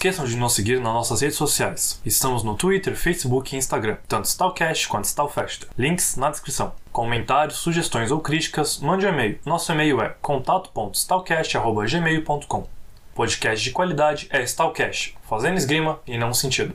[0.00, 2.00] esqueçam de nos seguir nas nossas redes sociais.
[2.06, 5.66] Estamos no Twitter, Facebook e Instagram, tanto Stalcast quanto Stalfest.
[5.76, 6.72] Links na descrição.
[6.90, 9.38] Comentários, sugestões ou críticas, mande um e-mail.
[9.44, 12.66] Nosso e-mail é contato.stalcast.gmail.com
[13.14, 16.74] Podcast de qualidade é Stalcast, fazendo esgrima e não sentido.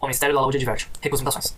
[0.00, 0.88] O Ministério da Saúde adverte.
[1.00, 1.52] Recusa imitações.